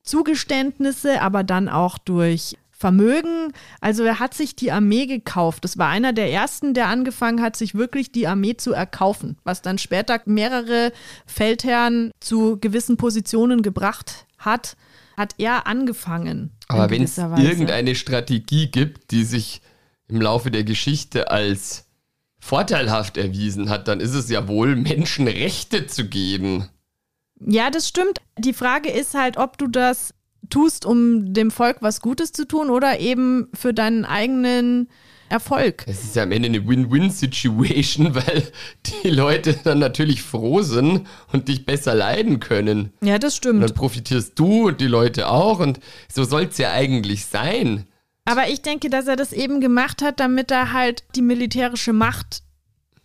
Zugeständnisse, 0.03 1.21
aber 1.21 1.43
dann 1.43 1.69
auch 1.69 1.97
durch 1.97 2.57
Vermögen. 2.83 3.53
Also 3.79 4.03
er 4.03 4.19
hat 4.19 4.33
sich 4.33 4.57
die 4.57 4.71
Armee 4.71 5.05
gekauft. 5.05 5.63
Das 5.63 5.77
war 5.77 5.87
einer 5.87 6.11
der 6.11 6.31
ersten, 6.31 6.73
der 6.73 6.87
angefangen 6.87 7.41
hat, 7.41 7.55
sich 7.55 7.75
wirklich 7.75 8.11
die 8.11 8.27
Armee 8.27 8.57
zu 8.57 8.73
erkaufen, 8.73 9.37
was 9.45 9.61
dann 9.61 9.77
später 9.77 10.19
mehrere 10.25 10.91
Feldherren 11.25 12.11
zu 12.19 12.57
gewissen 12.59 12.97
Positionen 12.97 13.61
gebracht 13.61 14.25
hat, 14.37 14.75
hat 15.15 15.35
er 15.37 15.65
angefangen. 15.65 16.51
Aber 16.67 16.89
wenn 16.89 17.03
es 17.03 17.17
irgendeine 17.17 17.95
Strategie 17.95 18.67
gibt, 18.67 19.11
die 19.11 19.23
sich 19.23 19.61
im 20.09 20.19
Laufe 20.19 20.51
der 20.51 20.65
Geschichte 20.65 21.31
als 21.31 21.85
vorteilhaft 22.41 23.15
erwiesen 23.15 23.69
hat, 23.69 23.87
dann 23.87 24.01
ist 24.01 24.13
es 24.13 24.29
ja 24.29 24.49
wohl, 24.49 24.75
Menschenrechte 24.75 25.87
zu 25.87 26.09
geben. 26.09 26.67
Ja, 27.45 27.69
das 27.69 27.87
stimmt. 27.87 28.21
Die 28.37 28.53
Frage 28.53 28.89
ist 28.89 29.13
halt, 29.13 29.37
ob 29.37 29.57
du 29.57 29.67
das 29.67 30.13
tust, 30.49 30.85
um 30.85 31.33
dem 31.33 31.51
Volk 31.51 31.77
was 31.81 32.01
Gutes 32.01 32.31
zu 32.31 32.47
tun 32.47 32.69
oder 32.69 32.99
eben 32.99 33.47
für 33.53 33.73
deinen 33.73 34.05
eigenen 34.05 34.89
Erfolg. 35.29 35.83
Es 35.87 36.03
ist 36.03 36.15
ja 36.15 36.23
am 36.23 36.31
Ende 36.31 36.47
eine 36.47 36.67
Win-Win-Situation, 36.67 38.13
weil 38.15 38.51
die 38.85 39.09
Leute 39.09 39.57
dann 39.63 39.79
natürlich 39.79 40.21
froh 40.21 40.61
sind 40.61 41.07
und 41.31 41.47
dich 41.47 41.65
besser 41.65 41.95
leiden 41.95 42.39
können. 42.39 42.91
Ja, 43.01 43.17
das 43.17 43.35
stimmt. 43.35 43.55
Und 43.55 43.61
dann 43.61 43.73
profitierst 43.73 44.37
du 44.37 44.67
und 44.67 44.79
die 44.79 44.87
Leute 44.87 45.27
auch 45.27 45.59
und 45.59 45.79
so 46.11 46.23
soll 46.23 46.43
es 46.43 46.57
ja 46.57 46.71
eigentlich 46.71 47.25
sein. 47.25 47.87
Aber 48.25 48.47
ich 48.47 48.61
denke, 48.61 48.89
dass 48.89 49.07
er 49.07 49.15
das 49.15 49.33
eben 49.33 49.59
gemacht 49.59 50.01
hat, 50.01 50.19
damit 50.19 50.51
er 50.51 50.71
halt 50.71 51.03
die 51.15 51.21
militärische 51.21 51.93
Macht 51.93 52.43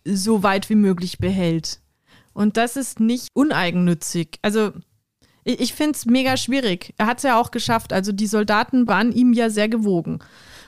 so 0.04 0.42
weit 0.42 0.70
wie 0.70 0.76
möglich 0.76 1.18
behält. 1.18 1.80
Und 2.38 2.56
das 2.56 2.76
ist 2.76 3.00
nicht 3.00 3.30
uneigennützig. 3.32 4.38
Also 4.42 4.70
ich, 5.42 5.58
ich 5.58 5.74
finde 5.74 5.96
es 5.96 6.06
mega 6.06 6.36
schwierig. 6.36 6.94
Er 6.96 7.06
hat 7.06 7.16
es 7.16 7.24
ja 7.24 7.36
auch 7.36 7.50
geschafft. 7.50 7.92
Also 7.92 8.12
die 8.12 8.28
Soldaten 8.28 8.86
waren 8.86 9.10
ihm 9.10 9.32
ja 9.32 9.50
sehr 9.50 9.68
gewogen. 9.68 10.20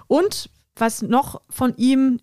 Und 0.08 0.50
was 0.74 1.00
noch 1.00 1.42
von 1.48 1.72
ihm 1.76 2.18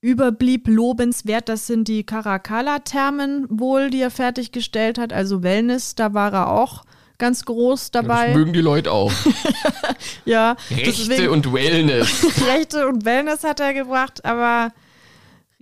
überblieb 0.00 0.66
lobenswert, 0.66 1.48
das 1.48 1.68
sind 1.68 1.86
die 1.86 2.02
Caracalla-Thermen 2.04 3.46
wohl, 3.48 3.90
die 3.90 4.00
er 4.00 4.10
fertiggestellt 4.10 4.98
hat, 4.98 5.12
also 5.12 5.44
Wellness, 5.44 5.94
da 5.94 6.12
war 6.12 6.32
er 6.32 6.50
auch 6.50 6.82
ganz 7.18 7.44
groß 7.44 7.92
dabei. 7.92 8.26
Das 8.26 8.34
mögen 8.34 8.54
die 8.54 8.60
Leute 8.60 8.90
auch. 8.90 9.12
ja. 10.24 10.56
Rechte 10.68 11.06
deswegen, 11.06 11.28
und 11.28 11.52
Wellness. 11.52 12.26
Rechte 12.48 12.88
und 12.88 13.04
Wellness 13.04 13.44
hat 13.44 13.60
er 13.60 13.72
gebracht, 13.72 14.24
aber 14.24 14.72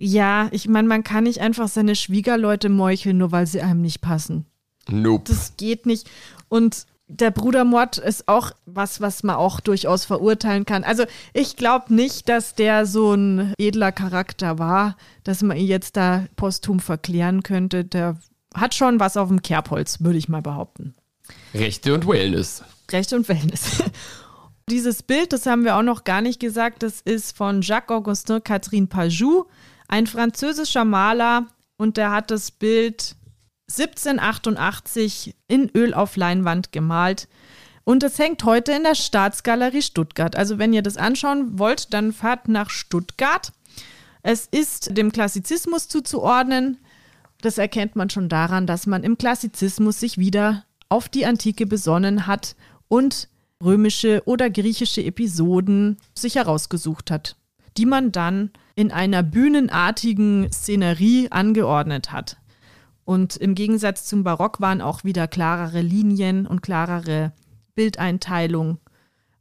ja, 0.03 0.49
ich 0.51 0.67
meine, 0.67 0.87
man 0.87 1.03
kann 1.03 1.23
nicht 1.23 1.39
einfach 1.39 1.69
seine 1.69 1.95
Schwiegerleute 1.95 2.67
meucheln, 2.67 3.17
nur 3.17 3.31
weil 3.31 3.47
sie 3.47 3.61
einem 3.61 3.81
nicht 3.81 4.01
passen. 4.01 4.45
Nope. 4.89 5.23
Das 5.27 5.53
geht 5.55 5.85
nicht. 5.85 6.09
Und 6.49 6.85
der 7.07 7.31
Brudermord 7.31 7.99
ist 7.99 8.27
auch 8.27 8.51
was, 8.65 8.99
was 8.99 9.23
man 9.23 9.37
auch 9.37 9.61
durchaus 9.61 10.03
verurteilen 10.03 10.65
kann. 10.65 10.83
Also 10.83 11.05
ich 11.31 11.55
glaube 11.55 11.93
nicht, 11.93 12.27
dass 12.27 12.53
der 12.53 12.85
so 12.85 13.13
ein 13.13 13.53
edler 13.57 13.93
Charakter 13.93 14.59
war, 14.59 14.97
dass 15.23 15.41
man 15.41 15.55
ihn 15.55 15.67
jetzt 15.67 15.95
da 15.95 16.25
posthum 16.35 16.79
verklären 16.79 17.43
könnte. 17.43 17.85
Der 17.85 18.17
hat 18.53 18.73
schon 18.73 18.99
was 18.99 19.15
auf 19.15 19.29
dem 19.29 19.41
Kerbholz, 19.41 20.01
würde 20.01 20.17
ich 20.17 20.27
mal 20.27 20.41
behaupten. 20.41 20.95
Rechte 21.53 21.93
und 21.93 22.07
Wellness. 22.07 22.63
Rechte 22.91 23.15
und 23.15 23.29
Wellness. 23.29 23.83
Dieses 24.69 25.03
Bild, 25.03 25.33
das 25.33 25.45
haben 25.45 25.63
wir 25.63 25.77
auch 25.77 25.83
noch 25.83 26.03
gar 26.03 26.21
nicht 26.21 26.39
gesagt, 26.39 26.83
das 26.83 27.01
ist 27.01 27.35
von 27.35 27.61
Jacques-Augustin 27.61 28.43
Catherine 28.43 28.87
Pajou, 28.87 29.45
ein 29.87 30.07
französischer 30.07 30.85
Maler 30.85 31.47
und 31.77 31.97
der 31.97 32.11
hat 32.11 32.31
das 32.31 32.51
Bild 32.51 33.15
1788 33.69 35.35
in 35.47 35.69
Öl 35.75 35.93
auf 35.93 36.15
Leinwand 36.15 36.71
gemalt. 36.71 37.27
Und 37.85 38.03
es 38.03 38.17
hängt 38.17 38.43
heute 38.45 38.71
in 38.71 38.83
der 38.83 38.95
Staatsgalerie 38.95 39.81
Stuttgart. 39.81 40.35
Also 40.35 40.57
wenn 40.57 40.73
ihr 40.73 40.81
das 40.83 40.97
anschauen 40.97 41.59
wollt, 41.59 41.93
dann 41.93 42.13
fahrt 42.13 42.47
nach 42.47 42.69
Stuttgart. 42.69 43.51
Es 44.21 44.47
ist 44.49 44.95
dem 44.97 45.11
Klassizismus 45.11 45.89
zuzuordnen. 45.89 46.77
Das 47.41 47.57
erkennt 47.57 47.97
man 47.97 48.09
schon 48.09 48.29
daran, 48.29 48.67
dass 48.67 48.87
man 48.87 49.03
im 49.03 49.17
Klassizismus 49.17 49.99
sich 49.99 50.17
wieder 50.17 50.63
auf 50.87 51.09
die 51.09 51.25
Antike 51.25 51.65
besonnen 51.65 52.25
hat 52.25 52.55
und 52.87 53.27
römische 53.61 54.21
oder 54.25 54.49
griechische 54.49 55.03
Episoden 55.03 55.97
sich 56.13 56.35
herausgesucht 56.35 57.11
hat, 57.11 57.35
die 57.77 57.85
man 57.85 58.11
dann 58.11 58.51
in 58.75 58.91
einer 58.91 59.23
bühnenartigen 59.23 60.51
Szenerie 60.51 61.29
angeordnet 61.31 62.11
hat. 62.11 62.37
Und 63.05 63.35
im 63.35 63.55
Gegensatz 63.55 64.05
zum 64.05 64.23
Barock 64.23 64.61
waren 64.61 64.81
auch 64.81 65.03
wieder 65.03 65.27
klarere 65.27 65.81
Linien 65.81 66.47
und 66.47 66.61
klarere 66.61 67.33
Bildeinteilung 67.75 68.79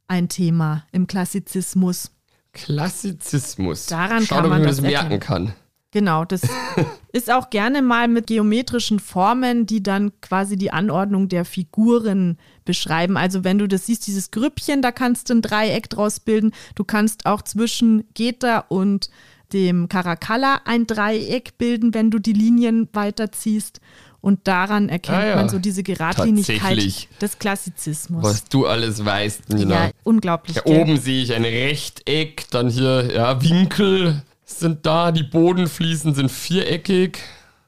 ein 0.09 0.29
Thema 0.29 0.85
im 0.93 1.07
Klassizismus. 1.07 2.11
Klassizismus. 2.53 3.87
Daran 3.87 4.27
Schau 4.27 4.37
kann 4.37 4.51
man 4.51 4.63
das, 4.63 4.77
das 4.77 4.83
merken 4.83 5.21
kann. 5.21 5.55
Genau, 5.93 6.25
das 6.25 6.41
ist 7.13 7.31
auch 7.31 7.51
gerne 7.51 7.83
mal 7.83 8.09
mit 8.09 8.27
geometrischen 8.27 8.99
Formen, 8.99 9.67
die 9.67 9.83
dann 9.83 10.11
quasi 10.23 10.57
die 10.57 10.73
Anordnung 10.73 11.29
der 11.29 11.45
Figuren 11.45 12.39
beschreiben. 12.65 13.17
Also 13.17 13.45
wenn 13.45 13.59
du 13.59 13.69
das 13.69 13.87
siehst, 13.87 14.07
dieses 14.07 14.31
Grüppchen, 14.31 14.81
da 14.81 14.91
kannst 14.91 15.29
du 15.29 15.35
ein 15.35 15.43
Dreieck 15.43 15.91
draus 15.91 16.19
bilden. 16.19 16.53
Du 16.75 16.85
kannst 16.85 17.27
auch 17.27 17.43
zwischen 17.43 18.05
Geta 18.15 18.65
und 18.69 19.11
dem 19.53 19.89
Caracalla 19.89 20.63
ein 20.65 20.87
Dreieck 20.87 21.59
bilden, 21.59 21.93
wenn 21.93 22.11
du 22.11 22.19
die 22.19 22.33
Linien 22.33 22.89
weiterziehst. 22.95 23.81
Und 24.23 24.47
daran 24.47 24.89
erkennt 24.89 25.19
ah 25.19 25.27
ja, 25.27 25.37
man 25.37 25.49
so 25.49 25.59
diese 25.59 25.83
Geradlinigkeit 25.83 27.09
des 27.21 27.39
Klassizismus. 27.39 28.23
Was 28.23 28.45
du 28.45 28.67
alles 28.67 29.05
weißt, 29.05 29.51
Nina. 29.51 29.87
Ja, 29.87 29.91
unglaublich. 30.05 30.57
Ja, 30.57 30.65
oben 30.65 30.97
sehe 30.97 31.25
ich 31.25 31.35
ein 31.35 31.45
Rechteck, 31.45 32.47
dann 32.51 32.69
hier 32.69 33.13
ja, 33.13 33.43
Winkel 33.43 34.23
sind 34.61 34.87
da, 34.87 35.13
die 35.13 35.23
Bodenfliesen 35.23 36.15
sind 36.15 36.31
viereckig. 36.31 37.19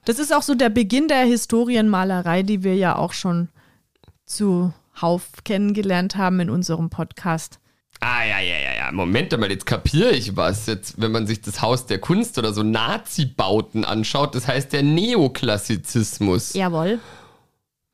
Das 0.05 0.19
ist 0.19 0.35
auch 0.35 0.43
so 0.43 0.55
der 0.55 0.69
Beginn 0.69 1.09
der 1.09 1.25
Historienmalerei, 1.25 2.43
die 2.43 2.63
wir 2.63 2.77
ja 2.77 2.97
auch 2.97 3.13
schon 3.13 3.49
zuhauf 4.27 5.29
kennengelernt 5.45 6.17
haben 6.17 6.41
in 6.41 6.51
unserem 6.51 6.91
Podcast. 6.91 7.59
Ah, 8.01 8.25
ja, 8.25 8.39
ja, 8.39 8.57
ja, 8.57 8.75
ja. 8.77 8.93
Moment 8.93 9.39
mal, 9.39 9.51
jetzt 9.51 9.65
kapiere 9.67 10.11
ich 10.11 10.37
was. 10.37 10.67
Jetzt, 10.67 11.01
wenn 11.01 11.13
man 11.13 11.27
sich 11.27 11.41
das 11.41 11.63
Haus 11.63 11.87
der 11.87 11.99
Kunst 11.99 12.37
oder 12.39 12.53
so 12.53 12.63
Nazi-Bauten 12.63 13.85
anschaut, 13.85 14.35
das 14.35 14.47
heißt 14.47 14.73
der 14.73 14.83
Neoklassizismus. 14.83 16.53
Jawohl. 16.53 16.99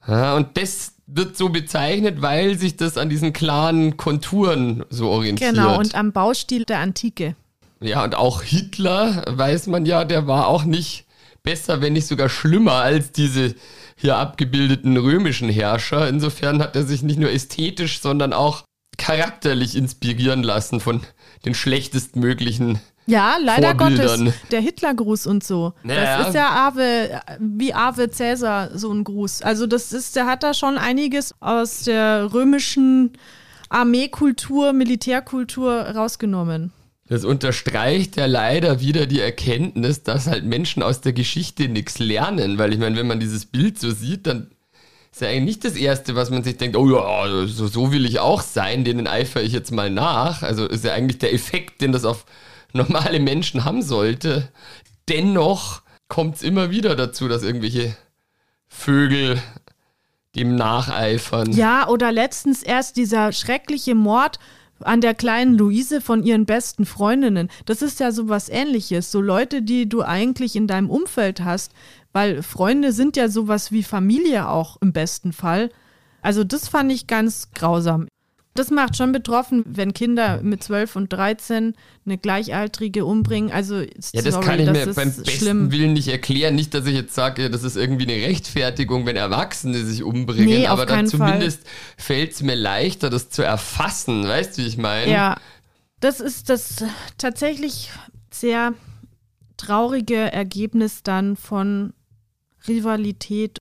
Ja, 0.09 0.35
und 0.35 0.57
das 0.57 0.95
wird 1.07 1.37
so 1.37 1.51
bezeichnet, 1.51 2.23
weil 2.23 2.59
sich 2.59 2.77
das 2.77 2.97
an 2.97 3.09
diesen 3.09 3.33
klaren 3.33 3.97
Konturen 3.97 4.85
so 4.91 5.09
orientiert. 5.09 5.55
Genau, 5.55 5.79
und 5.79 5.95
am 5.95 6.13
Baustil 6.13 6.65
der 6.65 6.79
Antike. 6.79 7.37
Ja, 7.81 8.05
und 8.05 8.15
auch 8.15 8.43
Hitler, 8.43 9.25
weiß 9.27 9.67
man 9.67 9.87
ja, 9.87 10.05
der 10.05 10.27
war 10.27 10.49
auch 10.49 10.65
nicht 10.65 11.07
besser, 11.43 11.81
wenn 11.81 11.95
nicht 11.95 12.07
sogar 12.07 12.29
schlimmer 12.29 12.75
als 12.75 13.13
diese 13.13 13.55
hier 13.97 14.17
abgebildeten 14.17 14.97
römischen 14.97 15.49
Herrscher. 15.49 16.09
Insofern 16.09 16.63
hat 16.63 16.77
er 16.77 16.85
sich 16.85 17.03
nicht 17.03 17.19
nur 17.19 17.31
ästhetisch, 17.31 18.01
sondern 18.01 18.33
auch 18.33 18.65
charakterlich 18.99 19.77
inspirieren 19.77 20.43
lassen 20.43 20.81
von 20.81 21.01
den 21.45 21.55
schlechtestmöglichen 21.55 22.81
ja, 23.07 23.39
leider 23.43 23.75
Vorbildern. 23.75 24.27
Gottes. 24.27 24.41
Der 24.51 24.61
Hitlergruß 24.61 25.27
und 25.27 25.43
so. 25.43 25.73
Naja. 25.83 26.19
Das 26.19 26.29
ist 26.29 26.35
ja 26.35 26.51
Ave, 26.51 27.21
wie 27.41 27.75
Ave 27.75 28.11
Cäsar 28.11 28.77
so 28.79 28.93
ein 28.93 29.03
Gruß. 29.03 29.43
Also 29.43 29.67
das 29.67 29.93
ist, 29.93 30.15
der 30.15 30.27
hat 30.27 30.43
da 30.43 30.55
schon 30.55 30.79
einiges 30.79 31.35
aus 31.41 31.83
der 31.85 32.33
römischen 32.33 33.15
Armeekultur, 33.69 34.73
Militärkultur 34.73 35.73
rausgenommen. 35.73 36.73
Das 37.11 37.25
unterstreicht 37.25 38.17
ja 38.17 38.27
leider 38.27 38.81
wieder 38.81 39.05
die 39.05 39.19
Erkenntnis, 39.19 40.05
dass 40.05 40.29
halt 40.29 40.45
Menschen 40.45 40.81
aus 40.81 41.01
der 41.01 41.13
Geschichte 41.13 41.69
nichts 41.69 41.99
lernen. 41.99 42.57
Weil 42.57 42.73
ich 42.73 42.79
meine, 42.79 42.97
wenn 42.97 43.09
man 43.09 43.19
dieses 43.19 43.47
Bild 43.47 43.81
so 43.81 43.91
sieht, 43.91 44.29
dann 44.29 44.53
ist 45.11 45.21
ja 45.21 45.27
eigentlich 45.27 45.57
nicht 45.57 45.65
das 45.65 45.75
Erste, 45.75 46.15
was 46.15 46.31
man 46.31 46.45
sich 46.45 46.57
denkt, 46.57 46.77
oh 46.77 46.89
ja, 46.89 47.49
so, 47.49 47.67
so 47.67 47.91
will 47.91 48.07
ich 48.07 48.21
auch 48.21 48.43
sein, 48.43 48.85
denen 48.85 49.09
eifere 49.09 49.43
ich 49.43 49.53
jetzt 49.53 49.73
mal 49.73 49.91
nach. 49.91 50.45
Also 50.45 50.69
ist 50.69 50.85
ja 50.85 50.93
eigentlich 50.93 51.19
der 51.19 51.35
Effekt, 51.35 51.81
den 51.81 51.91
das 51.91 52.05
auf 52.05 52.27
normale 52.73 53.19
Menschen 53.19 53.65
haben 53.65 53.83
sollte. 53.83 54.49
Dennoch 55.09 55.83
kommt 56.07 56.37
es 56.37 56.45
immer 56.45 56.71
wieder 56.71 56.95
dazu, 56.95 57.27
dass 57.27 57.43
irgendwelche 57.43 57.97
Vögel 58.69 59.43
dem 60.37 60.55
nacheifern. 60.55 61.51
Ja, 61.51 61.89
oder 61.89 62.13
letztens 62.13 62.63
erst 62.63 62.97
dieser 62.97 63.33
schreckliche 63.33 63.97
Mord 63.97 64.39
an 64.83 65.01
der 65.01 65.15
kleinen 65.15 65.57
Luise 65.57 66.01
von 66.01 66.23
ihren 66.23 66.47
besten 66.47 66.87
Freundinnen. 66.87 67.49
Das 67.67 67.83
ist 67.83 68.01
ja 68.01 68.13
so 68.13 68.29
was 68.29 68.49
ähnliches. 68.49 69.11
So 69.11 69.21
Leute, 69.21 69.63
die 69.63 69.89
du 69.89 70.03
eigentlich 70.03 70.57
in 70.57 70.67
deinem 70.67 70.91
Umfeld 70.91 71.41
hast, 71.41 71.73
weil 72.13 72.43
Freunde 72.43 72.93
sind 72.93 73.17
ja 73.17 73.29
sowas 73.29 73.73
wie 73.73 73.83
Familie 73.83 74.49
auch 74.49 74.77
im 74.81 74.93
besten 74.93 75.33
Fall. 75.33 75.71
Also 76.23 76.45
das 76.45 76.69
fand 76.69 76.93
ich 76.93 77.07
ganz 77.07 77.51
grausam. 77.55 78.09
Das 78.55 78.71
macht 78.71 78.97
schon 78.97 79.13
betroffen, 79.13 79.63
wenn 79.65 79.95
Kinder 79.95 80.43
mit 80.43 80.65
12 80.65 80.97
und 80.97 81.13
13 81.13 81.75
eine 82.05 82.19
Gleichaltrige 82.19 83.05
umbringen. 83.05 83.53
Also, 83.53 83.81
ja, 83.81 84.23
das 84.23 84.35
sorry, 84.35 84.45
kann 84.45 84.59
ich 84.59 84.67
das 84.67 84.87
mir 84.87 84.95
beim 84.95 85.09
besten 85.09 85.27
schlimm. 85.27 85.71
Willen 85.71 85.93
nicht 85.93 86.09
erklären. 86.09 86.57
Nicht, 86.57 86.75
dass 86.75 86.85
ich 86.87 86.95
jetzt 86.95 87.15
sage, 87.15 87.49
das 87.49 87.63
ist 87.63 87.77
irgendwie 87.77 88.13
eine 88.13 88.27
Rechtfertigung, 88.27 89.07
wenn 89.07 89.15
Erwachsene 89.15 89.85
sich 89.85 90.03
umbringen. 90.03 90.47
Nee, 90.47 90.67
aber 90.67 90.85
dann 90.85 91.07
zumindest 91.07 91.63
fällt 91.97 92.33
es 92.33 92.43
mir 92.43 92.57
leichter, 92.57 93.09
das 93.09 93.31
zu 93.31 93.43
erfassen. 93.43 94.27
Weißt 94.27 94.59
du, 94.59 94.63
wie 94.63 94.67
ich 94.67 94.79
meine? 94.79 95.11
Ja, 95.11 95.37
das 96.01 96.19
ist 96.19 96.49
das 96.49 96.85
tatsächlich 97.19 97.91
sehr 98.33 98.75
traurige 99.57 100.17
Ergebnis 100.17 101.05
dann 101.05 101.37
von 101.37 101.93
Rivalität. 102.67 103.59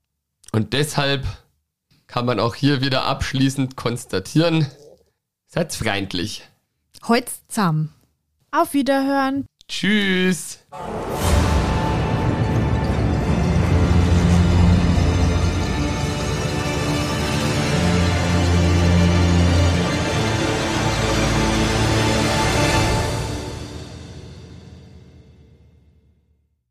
Und 0.52 0.72
deshalb 0.72 1.24
kann 2.06 2.26
man 2.26 2.40
auch 2.40 2.56
hier 2.56 2.80
wieder 2.80 3.04
abschließend 3.04 3.76
konstatieren, 3.76 4.66
seid 5.50 5.74
freundlich. 5.74 6.48
Heute 7.06 7.30
zusammen. 7.48 7.92
Auf 8.52 8.72
Wiederhören. 8.72 9.46
Tschüss. 9.68 10.60